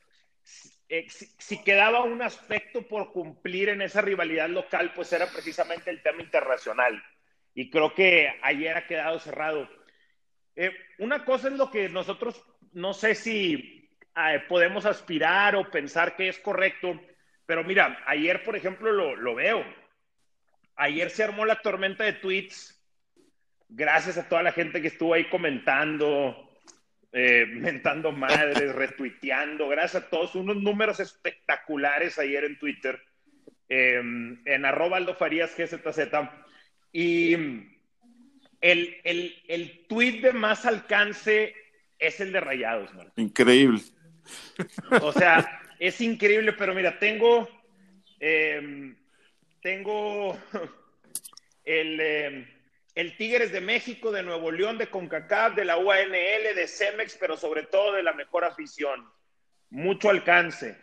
eh, 0.90 1.08
si, 1.10 1.64
quedaba 1.64 2.04
un 2.04 2.22
aspecto 2.22 2.84
por 2.84 3.12
cumplir 3.12 3.70
en 3.70 3.82
esa 3.82 4.02
rivalidad 4.02 4.50
local, 4.50 4.94
pues 4.96 5.12
era 5.14 5.28
precisamente 5.32 5.90
el 5.90 6.02
tema 6.02 6.22
internacional. 6.22 7.02
Y 7.54 7.70
creo 7.70 7.94
que 7.94 8.34
ayer 8.42 8.78
ha 8.78 8.86
quedado 8.86 9.20
cerrado. 9.20 9.68
Eh, 10.56 10.72
una 11.00 11.26
cosa 11.26 11.48
es 11.48 11.54
lo 11.56 11.72
que 11.72 11.90
nosotros, 11.90 12.42
no 12.74 12.94
sé 12.94 13.16
si 13.16 13.90
podemos 14.48 14.86
aspirar 14.86 15.58
o 15.58 15.70
pensar 15.70 16.16
que 16.16 16.30
es 16.30 16.40
correcto, 16.40 17.02
pero 17.46 17.66
mira, 17.66 18.02
ayer, 18.06 18.44
por 18.44 18.56
ejemplo, 18.56 18.94
lo, 18.94 19.14
lo 19.18 19.36
veo 19.36 19.66
ayer 20.76 21.10
se 21.10 21.24
armó 21.24 21.46
la 21.46 21.62
tormenta 21.62 22.04
de 22.04 22.14
tweets. 22.14 22.72
Gracias 23.70 24.18
a 24.18 24.30
toda 24.30 24.44
la 24.44 24.52
gente 24.52 24.82
que 24.82 24.90
estuvo 24.90 25.14
ahí 25.14 25.30
comentando, 25.30 26.50
eh, 27.12 27.46
mentando 27.50 28.12
madres, 28.12 28.74
retuiteando. 28.76 29.68
Gracias 29.68 30.04
a 30.04 30.10
todos. 30.10 30.36
Unos 30.36 30.58
números 30.58 31.00
espectaculares 31.00 32.20
ayer 32.20 32.44
en 32.44 32.60
Twitter. 32.60 33.02
Em, 33.68 34.42
en 34.46 34.66
arroba 34.66 34.98
Aldo 34.98 35.16
Farías 35.16 35.56
GZZ. 35.58 36.00
Y 36.92 37.34
el, 38.62 38.98
el, 39.04 39.44
el 39.48 39.86
tweet 39.88 40.22
de 40.22 40.34
más 40.34 40.66
alcance 40.66 41.56
es 42.00 42.20
el 42.20 42.32
de 42.32 42.40
Rayados, 42.40 42.94
man. 42.94 43.12
Increíble. 43.16 43.82
O 45.02 45.12
sea, 45.12 45.62
es 45.80 46.00
increíble, 46.02 46.54
pero 46.54 46.74
mira, 46.74 46.98
tengo. 47.00 47.50
Eh, 48.20 48.96
tengo 49.66 50.38
el, 51.66 52.00
eh, 52.00 52.48
el, 52.94 53.18
Tigres 53.18 53.52
de 53.52 53.62
México, 53.62 54.12
de 54.12 54.22
Nuevo 54.22 54.52
León, 54.52 54.78
de 54.78 54.92
CONCACAF, 54.92 55.56
de 55.56 55.66
la 55.66 55.80
UANL, 55.80 56.54
de 56.56 56.68
CEMEX, 56.68 57.18
pero 57.20 57.36
sobre 57.36 57.64
todo 57.64 57.94
de 57.94 58.04
la 58.04 58.14
mejor 58.14 58.46
afición. 58.46 59.10
Mucho 59.72 60.12
alcance, 60.12 60.78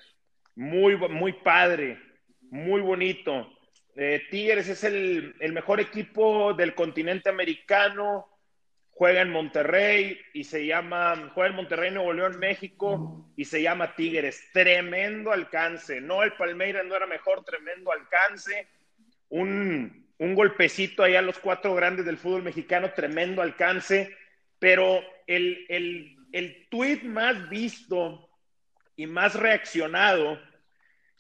muy, 0.57 0.97
muy 0.97 1.33
padre, 1.33 1.97
muy 2.41 2.81
bonito. 2.81 3.57
Eh, 3.95 4.21
Tigres 4.33 4.69
es 4.69 4.83
el, 4.83 5.37
el, 5.39 5.53
mejor 5.53 5.79
equipo 5.79 6.53
del 6.53 6.75
continente 6.75 7.29
americano, 7.29 8.32
juega 9.03 9.23
en 9.23 9.31
Monterrey 9.31 10.21
y 10.33 10.45
se 10.45 10.65
llama, 10.65 11.33
juega 11.35 11.51
en 11.51 11.57
Monterrey, 11.57 11.91
Nuevo 11.91 12.13
León, 12.13 12.39
México 12.39 13.29
y 13.35 13.47
se 13.47 13.61
llama 13.61 13.97
Tigres. 13.97 14.45
Tremendo 14.53 15.33
alcance. 15.33 16.01
No, 16.01 16.23
el 16.23 16.35
Palmeiras 16.35 16.87
no 16.87 16.95
era 16.95 17.09
mejor, 17.09 17.45
tremendo 17.45 17.91
alcance. 17.91 18.69
Un, 19.29 20.07
un 20.19 20.35
golpecito 20.37 21.03
ahí 21.03 21.17
a 21.17 21.21
los 21.21 21.41
cuatro 21.41 21.75
grandes 21.75 22.07
del 22.07 22.17
fútbol 22.17 22.45
mexicano, 22.45 22.93
tremendo 22.93 23.43
alcance. 23.43 24.17
Pero 24.61 25.03
el, 25.27 25.67
el, 25.69 26.17
el 26.31 26.69
tweet 26.71 27.03
más 27.03 27.49
visto 27.49 28.31
y 28.95 29.09
más 29.09 29.35
reaccionado 29.35 30.41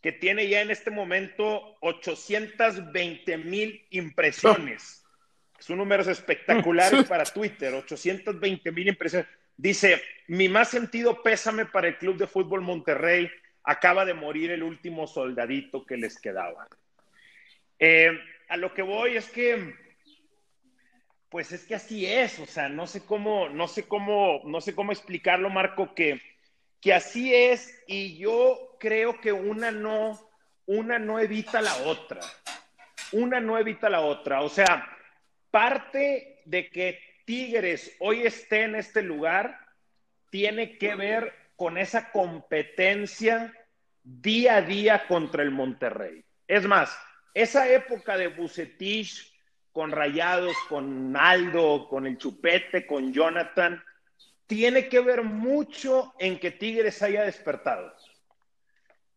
que 0.01 0.13
tiene 0.13 0.49
ya 0.49 0.61
en 0.61 0.71
este 0.71 0.93
momento 0.93 1.79
820 1.81 3.39
mil 3.39 3.85
impresiones 3.91 5.02
son 5.63 5.79
números 5.79 6.09
espectaculares 6.09 7.05
para 7.09 7.25
Twitter, 7.25 7.73
820 7.73 8.73
mil 8.73 8.89
impresiones. 8.89 9.29
Dice, 9.57 10.03
mi 10.27 10.49
más 10.49 10.69
sentido 10.69 11.23
pésame 11.23 11.67
para 11.67 11.89
el 11.89 11.99
Club 11.99 12.17
de 12.17 12.27
Fútbol 12.27 12.63
Monterrey, 12.63 13.31
acaba 13.65 14.05
de 14.05 14.15
morir 14.15 14.51
el 14.51 14.63
último 14.63 15.07
soldadito 15.07 15.87
que 15.87 15.97
les 15.97 16.21
quedaba. 16.21 16.67
Eh, 17.79 18.11
a 18.49 18.57
lo 18.57 18.75
que 18.75 18.83
voy 18.83 19.17
es 19.17 19.31
que, 19.31 19.75
pues 21.29 21.53
es 21.53 21.65
que 21.65 21.75
así 21.75 22.07
es, 22.07 22.39
o 22.39 22.47
sea, 22.47 22.69
no 22.69 22.87
sé 22.87 23.05
cómo, 23.05 23.49
no 23.49 23.69
sé 23.69 23.85
cómo, 23.85 24.43
no 24.45 24.61
sé 24.61 24.75
cómo 24.75 24.93
explicarlo, 24.93 25.49
Marco, 25.49 25.95
que, 25.95 26.21
que 26.81 26.93
así 26.93 27.35
es 27.35 27.83
y 27.87 28.19
yo 28.19 28.77
creo 28.81 29.21
que 29.21 29.33
una 29.33 29.71
no, 29.71 30.19
una 30.67 30.99
no 30.99 31.21
evita 31.21 31.61
la 31.61 31.75
otra. 31.85 32.21
Una 33.13 33.41
no 33.41 33.59
evita 33.59 33.91
la 33.91 34.01
otra. 34.01 34.41
O 34.41 34.49
sea, 34.49 34.92
parte 35.53 36.41
de 36.47 36.69
que 36.69 36.99
Tigres 37.25 37.95
hoy 38.01 38.27
esté 38.27 38.65
en 38.65 38.75
este 38.75 39.03
lugar 39.03 39.57
tiene 40.31 40.79
que 40.79 40.97
ver 40.97 41.33
con 41.55 41.79
esa 41.79 42.11
competencia 42.11 43.53
día 44.03 44.57
a 44.57 44.63
día 44.63 45.07
contra 45.07 45.45
el 45.45 45.53
Monterrey. 45.53 46.25
Es 46.49 46.65
más, 46.67 46.99
esa 47.35 47.69
época 47.71 48.17
de 48.17 48.29
Bucetich 48.29 49.33
con 49.71 49.93
Rayados, 49.93 50.57
con 50.69 51.17
Aldo, 51.17 51.87
con 51.89 52.07
el 52.07 52.19
Chupete, 52.19 52.87
con 52.87 53.13
Jonathan, 53.13 53.83
tiene 54.47 54.89
que 54.89 55.01
ver 55.01 55.23
mucho 55.23 56.15
en 56.19 56.39
que 56.39 56.51
Tigres 56.51 57.03
haya 57.03 57.23
despertado. 57.23 57.95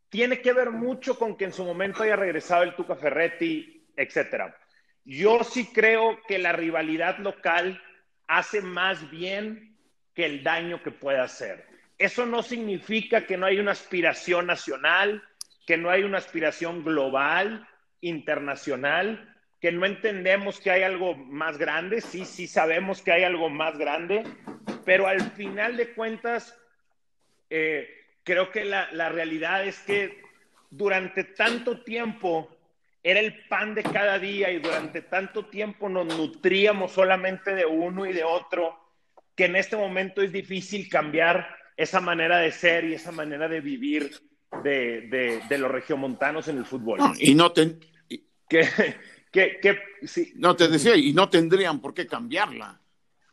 Tiene 0.10 0.42
que 0.42 0.54
ver 0.54 0.72
mucho 0.72 1.18
con 1.18 1.36
que 1.36 1.46
en 1.46 1.54
su 1.54 1.66
momento 1.66 2.04
haya 2.04 2.16
regresado 2.16 2.64
el 2.64 2.76
Tuca 2.76 2.96
Ferretti, 2.96 3.88
etcétera. 3.98 4.56
Yo 5.06 5.44
sí 5.44 5.68
creo 5.72 6.20
que 6.28 6.40
la 6.40 6.52
rivalidad 6.52 7.20
local 7.20 7.82
hace 8.28 8.62
más 8.62 9.10
bien 9.12 9.78
que 10.16 10.26
el 10.26 10.44
daño 10.44 10.82
que 10.82 10.90
puede 10.90 11.20
hacer. 11.20 11.68
Eso 12.00 12.26
no 12.26 12.42
significa 12.42 13.26
que 13.26 13.38
no 13.38 13.46
hay 13.46 13.60
una 13.60 13.72
aspiración 13.72 14.48
nacional, 14.48 15.24
que 15.68 15.78
no 15.78 15.92
hay 15.92 16.04
una 16.04 16.18
aspiración 16.18 16.84
global, 16.84 17.68
internacional, 18.02 19.36
que 19.62 19.72
no 19.72 19.86
entendemos 19.86 20.60
que 20.60 20.72
hay 20.72 20.82
algo 20.82 21.16
más 21.16 21.58
grande. 21.58 22.02
Sí, 22.02 22.26
sí 22.26 22.48
sabemos 22.48 23.02
que 23.02 23.12
hay 23.12 23.24
algo 23.24 23.50
más 23.50 23.78
grande, 23.78 24.24
pero 24.86 25.08
al 25.08 25.22
final 25.32 25.78
de 25.78 25.94
cuentas, 25.94 26.60
eh, 27.52 27.88
creo 28.24 28.52
que 28.52 28.66
la, 28.66 28.92
la 28.92 29.10
realidad 29.10 29.66
es 29.66 29.80
que 29.80 30.22
durante 30.72 31.24
tanto 31.24 31.84
tiempo 31.84 32.55
era 33.06 33.20
el 33.20 33.46
pan 33.48 33.76
de 33.76 33.84
cada 33.84 34.18
día 34.18 34.52
y 34.52 34.58
durante 34.58 35.04
tanto 35.04 35.46
tiempo 35.46 35.88
nos 35.88 36.08
nutríamos 36.18 36.92
solamente 36.92 37.54
de 37.54 37.64
uno 37.64 38.08
y 38.08 38.14
de 38.14 38.24
otro, 38.24 38.80
que 39.36 39.46
en 39.46 39.56
este 39.56 39.78
momento 39.78 40.24
es 40.24 40.32
difícil 40.32 40.90
cambiar 40.90 41.48
esa 41.78 42.02
manera 42.02 42.40
de 42.40 42.52
ser 42.52 42.84
y 42.84 42.96
esa 42.96 43.12
manera 43.12 43.48
de 43.48 43.62
vivir 43.62 44.12
de, 44.64 45.46
los 45.52 45.70
regiomontanos 45.70 46.48
en 46.48 46.58
el 46.58 46.66
fútbol. 46.66 47.00
y 47.20 47.36
no 47.36 47.52
te... 47.52 47.78
Que, 48.50 48.68
que, 49.32 49.78
No, 50.38 50.56
te 50.56 50.68
decía, 50.68 50.96
y 50.96 51.14
no 51.14 51.30
tendrían 51.30 51.82
por 51.82 51.94
qué 51.94 52.08
cambiarla. 52.08 52.82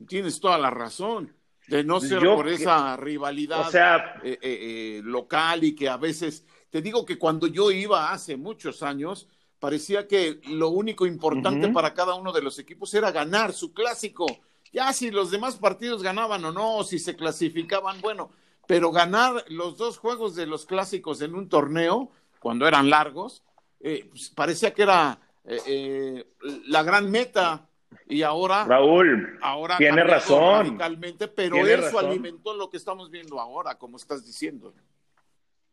Tienes 0.06 0.38
toda 0.38 0.58
la 0.58 0.68
razón. 0.68 1.34
De 1.66 1.82
no 1.82 1.98
ser 1.98 2.22
por 2.24 2.48
esa 2.48 2.94
rivalidad 2.98 3.70
sea, 3.70 4.20
eh, 4.22 4.32
eh, 4.32 4.38
eh, 4.42 5.00
local 5.02 5.64
y 5.64 5.74
que 5.74 5.88
a 5.88 5.96
veces, 5.96 6.44
te 6.68 6.82
digo 6.82 7.06
que 7.06 7.16
cuando 7.16 7.46
yo 7.46 7.70
iba 7.70 8.12
hace 8.12 8.36
muchos 8.36 8.82
años, 8.82 9.28
parecía 9.62 10.08
que 10.08 10.40
lo 10.48 10.70
único 10.70 11.06
importante 11.06 11.68
para 11.68 11.94
cada 11.94 12.16
uno 12.16 12.32
de 12.32 12.42
los 12.42 12.58
equipos 12.58 12.92
era 12.94 13.12
ganar 13.12 13.52
su 13.52 13.72
clásico. 13.72 14.26
Ya 14.72 14.92
si 14.92 15.12
los 15.12 15.30
demás 15.30 15.54
partidos 15.54 16.02
ganaban 16.02 16.44
o 16.44 16.50
no, 16.50 16.82
si 16.82 16.98
se 16.98 17.14
clasificaban, 17.14 18.00
bueno, 18.00 18.32
pero 18.66 18.90
ganar 18.90 19.44
los 19.46 19.78
dos 19.78 19.98
juegos 19.98 20.34
de 20.34 20.46
los 20.46 20.66
clásicos 20.66 21.22
en 21.22 21.36
un 21.36 21.48
torneo, 21.48 22.10
cuando 22.40 22.66
eran 22.66 22.90
largos, 22.90 23.44
eh, 23.78 24.08
pues, 24.10 24.30
parecía 24.30 24.74
que 24.74 24.82
era 24.82 25.20
eh, 25.44 25.60
eh, 25.64 26.26
la 26.66 26.82
gran 26.82 27.08
meta. 27.08 27.68
Y 28.08 28.22
ahora, 28.22 28.64
Raúl, 28.64 29.38
ahora 29.42 29.76
tiene 29.78 30.02
razón. 30.02 30.66
Radicalmente, 30.66 31.28
pero 31.28 31.64
eso 31.64 32.00
alimentó 32.00 32.52
lo 32.56 32.68
que 32.68 32.78
estamos 32.78 33.12
viendo 33.12 33.38
ahora, 33.38 33.78
como 33.78 33.96
estás 33.96 34.26
diciendo. 34.26 34.74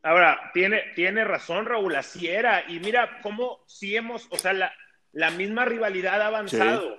Ahora, 0.02 0.52
tiene, 0.54 0.84
tiene 0.96 1.24
razón 1.26 1.66
Raúl, 1.66 1.96
así 1.96 2.28
era. 2.28 2.64
Y 2.70 2.80
mira 2.80 3.20
cómo 3.22 3.64
si 3.68 3.96
hemos, 3.96 4.28
o 4.30 4.38
sea, 4.38 4.54
la, 4.54 5.32
misma 5.32 5.66
rivalidad 5.66 6.22
ha 6.22 6.28
avanzado. 6.28 6.98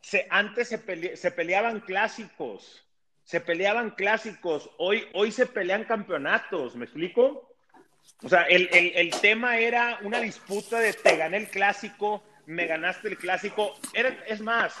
Se, 0.00 0.26
antes 0.30 0.68
se, 0.68 1.16
se, 1.16 1.30
peleaban 1.30 1.80
clásicos, 1.80 2.86
se 3.24 3.40
peleaban 3.40 3.90
clásicos, 3.90 4.70
hoy, 4.78 5.06
hoy 5.12 5.32
se 5.32 5.46
pelean 5.46 5.84
campeonatos, 5.84 6.76
¿me 6.76 6.84
explico? 6.84 7.54
O 8.22 8.28
sea, 8.28 8.42
el, 8.44 8.68
el, 8.72 9.10
tema 9.20 9.58
era 9.58 9.98
una 10.02 10.20
disputa 10.20 10.78
de 10.80 10.92
te 10.92 11.16
gané 11.16 11.36
el 11.36 11.48
clásico, 11.48 12.24
me 12.46 12.66
ganaste 12.66 13.08
el 13.08 13.18
clásico. 13.18 13.74
Era, 13.92 14.16
es 14.26 14.40
más, 14.40 14.74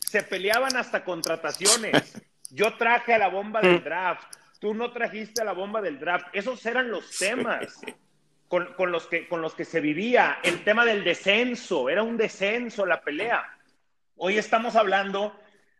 se 0.00 0.22
peleaban 0.22 0.76
hasta 0.76 1.04
contrataciones. 1.04 2.14
Yo 2.50 2.74
traje 2.76 3.14
a 3.14 3.18
la 3.18 3.28
bomba 3.28 3.60
del 3.60 3.84
draft 3.84 4.39
tú 4.60 4.74
no 4.74 4.92
trajiste 4.92 5.44
la 5.44 5.52
bomba 5.52 5.80
del 5.80 5.98
draft. 5.98 6.28
Esos 6.32 6.64
eran 6.66 6.90
los 6.90 7.18
temas 7.18 7.80
con, 8.46 8.92
los 8.92 9.06
que, 9.06 9.26
con 9.26 9.42
los 9.42 9.54
que 9.54 9.64
se 9.64 9.80
vivía. 9.80 10.38
El 10.44 10.62
tema 10.62 10.84
del 10.84 11.02
descenso, 11.02 11.88
era 11.88 12.02
un 12.02 12.16
descenso 12.16 12.86
la 12.86 13.00
pelea. 13.00 13.42
Hoy 14.16 14.38
estamos 14.38 14.76
hablando 14.76 15.34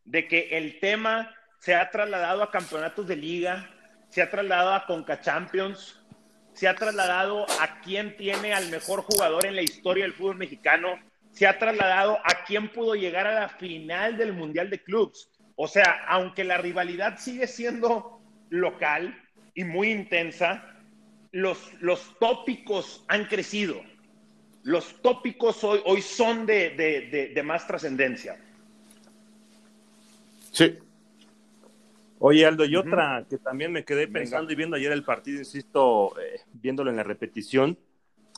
de 0.05 0.27
que 0.27 0.49
el 0.57 0.81
tema 0.81 1.33
se 1.59 1.75
ha 1.75 1.91
trasladado 1.91 2.43
a 2.43 2.51
campeonatos 2.51 3.07
de 3.07 3.17
liga, 3.17 3.71
se 4.09 4.23
ha 4.23 4.31
trasladado 4.31 4.75
a 4.75 4.87
Conca 4.87 5.21
Champions, 5.21 6.01
se 6.55 6.67
ha 6.67 6.75
trasladado 6.75 7.47
a 7.61 7.81
quién 7.81 8.17
tiene 8.17 8.55
al 8.55 8.71
mejor 8.71 9.03
jugador 9.03 9.45
en 9.45 9.57
la 9.57 9.63
historia 9.63 10.05
del 10.05 10.15
fútbol 10.15 10.37
mexicano. 10.37 10.99
se 11.33 11.47
ha 11.47 11.59
trasladado 11.59 12.19
a 12.25 12.45
quién 12.45 12.73
pudo 12.73 12.97
llegar 12.97 13.25
a 13.27 13.39
la 13.39 13.49
final 13.49 14.17
del 14.17 14.33
Mundial 14.33 14.69
de 14.69 14.83
Clubs. 14.83 15.31
O 15.55 15.69
sea, 15.69 16.05
aunque 16.09 16.43
la 16.43 16.57
rivalidad 16.57 17.19
sigue 17.19 17.47
siendo 17.47 18.20
local 18.51 19.17
y 19.55 19.65
muy 19.65 19.91
intensa, 19.91 20.77
los, 21.33 21.73
los 21.81 22.19
tópicos 22.19 23.05
han 23.09 23.25
crecido. 23.25 23.81
Los 24.63 25.01
tópicos 25.01 25.65
hoy, 25.65 25.81
hoy 25.87 26.03
son 26.03 26.45
de, 26.45 26.71
de, 26.71 27.33
de, 27.35 27.43
más 27.43 27.67
trascendencia. 27.67 28.39
Sí. 30.53 30.79
Oye, 32.19 32.45
Aldo, 32.45 32.67
y 32.67 32.77
otra 32.77 33.25
que 33.31 33.39
también 33.39 33.73
me 33.73 33.85
quedé 33.85 34.07
pensando 34.07 34.53
y 34.53 34.57
viendo 34.57 34.77
ayer 34.77 34.93
el 34.93 35.05
partido, 35.05 35.39
insisto, 35.39 36.13
eh, 36.21 36.43
viéndolo 36.53 36.91
en 36.91 36.97
la 36.97 37.03
repetición, 37.03 37.79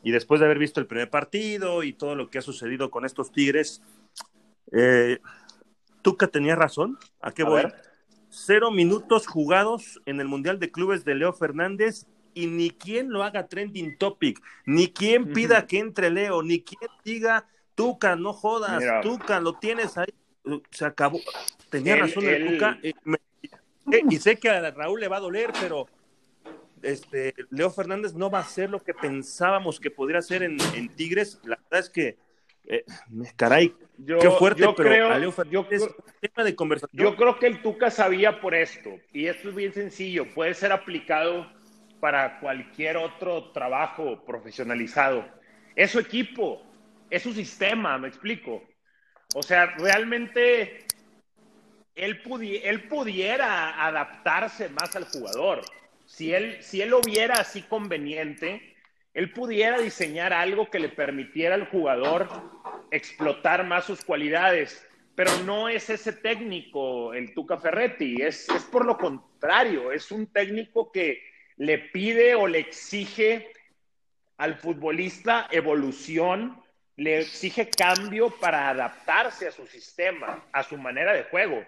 y 0.04 0.12
después 0.12 0.38
de 0.38 0.46
haber 0.46 0.58
visto 0.58 0.78
el 0.78 0.86
primer 0.86 1.10
partido 1.10 1.82
y 1.82 1.92
todo 1.92 2.14
lo 2.14 2.30
que 2.30 2.38
ha 2.38 2.42
sucedido 2.42 2.90
con 2.92 3.04
estos 3.04 3.32
Tigres, 3.32 3.82
eh, 4.70 5.18
Tuca 6.02 6.28
tenía 6.28 6.54
razón. 6.54 6.98
¿A 7.20 7.32
qué 7.32 7.42
voy? 7.42 7.62
Cero 8.34 8.70
minutos 8.70 9.26
jugados 9.26 10.00
en 10.06 10.18
el 10.18 10.26
Mundial 10.26 10.58
de 10.58 10.70
Clubes 10.70 11.04
de 11.04 11.14
Leo 11.14 11.34
Fernández 11.34 12.06
y 12.32 12.46
ni 12.46 12.70
quien 12.70 13.10
lo 13.10 13.22
haga 13.22 13.46
trending 13.46 13.98
topic, 13.98 14.40
ni 14.64 14.88
quien 14.88 15.34
pida 15.34 15.66
que 15.66 15.78
entre 15.78 16.10
Leo, 16.10 16.42
ni 16.42 16.62
quien 16.62 16.90
diga, 17.04 17.46
Tuca, 17.74 18.16
no 18.16 18.32
jodas, 18.32 18.82
Tuca, 19.02 19.38
lo 19.38 19.58
tienes 19.58 19.98
ahí. 19.98 20.14
Se 20.70 20.86
acabó. 20.86 21.20
Tenía 21.68 21.96
razón 21.96 22.24
el, 22.24 22.54
Tuca. 22.54 22.78
Eh, 22.82 24.02
y 24.08 24.16
sé 24.16 24.36
que 24.36 24.48
a 24.48 24.70
Raúl 24.70 25.00
le 25.00 25.08
va 25.08 25.18
a 25.18 25.20
doler, 25.20 25.52
pero 25.60 25.86
este, 26.80 27.34
Leo 27.50 27.70
Fernández 27.70 28.14
no 28.14 28.30
va 28.30 28.38
a 28.38 28.44
ser 28.44 28.70
lo 28.70 28.80
que 28.80 28.94
pensábamos 28.94 29.78
que 29.78 29.90
podría 29.90 30.22
ser 30.22 30.42
en, 30.42 30.56
Tigres. 30.96 31.38
La 31.44 31.56
verdad 31.56 31.80
es 31.80 31.90
que, 31.90 32.16
eh, 32.64 32.84
caray, 33.36 33.74
yo, 34.04 34.18
qué 34.18 34.30
fuerte, 34.30 34.62
yo 34.62 34.74
creo, 34.74 35.18
Leo 35.18 35.32
Fernández, 35.32 35.82
tema 36.20 36.44
de 36.44 36.54
conversación. 36.54 37.02
Yo 37.02 37.16
creo 37.16 37.38
que 37.38 37.46
el 37.46 37.62
Tuca 37.62 37.90
sabía 37.90 38.40
por 38.40 38.54
esto, 38.54 38.90
y 39.12 39.26
esto 39.26 39.50
es 39.50 39.54
bien 39.54 39.72
sencillo, 39.72 40.26
puede 40.34 40.54
ser 40.54 40.72
aplicado 40.72 41.50
para 42.00 42.40
cualquier 42.40 42.96
otro 42.96 43.52
trabajo 43.52 44.24
profesionalizado. 44.24 45.24
Es 45.76 45.92
su 45.92 45.98
equipo, 45.98 46.62
es 47.10 47.22
su 47.22 47.32
sistema, 47.32 47.96
me 47.98 48.08
explico. 48.08 48.62
O 49.34 49.42
sea, 49.42 49.66
realmente 49.78 50.84
él, 51.94 52.20
él 52.64 52.88
pudiera 52.88 53.86
adaptarse 53.86 54.68
más 54.68 54.96
al 54.96 55.04
jugador 55.04 55.62
si 56.12 56.34
él, 56.34 56.58
si 56.60 56.82
él 56.82 56.90
lo 56.90 57.00
viera 57.00 57.36
así 57.36 57.62
conveniente, 57.62 58.71
él 59.14 59.32
pudiera 59.32 59.78
diseñar 59.78 60.32
algo 60.32 60.70
que 60.70 60.78
le 60.78 60.88
permitiera 60.88 61.54
al 61.54 61.66
jugador 61.66 62.28
explotar 62.90 63.64
más 63.66 63.84
sus 63.84 64.04
cualidades. 64.04 64.86
Pero 65.14 65.30
no 65.44 65.68
es 65.68 65.90
ese 65.90 66.12
técnico, 66.12 67.12
el 67.12 67.34
Tuca 67.34 67.58
Ferretti, 67.58 68.22
es, 68.22 68.48
es 68.48 68.64
por 68.64 68.86
lo 68.86 68.96
contrario, 68.96 69.92
es 69.92 70.10
un 70.10 70.26
técnico 70.26 70.90
que 70.90 71.22
le 71.58 71.78
pide 71.78 72.34
o 72.34 72.46
le 72.46 72.60
exige 72.60 73.52
al 74.38 74.56
futbolista 74.56 75.48
evolución, 75.50 76.62
le 76.96 77.20
exige 77.20 77.68
cambio 77.68 78.30
para 78.30 78.70
adaptarse 78.70 79.48
a 79.48 79.52
su 79.52 79.66
sistema, 79.66 80.46
a 80.50 80.62
su 80.62 80.78
manera 80.78 81.12
de 81.12 81.24
juego. 81.24 81.62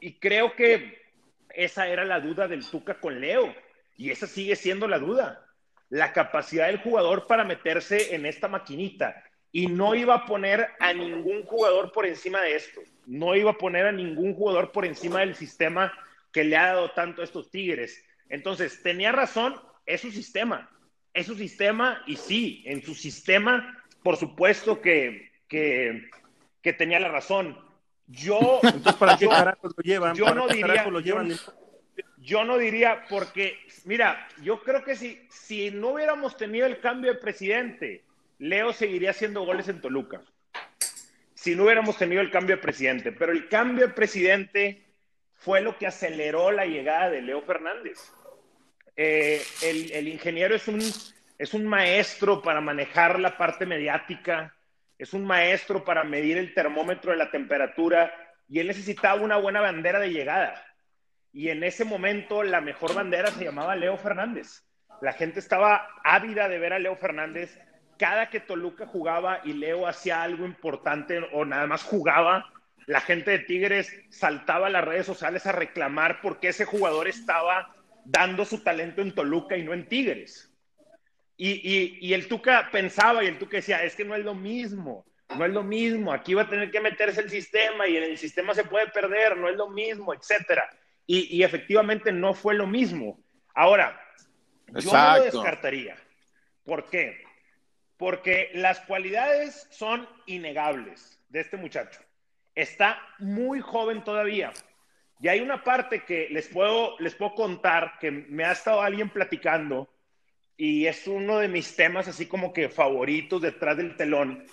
Y 0.00 0.14
creo 0.14 0.56
que 0.56 1.02
esa 1.50 1.86
era 1.86 2.04
la 2.06 2.20
duda 2.20 2.48
del 2.48 2.66
Tuca 2.68 2.98
con 2.98 3.20
Leo 3.20 3.54
y 3.98 4.10
esa 4.10 4.26
sigue 4.26 4.56
siendo 4.56 4.88
la 4.88 4.98
duda. 4.98 5.46
La 5.90 6.12
capacidad 6.12 6.68
del 6.68 6.78
jugador 6.78 7.26
para 7.26 7.44
meterse 7.44 8.14
en 8.14 8.24
esta 8.24 8.48
maquinita. 8.48 9.22
Y 9.52 9.66
no 9.66 9.94
iba 9.94 10.14
a 10.14 10.26
poner 10.26 10.68
a 10.78 10.92
ningún 10.92 11.42
jugador 11.42 11.92
por 11.92 12.06
encima 12.06 12.40
de 12.40 12.56
esto. 12.56 12.80
No 13.06 13.34
iba 13.34 13.50
a 13.50 13.58
poner 13.58 13.86
a 13.86 13.92
ningún 13.92 14.34
jugador 14.34 14.72
por 14.72 14.86
encima 14.86 15.20
del 15.20 15.34
sistema 15.34 15.92
que 16.32 16.44
le 16.44 16.56
ha 16.56 16.66
dado 16.68 16.92
tanto 16.92 17.20
a 17.20 17.24
estos 17.24 17.50
Tigres. 17.50 18.02
Entonces, 18.28 18.82
tenía 18.82 19.12
razón, 19.12 19.60
es 19.86 20.00
su 20.00 20.10
sistema. 20.12 20.70
Es 21.12 21.26
su 21.26 21.34
sistema 21.34 22.02
y 22.06 22.16
sí, 22.16 22.62
en 22.66 22.82
su 22.82 22.94
sistema, 22.94 23.84
por 24.04 24.16
supuesto 24.16 24.80
que, 24.80 25.32
que, 25.48 26.72
tenía 26.78 27.00
la 27.00 27.08
razón. 27.08 27.58
Yo, 28.06 28.60
Entonces, 28.62 28.94
¿para 28.94 29.16
qué 29.16 29.26
lo 29.26 29.82
llevan? 29.82 30.14
Yo 30.14 30.32
no 30.34 30.46
diría, 30.46 30.86
lo 30.86 31.00
llevan? 31.00 31.28
yo 31.28 31.36
no 32.44 32.58
diría, 32.58 33.06
porque, 33.08 33.58
mira, 33.84 34.28
yo 34.42 34.62
creo 34.62 34.84
que 34.84 34.94
si, 34.94 35.26
si 35.30 35.70
no 35.70 35.88
hubiéramos 35.88 36.36
tenido 36.36 36.66
el 36.66 36.80
cambio 36.80 37.14
de 37.14 37.18
presidente, 37.18 38.04
Leo 38.38 38.72
seguiría 38.72 39.10
haciendo 39.10 39.44
goles 39.44 39.68
en 39.68 39.80
Toluca. 39.80 40.20
Si 41.34 41.56
no 41.56 41.64
hubiéramos 41.64 41.96
tenido 41.96 42.20
el 42.20 42.30
cambio 42.30 42.56
de 42.56 42.62
presidente. 42.62 43.12
Pero 43.12 43.32
el 43.32 43.48
cambio 43.48 43.86
de 43.86 43.94
presidente 43.94 44.84
fue 45.32 45.62
lo 45.62 45.78
que 45.78 45.86
aceleró 45.86 46.50
la 46.50 46.66
llegada 46.66 47.08
de 47.08 47.22
Leo 47.22 47.40
Fernández. 47.42 48.12
Eh, 48.96 49.42
el, 49.62 49.90
el, 49.92 50.08
ingeniero 50.08 50.54
es 50.54 50.68
un, 50.68 50.80
es 51.38 51.54
un 51.54 51.66
maestro 51.66 52.42
para 52.42 52.60
manejar 52.60 53.18
la 53.18 53.38
parte 53.38 53.64
mediática, 53.64 54.54
es 54.98 55.14
un 55.14 55.24
maestro 55.24 55.84
para 55.86 56.04
medir 56.04 56.36
el 56.36 56.52
termómetro 56.52 57.12
de 57.12 57.16
la 57.16 57.30
temperatura 57.30 58.12
y 58.46 58.58
él 58.58 58.66
necesitaba 58.66 59.22
una 59.22 59.38
buena 59.38 59.60
bandera 59.62 59.98
de 60.00 60.10
llegada 60.10 60.62
y 61.32 61.48
en 61.48 61.62
ese 61.62 61.84
momento 61.84 62.42
la 62.42 62.60
mejor 62.60 62.94
bandera 62.94 63.30
se 63.30 63.44
llamaba 63.44 63.76
Leo 63.76 63.96
Fernández. 63.96 64.64
La 65.00 65.12
gente 65.12 65.38
estaba 65.38 65.88
ávida 66.04 66.48
de 66.48 66.58
ver 66.58 66.72
a 66.72 66.78
Leo 66.78 66.96
Fernández. 66.96 67.58
Cada 67.98 68.30
que 68.30 68.40
Toluca 68.40 68.86
jugaba 68.86 69.40
y 69.44 69.52
Leo 69.52 69.86
hacía 69.86 70.22
algo 70.22 70.44
importante 70.44 71.20
o 71.32 71.44
nada 71.44 71.66
más 71.66 71.82
jugaba, 71.82 72.52
la 72.86 73.00
gente 73.00 73.30
de 73.30 73.38
Tigres 73.40 73.94
saltaba 74.10 74.66
a 74.66 74.70
las 74.70 74.84
redes 74.84 75.06
sociales 75.06 75.46
a 75.46 75.52
reclamar 75.52 76.20
porque 76.20 76.48
ese 76.48 76.64
jugador 76.64 77.08
estaba 77.08 77.74
dando 78.04 78.44
su 78.44 78.62
talento 78.62 79.00
en 79.02 79.14
Toluca 79.14 79.56
y 79.56 79.62
no 79.62 79.72
en 79.72 79.86
Tigres. 79.86 80.50
Y, 81.36 81.98
y, 82.00 82.12
el 82.12 82.28
Tuca 82.28 82.68
pensaba 82.70 83.24
y 83.24 83.26
el 83.26 83.38
Tuca 83.38 83.56
decía, 83.56 83.82
es 83.82 83.96
que 83.96 84.04
no 84.04 84.14
es 84.14 84.22
lo 84.22 84.34
mismo, 84.34 85.06
no 85.38 85.46
es 85.46 85.50
lo 85.50 85.62
mismo, 85.62 86.12
aquí 86.12 86.34
va 86.34 86.42
a 86.42 86.48
tener 86.48 86.70
que 86.70 86.80
meterse 86.80 87.22
el 87.22 87.30
sistema 87.30 87.88
y 87.88 87.96
en 87.96 88.02
el 88.02 88.18
sistema 88.18 88.54
se 88.54 88.64
puede 88.64 88.88
perder, 88.88 89.38
no 89.38 89.48
es 89.48 89.56
lo 89.56 89.70
mismo, 89.70 90.12
etcétera 90.12 90.68
y, 91.12 91.42
efectivamente 91.42 92.12
no 92.12 92.34
fue 92.34 92.54
lo 92.54 92.68
mismo. 92.68 93.18
Ahora, 93.54 94.00
yo 94.68 94.92
no 94.92 95.16
lo 95.16 95.24
descartaría. 95.24 95.96
¿Por 96.64 96.88
qué? 96.88 97.24
Porque 97.96 98.50
las 98.54 98.78
cualidades 98.80 99.66
son 99.70 100.08
innegables 100.26 101.20
de 101.28 101.40
este 101.40 101.56
muchacho. 101.56 102.00
Está 102.54 103.02
muy 103.18 103.60
joven 103.60 104.04
todavía. 104.04 104.52
Y 105.20 105.26
hay 105.26 105.40
una 105.40 105.64
parte 105.64 106.04
que 106.04 106.28
les 106.30 106.46
puedo, 106.46 106.96
les 107.00 107.16
puedo 107.16 107.34
contar 107.34 107.98
que 107.98 108.12
me 108.12 108.44
ha 108.44 108.52
estado 108.52 108.80
alguien 108.80 109.10
platicando 109.10 109.92
y 110.56 110.86
es 110.86 111.08
uno 111.08 111.38
de 111.38 111.48
mis 111.48 111.74
temas 111.74 112.06
así 112.06 112.26
como 112.26 112.52
que 112.52 112.68
favoritos 112.68 113.42
detrás 113.42 113.76
del 113.76 113.96
telón. 113.96 114.46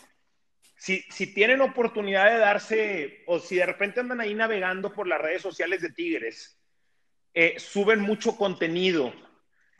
Si, 0.87 1.03
si, 1.09 1.33
tienen 1.33 1.59
oportunidad 1.59 2.31
de 2.31 2.37
darse, 2.37 3.23
o 3.25 3.39
si 3.39 3.57
de 3.57 3.65
repente 3.65 3.99
andan 3.99 4.21
ahí 4.21 4.33
navegando 4.33 4.93
por 4.93 5.05
las 5.05 5.19
redes 5.19 5.41
sociales 5.41 5.81
de 5.81 5.89
Tigres, 5.89 6.57
eh, 7.33 7.55
suben 7.59 7.99
mucho 7.99 8.37
contenido 8.37 9.13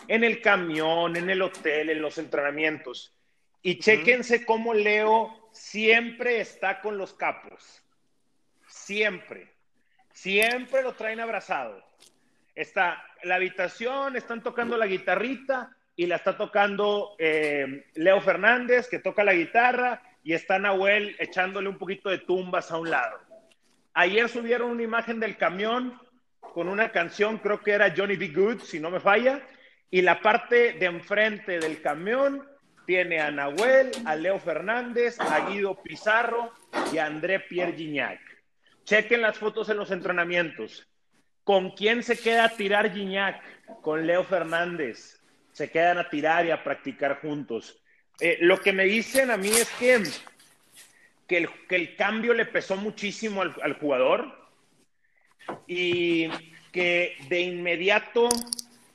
en 0.10 0.26
el 0.26 0.42
camión, 0.42 1.16
en 1.16 1.30
el 1.30 1.42
hotel, 1.42 1.92
en 1.92 2.02
los 2.02 2.18
entrenamientos. 2.18 3.18
Y 3.62 3.80
chéquense 3.80 4.46
cómo 4.46 4.74
Leo 4.74 5.50
siempre 5.54 6.42
está 6.42 6.82
con 6.82 6.98
los 6.98 7.14
capos. 7.14 7.82
Siempre. 8.68 9.54
Siempre 10.12 10.82
lo 10.82 10.92
traen 10.92 11.22
abrazado. 11.22 11.86
Está 12.54 13.02
la 13.24 13.36
habitación, 13.36 14.18
están 14.18 14.44
tocando 14.44 14.76
la 14.76 14.88
guitarrita 14.88 15.74
y 15.96 16.06
la 16.06 16.18
está 16.18 16.36
tocando 16.36 17.16
eh, 17.18 17.86
Leo 17.96 18.20
Fernández, 18.20 18.90
que 18.90 19.00
toca 19.00 19.24
la 19.24 19.34
guitarra, 19.34 20.02
y 20.28 20.34
está 20.34 20.60
Nahuel 20.60 21.16
echándole 21.20 21.70
un 21.70 21.78
poquito 21.78 22.10
de 22.10 22.18
tumbas 22.18 22.70
a 22.70 22.78
un 22.78 22.90
lado. 22.90 23.18
Ayer 23.94 24.28
subieron 24.28 24.72
una 24.72 24.84
imagen 24.84 25.22
del 25.22 25.38
camión 25.38 25.98
con 26.42 26.68
una 26.68 26.92
canción, 26.92 27.38
creo 27.38 27.62
que 27.62 27.72
era 27.72 27.94
Johnny 27.96 28.18
B. 28.18 28.34
Good, 28.34 28.60
si 28.60 28.78
no 28.78 28.90
me 28.92 29.00
falla, 29.00 29.42
y 29.90 30.02
la 30.02 30.20
parte 30.20 30.74
de 30.74 30.86
enfrente 30.86 31.60
del 31.60 31.82
camión 31.82 32.46
tiene 32.86 33.22
a 33.22 33.32
Nahuel, 33.32 33.92
a 34.04 34.18
Leo 34.18 34.38
Fernández, 34.38 35.18
a 35.18 35.48
Guido 35.50 35.82
Pizarro 35.82 36.52
y 36.92 36.98
a 36.98 37.06
André 37.06 37.40
Pierre 37.40 37.72
Gignac. 37.72 38.20
Chequen 38.84 39.22
las 39.22 39.38
fotos 39.38 39.70
en 39.70 39.78
los 39.78 39.92
entrenamientos. 39.92 40.86
¿Con 41.46 41.72
quién 41.72 42.04
se 42.04 42.20
queda 42.20 42.44
a 42.44 42.50
tirar 42.50 42.92
Gignac? 42.92 43.42
Con 43.82 44.06
Leo 44.06 44.26
Fernández. 44.26 45.22
Se 45.54 45.72
quedan 45.72 46.00
a 46.00 46.10
tirar 46.10 46.46
y 46.46 46.52
a 46.52 46.66
practicar 46.66 47.22
juntos. 47.22 47.82
Eh, 48.20 48.38
lo 48.42 48.60
que 48.60 48.74
me 48.74 48.86
dicen 48.86 49.30
a 49.30 49.38
mí 49.38 49.50
es 49.50 49.70
que, 49.78 50.04
que, 51.28 51.48
el, 51.70 51.96
cambio 51.96 52.34
le 52.34 52.46
pesó 52.46 52.76
muchísimo 52.76 53.42
al, 53.42 53.74
jugador 53.80 54.34
y 55.68 56.30
que 56.72 57.16
de 57.30 57.42
inmediato 57.42 58.30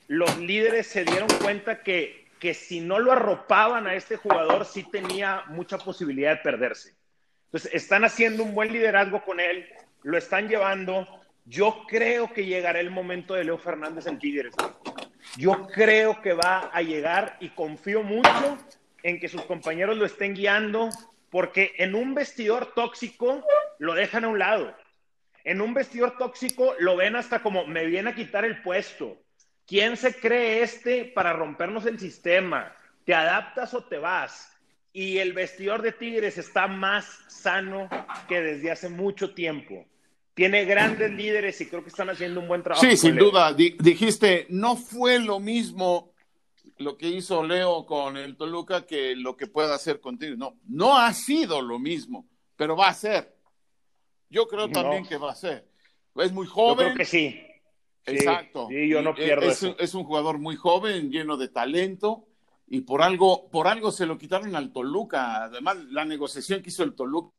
los 0.07 0.37
líderes 0.39 0.87
se 0.87 1.05
dieron 1.05 1.29
cuenta 1.41 1.83
que, 1.83 2.27
que 2.39 2.53
si 2.53 2.81
no 2.81 2.99
lo 2.99 3.13
arropaban 3.13 3.87
a 3.87 3.95
este 3.95 4.17
jugador 4.17 4.65
sí 4.65 4.83
tenía 4.91 5.43
mucha 5.47 5.77
posibilidad 5.77 6.31
de 6.31 6.43
perderse. 6.43 6.93
Entonces, 7.45 7.73
están 7.73 8.03
haciendo 8.03 8.43
un 8.43 8.53
buen 8.53 8.73
liderazgo 8.73 9.23
con 9.23 9.39
él, 9.39 9.69
lo 10.01 10.17
están 10.17 10.49
llevando. 10.49 11.07
Yo 11.45 11.85
creo 11.87 12.33
que 12.33 12.45
llegará 12.45 12.79
el 12.79 12.89
momento 12.89 13.35
de 13.35 13.45
Leo 13.45 13.57
Fernández 13.57 14.07
en 14.07 14.19
Tigres. 14.19 14.53
Yo 15.37 15.67
creo 15.67 16.21
que 16.21 16.33
va 16.33 16.69
a 16.73 16.81
llegar 16.81 17.37
y 17.39 17.49
confío 17.49 18.03
mucho 18.03 18.57
en 19.03 19.19
que 19.19 19.27
sus 19.27 19.43
compañeros 19.43 19.97
lo 19.97 20.05
estén 20.05 20.33
guiando, 20.33 20.89
porque 21.29 21.73
en 21.77 21.93
un 21.93 22.15
vestidor 22.15 22.73
tóxico 22.73 23.45
lo 23.79 23.93
dejan 23.93 24.23
a 24.23 24.29
un 24.29 24.39
lado. 24.39 24.75
En 25.43 25.61
un 25.61 25.73
vestidor 25.73 26.17
tóxico 26.17 26.73
lo 26.79 26.95
ven 26.95 27.17
hasta 27.17 27.43
como 27.43 27.67
me 27.67 27.85
viene 27.85 28.11
a 28.11 28.15
quitar 28.15 28.45
el 28.45 28.61
puesto. 28.61 29.17
¿Quién 29.67 29.97
se 29.97 30.15
cree 30.15 30.61
este 30.61 31.05
para 31.05 31.33
rompernos 31.33 31.85
el 31.85 31.99
sistema? 31.99 32.75
¿Te 33.05 33.13
adaptas 33.13 33.73
o 33.73 33.83
te 33.83 33.97
vas? 33.97 34.49
Y 34.93 35.17
el 35.17 35.33
vestidor 35.33 35.81
de 35.81 35.91
Tigres 35.91 36.37
está 36.37 36.67
más 36.67 37.05
sano 37.27 37.89
que 38.27 38.41
desde 38.41 38.71
hace 38.71 38.89
mucho 38.89 39.33
tiempo. 39.33 39.85
Tiene 40.33 40.65
grandes 40.65 41.11
líderes 41.11 41.59
y 41.61 41.67
creo 41.67 41.83
que 41.83 41.89
están 41.89 42.09
haciendo 42.09 42.39
un 42.39 42.47
buen 42.47 42.63
trabajo. 42.63 42.85
Sí, 42.85 42.95
sin 42.95 43.15
duda. 43.15 43.53
dijiste, 43.53 44.45
no 44.49 44.75
fue 44.75 45.19
lo 45.19 45.39
mismo 45.39 46.12
lo 46.83 46.97
que 46.97 47.09
hizo 47.09 47.43
Leo 47.43 47.85
con 47.85 48.17
el 48.17 48.35
Toluca 48.35 48.85
que 48.85 49.15
lo 49.15 49.35
que 49.37 49.47
pueda 49.47 49.75
hacer 49.75 49.99
contigo. 49.99 50.35
No, 50.37 50.59
no 50.67 50.97
ha 50.97 51.13
sido 51.13 51.61
lo 51.61 51.79
mismo, 51.79 52.27
pero 52.55 52.75
va 52.75 52.89
a 52.89 52.93
ser. 52.93 53.35
Yo 54.29 54.47
creo 54.47 54.69
también 54.69 55.05
que 55.05 55.17
va 55.17 55.31
a 55.31 55.35
ser. 55.35 55.67
Es 56.15 56.31
muy 56.31 56.47
joven. 56.47 56.87
Yo 56.87 56.93
creo 56.93 56.97
que 56.97 57.05
sí. 57.05 57.39
Exacto. 58.05 58.67
Sí, 58.69 58.89
yo 58.89 59.01
no 59.01 59.15
pierdo 59.15 59.49
es, 59.49 59.63
es, 59.79 59.93
un 59.93 60.03
jugador 60.03 60.37
muy 60.37 60.55
joven, 60.55 61.09
lleno 61.09 61.37
de 61.37 61.47
talento, 61.47 62.27
y 62.67 62.81
por 62.81 63.01
algo, 63.01 63.49
por 63.49 63.67
algo 63.67 63.91
se 63.91 64.05
lo 64.05 64.17
quitaron 64.17 64.55
al 64.55 64.73
Toluca. 64.73 65.45
Además, 65.45 65.77
la 65.85 66.05
negociación 66.05 66.61
que 66.61 66.69
hizo 66.69 66.83
el 66.83 66.95
Toluca 66.95 67.31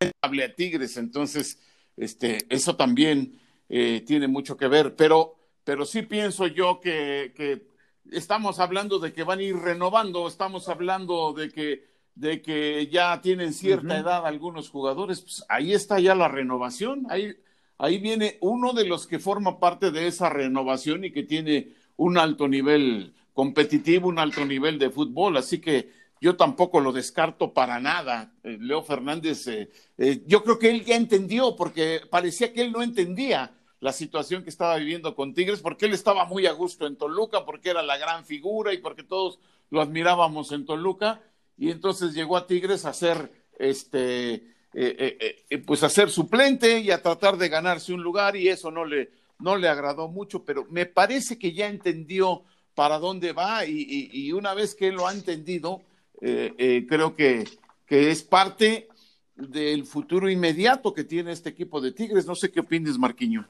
a 0.00 0.54
Tigres, 0.54 0.96
entonces, 0.96 1.60
este, 1.96 2.46
eso 2.48 2.76
también 2.76 3.40
eh, 3.68 4.02
tiene 4.06 4.28
mucho 4.28 4.56
que 4.56 4.68
ver. 4.68 4.96
Pero 4.96 5.35
pero 5.66 5.84
sí 5.84 6.02
pienso 6.02 6.46
yo 6.46 6.80
que, 6.80 7.66
estamos 8.12 8.60
hablando 8.60 9.00
de 9.00 9.12
que 9.12 9.24
van 9.24 9.40
a 9.40 9.42
ir 9.42 9.56
renovando, 9.56 10.28
estamos 10.28 10.68
hablando 10.68 11.32
de 11.32 11.50
que, 11.50 11.84
de 12.14 12.40
que 12.40 12.86
ya 12.86 13.20
tienen 13.20 13.52
cierta 13.52 13.98
edad 13.98 14.24
algunos 14.24 14.70
jugadores, 14.70 15.22
pues 15.22 15.44
ahí 15.48 15.72
está 15.72 15.98
ya 15.98 16.14
la 16.14 16.28
renovación, 16.28 17.04
ahí, 17.10 17.34
ahí 17.78 17.98
viene 17.98 18.38
uno 18.42 18.74
de 18.74 18.86
los 18.86 19.08
que 19.08 19.18
forma 19.18 19.58
parte 19.58 19.90
de 19.90 20.06
esa 20.06 20.28
renovación 20.28 21.04
y 21.04 21.10
que 21.10 21.24
tiene 21.24 21.72
un 21.96 22.16
alto 22.16 22.46
nivel 22.46 23.12
competitivo, 23.34 24.08
un 24.08 24.20
alto 24.20 24.44
nivel 24.44 24.78
de 24.78 24.90
fútbol, 24.90 25.36
así 25.36 25.60
que 25.60 25.90
yo 26.20 26.36
tampoco 26.36 26.78
lo 26.78 26.92
descarto 26.92 27.52
para 27.52 27.80
nada. 27.80 28.32
Eh, 28.44 28.56
Leo 28.60 28.84
Fernández, 28.84 29.48
eh, 29.48 29.68
eh, 29.98 30.22
yo 30.26 30.44
creo 30.44 30.60
que 30.60 30.70
él 30.70 30.84
ya 30.84 30.94
entendió, 30.94 31.56
porque 31.56 32.02
parecía 32.08 32.52
que 32.52 32.62
él 32.62 32.70
no 32.70 32.84
entendía 32.84 33.52
la 33.86 33.92
situación 33.92 34.42
que 34.42 34.50
estaba 34.50 34.78
viviendo 34.78 35.14
con 35.14 35.32
Tigres, 35.32 35.60
porque 35.60 35.86
él 35.86 35.94
estaba 35.94 36.24
muy 36.24 36.44
a 36.46 36.50
gusto 36.50 36.88
en 36.88 36.96
Toluca, 36.96 37.44
porque 37.44 37.70
era 37.70 37.84
la 37.84 37.96
gran 37.96 38.24
figura 38.24 38.74
y 38.74 38.78
porque 38.78 39.04
todos 39.04 39.38
lo 39.70 39.80
admirábamos 39.80 40.50
en 40.50 40.66
Toluca, 40.66 41.20
y 41.56 41.70
entonces 41.70 42.12
llegó 42.12 42.36
a 42.36 42.48
Tigres 42.48 42.84
a 42.84 42.92
ser 42.92 43.30
este 43.60 44.34
eh, 44.34 44.42
eh, 44.74 45.44
eh, 45.48 45.58
pues 45.58 45.84
a 45.84 45.88
ser 45.88 46.10
suplente 46.10 46.80
y 46.80 46.90
a 46.90 47.00
tratar 47.00 47.36
de 47.36 47.48
ganarse 47.48 47.92
un 47.92 48.02
lugar, 48.02 48.34
y 48.34 48.48
eso 48.48 48.72
no 48.72 48.84
le, 48.84 49.12
no 49.38 49.54
le 49.54 49.68
agradó 49.68 50.08
mucho, 50.08 50.44
pero 50.44 50.66
me 50.68 50.86
parece 50.86 51.38
que 51.38 51.52
ya 51.52 51.68
entendió 51.68 52.42
para 52.74 52.98
dónde 52.98 53.32
va, 53.32 53.66
y, 53.66 54.32
una 54.32 54.52
vez 54.52 54.74
que 54.74 54.90
lo 54.90 55.06
ha 55.06 55.12
entendido, 55.12 55.80
creo 56.20 57.14
que, 57.14 57.44
que 57.86 58.10
es 58.10 58.24
parte 58.24 58.88
del 59.36 59.84
futuro 59.84 60.28
inmediato 60.28 60.92
que 60.92 61.04
tiene 61.04 61.30
este 61.30 61.50
equipo 61.50 61.80
de 61.80 61.92
Tigres. 61.92 62.26
No 62.26 62.34
sé 62.34 62.50
qué 62.50 62.58
opinas, 62.58 62.98
Marquiño. 62.98 63.46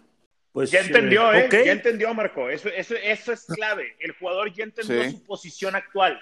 Pues, 0.57 0.71
ya 0.71 0.81
entendió, 0.81 1.35
¿eh? 1.35 1.51
Ya 1.53 1.73
entendió, 1.73 2.15
Marco. 2.15 2.49
Eso, 2.49 2.71
eso, 2.71 2.95
eso 2.95 3.31
es 3.31 3.45
clave. 3.45 3.95
El 3.99 4.13
jugador 4.13 4.51
ya 4.55 4.65
entendió 4.65 5.11
su 5.11 5.23
posición 5.23 5.77
actual. 5.77 6.19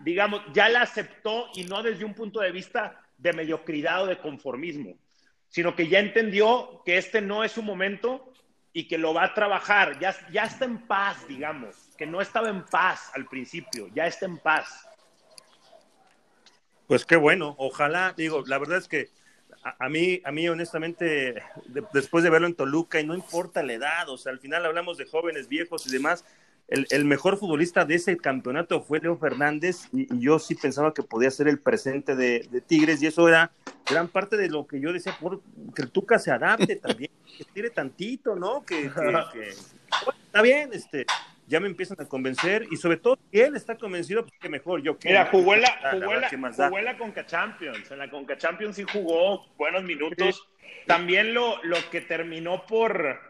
Digamos, 0.00 0.42
ya 0.52 0.68
la 0.68 0.82
aceptó 0.82 1.48
y 1.54 1.64
no 1.64 1.82
desde 1.82 2.04
un 2.04 2.12
punto 2.12 2.40
de 2.40 2.52
vista 2.52 3.00
de 3.16 3.32
mediocridad 3.32 4.02
o 4.02 4.06
de 4.06 4.18
conformismo, 4.18 4.94
sino 5.48 5.74
que 5.74 5.88
ya 5.88 6.00
entendió 6.00 6.82
que 6.84 6.98
este 6.98 7.22
no 7.22 7.44
es 7.44 7.52
su 7.52 7.62
momento 7.62 8.30
y 8.74 8.88
que 8.88 8.98
lo 8.98 9.14
va 9.14 9.24
a 9.24 9.32
trabajar. 9.32 9.98
Ya, 9.98 10.14
ya 10.30 10.42
está 10.42 10.66
en 10.66 10.86
paz, 10.86 11.26
digamos, 11.26 11.74
que 11.96 12.04
no 12.04 12.20
estaba 12.20 12.50
en 12.50 12.66
paz 12.66 13.10
al 13.14 13.24
principio, 13.24 13.88
ya 13.94 14.06
está 14.06 14.26
en 14.26 14.36
paz. 14.36 14.86
Pues 16.86 17.06
qué 17.06 17.16
bueno, 17.16 17.54
ojalá, 17.56 18.12
digo, 18.14 18.44
la 18.46 18.58
verdad 18.58 18.76
es 18.76 18.86
que 18.86 19.08
a, 19.78 19.88
mí, 19.88 20.20
a 20.24 20.32
mí 20.32 20.48
honestamente, 20.48 21.42
después 21.92 22.24
de 22.24 22.30
verlo 22.30 22.46
en 22.46 22.54
Toluca, 22.54 23.00
y 23.00 23.06
no 23.06 23.14
importa 23.14 23.62
la 23.62 23.74
edad, 23.74 24.08
o 24.08 24.18
sea, 24.18 24.32
al 24.32 24.38
final 24.38 24.64
hablamos 24.64 24.98
de 24.98 25.06
jóvenes, 25.06 25.48
viejos 25.48 25.86
y 25.86 25.90
demás, 25.90 26.24
el, 26.68 27.04
mejor 27.06 27.38
futbolista 27.38 27.86
de 27.86 27.94
ese 27.94 28.18
campeonato 28.18 28.82
fue 28.82 29.00
Leo 29.00 29.16
Fernández 29.16 29.88
y, 29.90 30.06
yo 30.18 30.38
sí 30.38 30.54
pensaba 30.54 30.92
que 30.92 31.02
podía 31.02 31.30
ser 31.30 31.48
el 31.48 31.58
presente 31.58 32.14
de, 32.14 32.62
Tigres 32.66 33.02
y 33.02 33.06
eso 33.06 33.26
era 33.26 33.52
gran 33.88 34.08
parte 34.08 34.36
de 34.36 34.50
lo 34.50 34.66
que 34.66 34.78
yo 34.78 34.92
decía, 34.92 35.16
por, 35.18 35.40
que 35.74 35.82
el 35.82 35.90
Tuca 35.90 36.18
se 36.18 36.30
adapte 36.30 36.76
también, 36.76 37.10
que 37.38 37.44
tire 37.44 37.70
tantito, 37.70 38.36
¿no? 38.36 38.62
Que, 38.64 38.90
que 39.32 39.48
está 40.26 40.42
bien, 40.42 40.70
este, 40.74 41.06
ya 41.48 41.60
me 41.60 41.66
empiezan 41.66 42.00
a 42.00 42.04
convencer 42.04 42.66
y 42.70 42.76
sobre 42.76 42.98
todo 42.98 43.18
si 43.32 43.40
él 43.40 43.56
está 43.56 43.76
convencido, 43.76 44.22
pues 44.24 44.38
que 44.38 44.48
mejor 44.48 44.82
yo 44.82 44.98
que. 44.98 45.08
Mira, 45.08 45.26
jugó 45.26 45.54
en 45.54 45.62
la, 45.62 45.90
jugó, 45.90 46.14
la, 46.14 46.98
Conca 46.98 47.26
Champions, 47.26 47.90
en 47.90 47.98
la 47.98 48.10
Conca 48.10 48.36
Champions 48.36 48.76
sí 48.76 48.84
jugó 48.90 49.46
buenos 49.56 49.82
minutos. 49.82 50.46
También 50.86 51.34
lo, 51.34 51.62
lo 51.64 51.76
que 51.90 52.02
terminó 52.02 52.66
por 52.66 53.20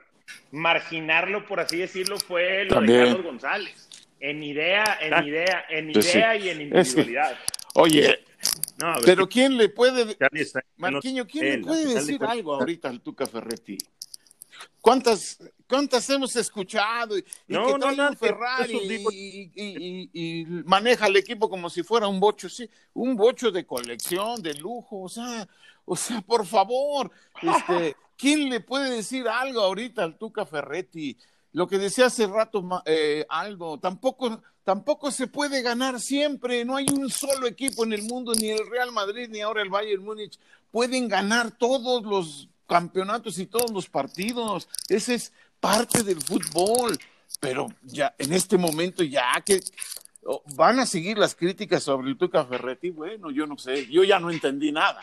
marginarlo, 0.50 1.46
por 1.46 1.60
así 1.60 1.78
decirlo, 1.78 2.18
fue 2.18 2.64
lo 2.64 2.80
de 2.80 2.86
Carlos 2.86 3.22
González. 3.22 3.88
En 4.20 4.42
idea, 4.42 4.98
en 5.00 5.14
ah. 5.14 5.24
idea, 5.24 5.64
en 5.68 5.92
pues 5.92 6.12
idea 6.14 6.36
y 6.36 6.48
en 6.48 6.60
individualidad. 6.62 7.38
oye, 7.74 8.18
pero 9.04 9.28
¿quién 9.28 9.56
le 9.56 9.68
puede, 9.68 10.16
Marquiño, 10.76 11.26
quién 11.26 11.44
le 11.44 11.58
puede 11.58 11.94
decir 11.94 12.22
algo 12.24 12.54
ahorita 12.54 12.88
al 12.88 13.00
Tuca 13.00 13.26
Ferretti? 13.26 13.78
¿Cuántas, 14.80 15.38
cuántas 15.68 16.08
hemos 16.10 16.34
escuchado? 16.36 17.16
Y, 17.18 17.24
no, 17.46 17.66
que 17.66 17.78
no, 17.78 17.92
no, 17.92 18.16
Ferrari 18.16 19.04
y, 19.54 20.44
maneja 20.64 21.06
el 21.06 21.16
equipo 21.16 21.48
como 21.48 21.68
si 21.70 21.82
fuera 21.82 22.08
un 22.08 22.18
bocho, 22.18 22.48
sí, 22.48 22.68
un 22.94 23.16
bocho 23.16 23.50
de 23.50 23.66
colección, 23.66 24.42
de 24.42 24.54
lujo, 24.54 25.02
o 25.02 25.08
sea, 25.08 25.46
o 25.84 25.96
sea, 25.96 26.20
por 26.20 26.46
favor, 26.46 27.10
este, 27.40 27.96
¿quién 28.16 28.48
le 28.48 28.60
puede 28.60 28.90
decir 28.90 29.28
algo 29.28 29.60
ahorita 29.60 30.02
al 30.02 30.16
Tuca 30.18 30.44
Ferretti? 30.46 31.16
Lo 31.52 31.66
que 31.66 31.78
decía 31.78 32.06
hace 32.06 32.26
rato 32.26 32.82
eh, 32.84 33.24
Aldo, 33.28 33.78
tampoco, 33.78 34.42
tampoco 34.64 35.10
se 35.10 35.26
puede 35.26 35.62
ganar 35.62 35.98
siempre, 35.98 36.64
no 36.64 36.76
hay 36.76 36.86
un 36.92 37.08
solo 37.10 37.46
equipo 37.46 37.84
en 37.84 37.94
el 37.94 38.02
mundo, 38.02 38.34
ni 38.34 38.50
el 38.50 38.68
Real 38.68 38.92
Madrid, 38.92 39.28
ni 39.30 39.40
ahora 39.40 39.62
el 39.62 39.70
Bayern 39.70 40.04
Múnich, 40.04 40.38
pueden 40.70 41.08
ganar 41.08 41.50
todos 41.52 42.04
los 42.04 42.48
campeonatos 42.68 43.38
y 43.38 43.46
todos 43.46 43.70
los 43.72 43.88
partidos. 43.88 44.68
Ese 44.88 45.14
es 45.14 45.32
parte 45.60 46.02
del 46.02 46.20
fútbol. 46.20 46.96
Pero 47.40 47.68
ya 47.82 48.14
en 48.18 48.32
este 48.32 48.58
momento 48.58 49.04
ya 49.04 49.32
que 49.44 49.60
van 50.56 50.80
a 50.80 50.86
seguir 50.86 51.18
las 51.18 51.34
críticas 51.34 51.82
sobre 51.82 52.08
el 52.08 52.16
Tuca 52.16 52.44
Ferretti, 52.44 52.90
bueno, 52.90 53.30
yo 53.30 53.46
no 53.46 53.56
sé, 53.56 53.86
yo 53.86 54.04
ya 54.04 54.18
no 54.18 54.30
entendí 54.30 54.72
nada. 54.72 55.00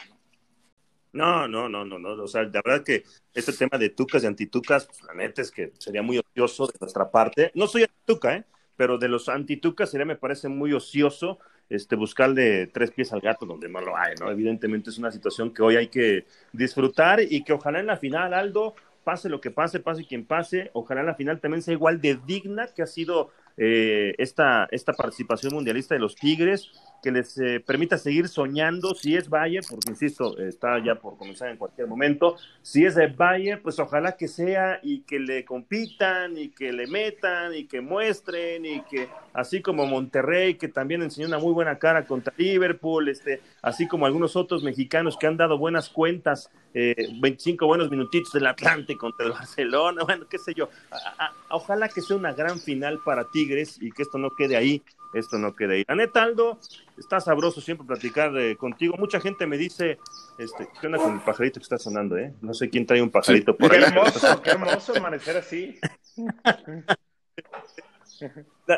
No, 1.13 1.47
no, 1.47 1.69
no, 1.69 1.85
no, 1.85 1.97
no. 1.97 2.09
O 2.21 2.27
sea, 2.27 2.43
la 2.43 2.61
verdad 2.63 2.83
que 2.83 3.05
este 3.33 3.53
tema 3.53 3.77
de 3.77 3.89
tucas 3.89 4.23
y 4.23 4.27
antitucas, 4.27 4.85
pues, 4.85 5.01
la 5.03 5.13
neta 5.13 5.41
es 5.41 5.49
que 5.49 5.71
sería 5.77 6.01
muy 6.01 6.17
ocioso 6.17 6.67
de 6.67 6.73
nuestra 6.79 7.09
parte. 7.09 7.51
No 7.55 7.67
soy 7.67 7.83
antituca, 7.83 8.35
¿eh? 8.35 8.43
Pero 8.75 8.97
de 8.97 9.07
los 9.07 9.29
antitucas 9.29 9.89
sería, 9.89 10.05
me 10.05 10.17
parece, 10.17 10.49
muy 10.49 10.73
ocioso 10.73 11.39
este, 11.69 11.95
buscarle 11.95 12.67
tres 12.67 12.91
pies 12.91 13.13
al 13.13 13.21
gato 13.21 13.45
donde 13.45 13.69
no 13.69 13.79
lo 13.79 13.95
hay, 13.95 14.15
¿no? 14.19 14.29
Evidentemente 14.29 14.89
es 14.89 14.97
una 14.97 15.09
situación 15.09 15.53
que 15.53 15.63
hoy 15.63 15.77
hay 15.77 15.87
que 15.87 16.25
disfrutar 16.51 17.21
y 17.21 17.45
que 17.45 17.53
ojalá 17.53 17.79
en 17.79 17.87
la 17.87 17.95
final, 17.95 18.33
Aldo, 18.33 18.75
pase 19.05 19.29
lo 19.29 19.39
que 19.39 19.51
pase, 19.51 19.79
pase 19.79 20.05
quien 20.05 20.25
pase, 20.25 20.71
ojalá 20.73 21.03
la 21.03 21.15
final 21.15 21.39
también 21.39 21.61
sea 21.61 21.73
igual 21.73 22.01
de 22.01 22.19
digna 22.25 22.67
que 22.75 22.81
ha 22.81 22.87
sido 22.87 23.29
eh, 23.55 24.13
esta, 24.17 24.67
esta 24.71 24.91
participación 24.91 25.53
mundialista 25.53 25.95
de 25.95 26.01
los 26.01 26.15
Tigres 26.15 26.71
que 27.01 27.11
les 27.11 27.37
eh, 27.37 27.63
permita 27.65 27.97
seguir 27.97 28.27
soñando, 28.27 28.95
si 28.95 29.15
es 29.15 29.29
Bayern, 29.29 29.65
porque 29.69 29.91
insisto, 29.91 30.37
está 30.39 30.83
ya 30.83 30.95
por 30.95 31.17
comenzar 31.17 31.49
en 31.49 31.57
cualquier 31.57 31.87
momento, 31.87 32.35
si 32.63 32.83
es 32.83 32.95
de 32.95 33.07
Bayern, 33.07 33.61
pues 33.61 33.79
ojalá 33.79 34.17
que 34.17 34.27
sea 34.27 34.79
y 34.81 35.01
que 35.01 35.19
le 35.19 35.45
compitan 35.45 36.37
y 36.37 36.49
que 36.49 36.73
le 36.73 36.87
metan 36.87 37.53
y 37.53 37.65
que 37.65 37.79
muestren 37.79 38.65
y 38.65 38.81
que 38.81 39.07
así 39.33 39.61
como 39.61 39.85
Monterrey, 39.85 40.55
que 40.55 40.67
también 40.67 41.03
enseñó 41.03 41.27
una 41.27 41.37
muy 41.37 41.53
buena 41.53 41.77
cara 41.77 42.05
contra 42.05 42.33
Liverpool, 42.37 43.07
este, 43.07 43.39
así 43.61 43.87
como 43.87 44.07
algunos 44.07 44.35
otros 44.35 44.63
mexicanos 44.63 45.15
que 45.15 45.27
han 45.27 45.37
dado 45.37 45.59
buenas 45.59 45.89
cuentas, 45.89 46.49
eh, 46.75 47.07
25 47.19 47.65
buenos 47.65 47.89
minutitos 47.89 48.33
del 48.33 48.45
Atlante 48.45 48.97
contra 48.97 49.25
el 49.25 49.31
Barcelona, 49.31 50.03
bueno, 50.03 50.27
qué 50.29 50.37
sé 50.37 50.53
yo, 50.53 50.69
ojalá 51.49 51.89
que 51.89 52.01
sea 52.01 52.17
una 52.17 52.33
gran 52.33 52.59
final 52.59 52.99
para 53.03 53.23
Tigres 53.31 53.77
y 53.81 53.91
que 53.91 54.03
esto 54.03 54.17
no 54.17 54.29
quede 54.29 54.57
ahí 54.57 54.83
esto 55.15 55.37
no 55.37 55.55
quede 55.55 55.75
ahí. 55.75 55.85
La 55.87 55.95
neta, 55.95 56.23
Aldo, 56.23 56.59
está 56.97 57.19
sabroso 57.21 57.61
siempre 57.61 57.87
platicar 57.87 58.31
contigo. 58.57 58.95
Mucha 58.97 59.21
gente 59.21 59.47
me 59.47 59.57
dice, 59.57 59.97
este, 60.37 60.67
¿qué 60.79 60.87
onda 60.87 60.99
con 60.99 61.13
el 61.13 61.21
pajarito 61.21 61.59
que 61.59 61.63
está 61.63 61.77
sonando, 61.77 62.17
eh? 62.17 62.33
No 62.41 62.53
sé 62.53 62.69
quién 62.69 62.85
trae 62.85 63.01
un 63.01 63.09
pajarito 63.09 63.55
por 63.55 63.71
ahí. 63.71 63.79
Qué 63.79 63.85
hermoso, 63.85 64.41
qué 64.41 64.49
hermoso 64.51 64.95
amanecer 64.97 65.37
así. 65.37 65.79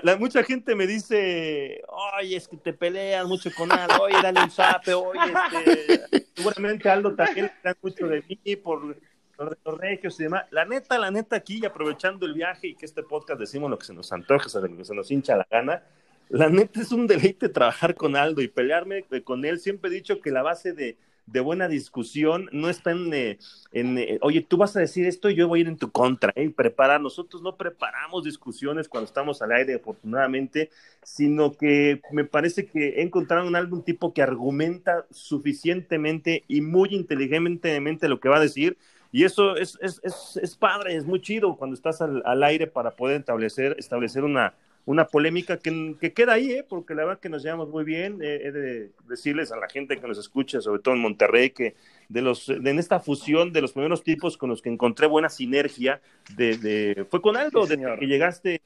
La, 0.04 0.16
mucha 0.18 0.44
gente 0.44 0.76
me 0.76 0.88
dice, 0.88 1.82
oye, 2.20 2.36
es 2.36 2.48
que 2.48 2.58
te 2.58 2.74
peleas 2.74 3.26
mucho 3.28 3.50
con 3.56 3.72
Aldo, 3.72 4.02
oye, 4.02 4.16
dale 4.22 4.42
un 4.44 4.52
zape, 4.52 4.94
oye, 4.94 5.20
este, 5.54 6.28
seguramente 6.36 6.90
Aldo 6.90 7.16
también 7.16 7.46
está 7.46 7.76
mucho 7.82 8.08
de 8.08 8.24
mí 8.28 8.56
por 8.56 8.98
los 9.38 9.78
regios 9.78 10.20
y 10.20 10.24
demás. 10.24 10.46
La 10.52 10.66
neta, 10.66 10.98
la 10.98 11.12
neta, 11.12 11.36
aquí, 11.36 11.66
aprovechando 11.66 12.26
el 12.26 12.34
viaje 12.34 12.68
y 12.68 12.76
que 12.76 12.86
este 12.86 13.04
podcast 13.04 13.40
decimos 13.40 13.70
lo 13.70 13.78
que 13.78 13.86
se 13.86 13.94
nos 13.94 14.12
antoja, 14.12 14.48
lo 14.60 14.78
que 14.78 14.86
se 14.86 14.96
nos 14.96 15.12
hincha 15.12 15.38
la 15.38 15.48
gana, 15.50 15.84
la 16.30 16.50
neta 16.50 16.82
es 16.82 16.92
un 16.92 17.08
deleite 17.08 17.50
trabajar 17.50 17.96
con 17.96 18.16
Aldo 18.16 18.42
y 18.42 18.48
pelearme 18.48 19.06
con 19.24 19.46
él. 19.46 19.60
Siempre 19.60 19.90
he 19.90 19.94
dicho 19.94 20.20
que 20.20 20.32
la 20.32 20.42
base 20.42 20.74
de, 20.74 20.98
de 21.28 21.42
buena 21.42 21.68
discusión 21.68 22.50
no 22.52 22.70
está 22.70 22.92
en, 22.92 23.14
eh, 23.14 23.38
en 23.74 23.98
eh, 23.98 24.18
oye, 24.22 24.42
tú 24.42 24.58
vas 24.58 24.76
a 24.76 24.80
decir 24.80 25.06
esto 25.06 25.30
y 25.30 25.36
yo 25.36 25.48
voy 25.48 25.60
a 25.60 25.62
ir 25.62 25.68
en 25.68 25.78
tu 25.78 25.92
contra, 25.92 26.32
¿eh? 26.36 26.50
preparar. 26.50 27.02
Nosotros 27.02 27.42
no 27.42 27.58
preparamos 27.58 28.24
discusiones 28.24 28.88
cuando 28.88 29.06
estamos 29.06 29.42
al 29.42 29.52
aire, 29.52 29.76
afortunadamente, 29.76 30.72
sino 31.04 31.52
que 31.52 32.02
me 32.12 32.24
parece 32.24 32.66
que 32.66 33.00
he 33.00 33.02
encontrado 33.02 33.48
en 33.48 33.56
algún 33.56 33.84
tipo 33.84 34.14
que 34.14 34.22
argumenta 34.22 35.06
suficientemente 35.12 36.44
y 36.48 36.62
muy 36.62 36.90
inteligentemente 36.96 38.10
lo 38.10 38.20
que 38.20 38.30
va 38.30 38.38
a 38.38 38.42
decir. 38.42 38.78
Y 39.12 39.24
eso 39.26 39.56
es, 39.58 39.78
es, 39.82 40.00
es, 40.04 40.40
es 40.42 40.56
padre, 40.56 40.96
es 40.96 41.06
muy 41.06 41.22
chido 41.22 41.56
cuando 41.58 41.76
estás 41.76 42.02
al, 42.02 42.22
al 42.26 42.44
aire 42.44 42.68
para 42.68 42.92
poder 42.92 43.20
establecer, 43.20 43.76
establecer 43.80 44.24
una, 44.24 44.54
una 44.88 45.06
polémica 45.06 45.58
que, 45.58 45.98
que, 46.00 46.14
queda 46.14 46.34
ahí, 46.34 46.50
¿eh? 46.50 46.66
porque 46.68 46.96
la 46.96 47.04
verdad 47.04 47.20
que 47.20 47.28
nos 47.28 47.44
llevamos 47.44 47.68
muy 47.68 47.84
bien. 47.84 48.20
Eh, 48.22 48.40
he 48.46 48.52
de 48.54 48.92
decirles 49.10 49.52
a 49.52 49.58
la 49.58 49.68
gente 49.68 49.98
que 49.98 50.08
nos 50.08 50.18
escucha, 50.18 50.62
sobre 50.62 50.82
todo 50.82 50.96
en 50.96 51.02
Monterrey, 51.02 51.50
que 51.50 51.76
de 52.08 52.22
los 52.22 52.48
de, 52.48 52.70
en 52.70 52.80
esta 52.80 53.02
fusión 53.02 53.52
de 53.52 53.62
los 53.62 53.74
primeros 53.74 54.02
tipos 54.02 54.38
con 54.38 54.50
los 54.50 54.62
que 54.62 54.70
encontré 54.70 55.06
buena 55.06 55.28
sinergia, 55.28 56.00
de, 56.38 56.58
de 56.58 57.06
fue 57.10 57.22
con 57.22 57.36
Aldo, 57.36 57.66
de 57.66 57.78
que 58.00 58.08
llegaste 58.08 58.62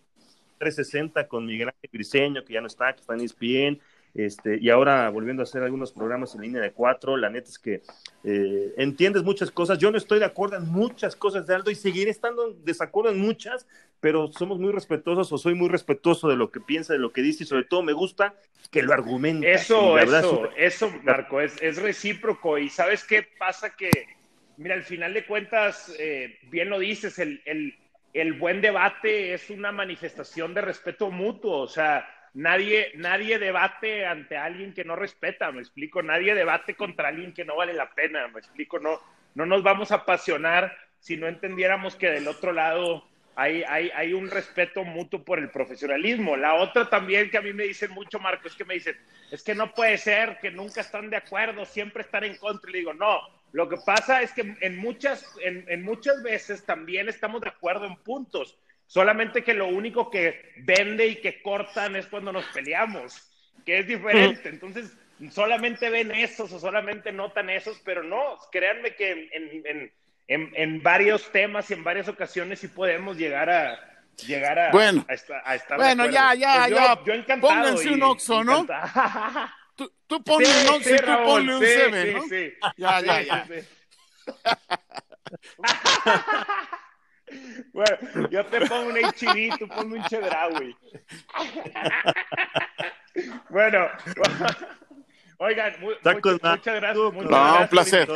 360 0.60 1.28
con 1.28 1.48
Miguel 1.48 1.70
Ángel 1.70 1.90
Griseño, 1.92 2.46
que 2.46 2.54
ya 2.54 2.62
no 2.62 2.68
está, 2.68 2.94
que 2.94 3.02
está 3.02 3.16
en 3.16 3.22
ESPN, 3.22 3.82
este, 4.14 4.60
y 4.60 4.70
ahora 4.70 5.10
volviendo 5.10 5.42
a 5.42 5.44
hacer 5.44 5.64
algunos 5.64 5.94
programas 5.94 6.36
en 6.36 6.42
línea 6.42 6.62
de 6.62 6.72
cuatro, 6.72 7.16
la 7.16 7.30
neta 7.30 7.50
es 7.50 7.58
que 7.58 7.82
eh, 8.24 8.74
entiendes 8.78 9.24
muchas 9.24 9.52
cosas. 9.52 9.80
Yo 9.80 9.90
no 9.90 9.98
estoy 9.98 10.20
de 10.20 10.26
acuerdo 10.26 10.58
en 10.58 10.68
muchas 10.68 11.16
cosas 11.16 11.48
de 11.48 11.56
Aldo 11.56 11.72
y 11.72 11.76
seguiré 11.76 12.12
estando 12.12 12.50
en 12.50 12.66
desacuerdo 12.66 13.12
en 13.12 13.20
muchas, 13.20 13.68
pero 14.02 14.32
somos 14.32 14.60
muy 14.60 14.74
respetuosos 14.74 15.32
o 15.32 15.38
soy 15.38 15.54
muy 15.54 15.70
respetuoso 15.70 16.28
de 16.28 16.36
lo 16.36 16.52
que 16.52 16.60
piensa, 16.60 16.94
de 16.94 17.00
lo 17.00 17.14
que 17.14 17.22
dice 17.22 17.44
y 17.44 17.48
sobre 17.48 17.64
todo 17.64 17.84
me 17.84 17.94
gusta 17.94 18.34
que 18.72 18.82
lo 18.82 18.94
argumente. 18.94 19.52
Eso, 19.52 19.98
eso, 19.98 20.50
eso, 20.58 20.92
Marco, 21.04 21.40
es, 21.40 21.62
es, 21.62 21.82
recíproco 21.82 22.58
y 22.58 22.70
¿sabes 22.70 23.06
qué 23.06 23.24
pasa? 23.38 23.76
Que, 23.76 23.90
mira, 24.58 24.76
al 24.76 24.84
final 24.84 25.14
de 25.14 25.26
cuentas, 25.26 25.94
eh, 26.00 26.40
bien 26.50 26.70
lo 26.70 26.80
dices, 26.80 27.20
el, 27.20 27.42
el, 27.46 27.76
el 28.14 28.34
buen 28.34 28.60
debate 28.60 29.36
es 29.36 29.50
una 29.52 29.72
manifestación 29.72 30.54
de 30.56 30.62
respeto 30.62 31.12
mutuo, 31.12 31.60
o 31.60 31.68
sea 31.68 32.08
nadie, 32.34 32.92
nadie 32.96 33.40
debate 33.40 34.06
ante 34.06 34.38
alguien 34.38 34.74
que 34.74 34.84
no 34.84 34.96
respeta, 34.96 35.52
me 35.52 35.60
explico, 35.60 36.02
nadie 36.02 36.34
debate 36.34 36.76
contra 36.76 37.10
alguien 37.10 37.34
que 37.34 37.46
no 37.46 37.58
vale 37.58 37.74
la 37.74 37.92
pena, 37.92 38.28
me 38.30 38.40
explico, 38.40 38.80
no, 38.80 39.00
no 39.36 39.46
nos 39.46 39.64
vamos 39.64 39.92
a 39.92 39.96
apasionar 39.96 40.76
si 41.00 41.18
no 41.18 41.28
entendiéramos 41.28 41.96
que 41.96 42.10
del 42.10 42.28
otro 42.28 42.52
lado 42.54 43.11
hay, 43.36 43.64
hay, 43.68 43.90
hay, 43.96 44.14
un 44.14 44.30
respeto 44.30 44.84
mutuo 44.84 45.24
por 45.24 45.40
el 45.40 45.50
profesionalismo. 45.50 46.36
La 46.36 46.56
otra 46.56 46.90
también 46.90 47.30
que 47.30 47.38
a 47.38 47.42
mí 47.42 47.54
me 47.54 47.64
dicen 47.64 47.92
mucho, 47.92 48.20
Marco, 48.20 48.48
es 48.48 48.56
que 48.56 48.66
me 48.66 48.76
dicen, 48.76 48.98
es 49.32 49.44
que 49.44 49.56
no 49.56 49.74
puede 49.74 49.98
ser 49.98 50.38
que 50.42 50.52
nunca 50.52 50.82
están 50.82 51.10
de 51.10 51.18
acuerdo, 51.18 51.66
siempre 51.66 52.04
están 52.04 52.24
en 52.24 52.38
contra. 52.38 52.70
Y 52.70 52.74
le 52.74 52.80
digo, 52.80 52.94
no, 52.94 53.20
lo 53.52 53.70
que 53.70 53.78
pasa 53.86 54.22
es 54.22 54.32
que 54.34 54.56
en 54.60 54.78
muchas, 54.78 55.26
en, 55.42 55.66
en 55.68 55.84
muchas 55.84 56.22
veces 56.24 56.66
también 56.66 57.10
estamos 57.10 57.42
de 57.42 57.50
acuerdo 57.50 57.86
en 57.86 57.96
puntos 57.98 58.58
Solamente 58.92 59.42
que 59.42 59.54
lo 59.54 59.70
único 59.70 60.10
que 60.12 60.52
vende 60.58 61.08
y 61.08 61.16
que 61.22 61.42
cortan 61.42 61.96
es 61.96 62.08
cuando 62.08 62.34
nos 62.34 62.44
peleamos, 62.48 63.26
que 63.66 63.80
es 63.80 63.88
diferente. 63.88 64.50
Entonces, 64.50 64.98
solamente 65.30 65.90
ven 65.90 66.12
esos 66.12 66.52
o 66.52 66.60
solamente 66.60 67.14
notan 67.14 67.50
esos, 67.50 67.80
pero 67.86 68.04
no, 68.04 68.38
créanme 68.52 68.94
que 68.96 69.12
en, 69.12 69.30
en, 69.32 69.66
en, 69.66 69.94
varios 70.82 71.32
temas 71.32 71.70
y 71.70 71.74
en 71.74 71.84
varias 71.84 72.08
ocasiones 72.08 72.60
sí 72.60 72.68
podemos 72.68 73.18
llegar 73.18 73.50
a 73.50 73.80
llegar 74.26 74.60
a, 74.60 74.72
bueno, 74.72 75.06
a, 75.08 75.14
estar, 75.14 75.42
a 75.46 75.56
estar 75.56 75.78
Bueno, 75.78 76.06
ya, 76.06 76.34
ya, 76.36 76.66
pues 76.68 76.72
ya. 76.72 77.04
Yo 77.06 77.14
encantado. 77.14 77.54
Pónganse 77.54 77.90
un 77.90 78.04
Oxxo, 78.04 78.44
¿no? 78.44 78.68
tú, 79.76 79.92
tú 80.08 80.24
ponle 80.24 80.48
un 80.48 80.76
Oxxo 80.76 80.96
y 80.96 80.98
tú 80.98 81.24
ponle 81.26 81.56
un 81.56 81.62
Seven, 81.62 82.14
¿no? 82.14 82.24
Sí, 82.24 82.54
ya, 82.78 83.02
ya, 83.02 83.22
ya. 83.22 83.48
Bueno, 87.74 88.30
yo 88.30 88.46
te 88.46 88.68
pongo 88.68 88.90
un 88.90 88.98
HIV, 88.98 89.58
tú 89.58 89.68
pongo 89.68 89.96
un 89.96 90.04
Chedraui. 90.04 90.76
bueno, 93.50 93.88
oigan, 95.38 95.74
muchas 95.80 96.66
gracias. 96.66 96.96
no, 96.96 97.10
un 97.10 97.68
placer. 97.70 98.08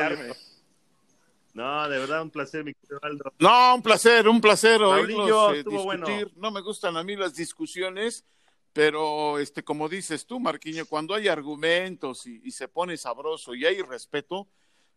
No, 1.55 1.87
de 1.87 1.97
verdad, 1.97 2.21
un 2.21 2.31
placer, 2.31 2.65
mi 2.65 2.73
querido 2.73 2.99
Aldo. 3.01 3.33
No, 3.39 3.75
un 3.75 3.81
placer, 3.81 4.27
un 4.27 4.41
placer 4.41 4.83
oírlos 4.83 5.55
eh, 5.55 5.63
discutir. 5.63 6.33
No 6.35 6.51
me 6.51 6.59
gustan 6.59 6.97
a 6.97 7.03
mí 7.03 7.15
las 7.15 7.33
discusiones, 7.33 8.25
pero 8.73 9.39
este, 9.39 9.63
como 9.63 9.87
dices 9.87 10.25
tú, 10.25 10.37
Marquiño, 10.37 10.85
cuando 10.85 11.13
hay 11.13 11.29
argumentos 11.29 12.27
y, 12.27 12.41
y 12.43 12.51
se 12.51 12.67
pone 12.67 12.97
sabroso 12.97 13.55
y 13.55 13.65
hay 13.65 13.81
respeto, 13.81 14.49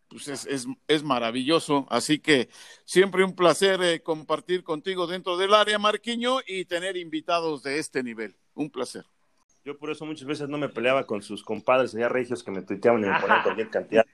pues 0.08 0.26
es, 0.26 0.46
es, 0.46 0.66
es, 0.88 1.04
maravilloso. 1.04 1.86
Así 1.90 2.18
que 2.18 2.48
siempre 2.84 3.22
un 3.22 3.36
placer 3.36 3.80
eh, 3.80 4.02
compartir 4.02 4.64
contigo 4.64 5.06
dentro 5.06 5.36
del 5.36 5.54
área, 5.54 5.78
Marquiño, 5.78 6.40
y 6.44 6.64
tener 6.64 6.96
invitados 6.96 7.62
de 7.62 7.78
este 7.78 8.02
nivel. 8.02 8.36
Un 8.54 8.68
placer. 8.68 9.04
Yo 9.68 9.76
por 9.76 9.90
eso 9.90 10.06
muchas 10.06 10.26
veces 10.26 10.48
no 10.48 10.56
me 10.56 10.70
peleaba 10.70 11.04
con 11.04 11.20
sus 11.20 11.42
compadres 11.42 11.94
allá 11.94 12.08
regios 12.08 12.42
que 12.42 12.50
me 12.50 12.62
tuiteaban 12.62 13.04
y 13.04 13.06
me 13.06 13.20
ponían 13.20 13.42
cualquier 13.42 13.68
cantidad 13.68 14.06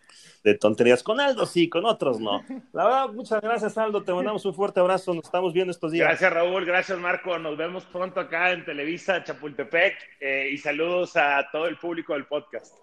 de 0.42 0.54
tonterías. 0.56 1.04
Con 1.04 1.20
Aldo 1.20 1.46
sí, 1.46 1.68
con 1.68 1.84
otros 1.84 2.18
no. 2.18 2.42
La 2.72 2.84
verdad, 2.84 3.08
muchas 3.10 3.40
gracias 3.40 3.78
Aldo, 3.78 4.02
te 4.02 4.12
mandamos 4.12 4.44
un 4.46 4.52
fuerte 4.52 4.80
abrazo, 4.80 5.14
nos 5.14 5.26
estamos 5.26 5.52
viendo 5.52 5.70
estos 5.70 5.92
días. 5.92 6.08
Gracias 6.08 6.32
Raúl, 6.32 6.64
gracias 6.64 6.98
Marco, 6.98 7.38
nos 7.38 7.56
vemos 7.56 7.84
pronto 7.84 8.18
acá 8.18 8.50
en 8.50 8.64
Televisa 8.64 9.22
Chapultepec 9.22 9.94
eh, 10.18 10.48
y 10.52 10.58
saludos 10.58 11.16
a 11.16 11.48
todo 11.52 11.68
el 11.68 11.76
público 11.78 12.14
del 12.14 12.26
podcast. 12.26 12.76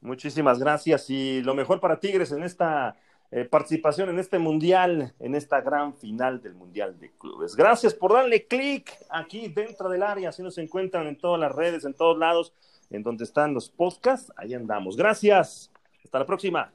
Muchísimas 0.00 0.60
gracias 0.60 1.10
y 1.10 1.42
lo 1.42 1.56
mejor 1.56 1.80
para 1.80 1.98
Tigres 1.98 2.30
en 2.30 2.44
esta 2.44 2.94
eh, 3.36 3.44
participación 3.44 4.10
en 4.10 4.20
este 4.20 4.38
mundial, 4.38 5.12
en 5.18 5.34
esta 5.34 5.60
gran 5.60 5.92
final 5.96 6.40
del 6.40 6.54
Mundial 6.54 6.96
de 7.00 7.10
Clubes. 7.18 7.56
Gracias 7.56 7.92
por 7.92 8.12
darle 8.12 8.46
clic 8.46 8.92
aquí 9.10 9.48
dentro 9.48 9.88
del 9.88 10.04
área, 10.04 10.28
así 10.28 10.40
nos 10.40 10.56
encuentran 10.56 11.08
en 11.08 11.18
todas 11.18 11.40
las 11.40 11.50
redes, 11.50 11.84
en 11.84 11.94
todos 11.94 12.16
lados, 12.16 12.52
en 12.90 13.02
donde 13.02 13.24
están 13.24 13.52
los 13.52 13.68
podcasts, 13.68 14.32
ahí 14.36 14.54
andamos. 14.54 14.96
Gracias, 14.96 15.72
hasta 16.04 16.20
la 16.20 16.26
próxima. 16.26 16.72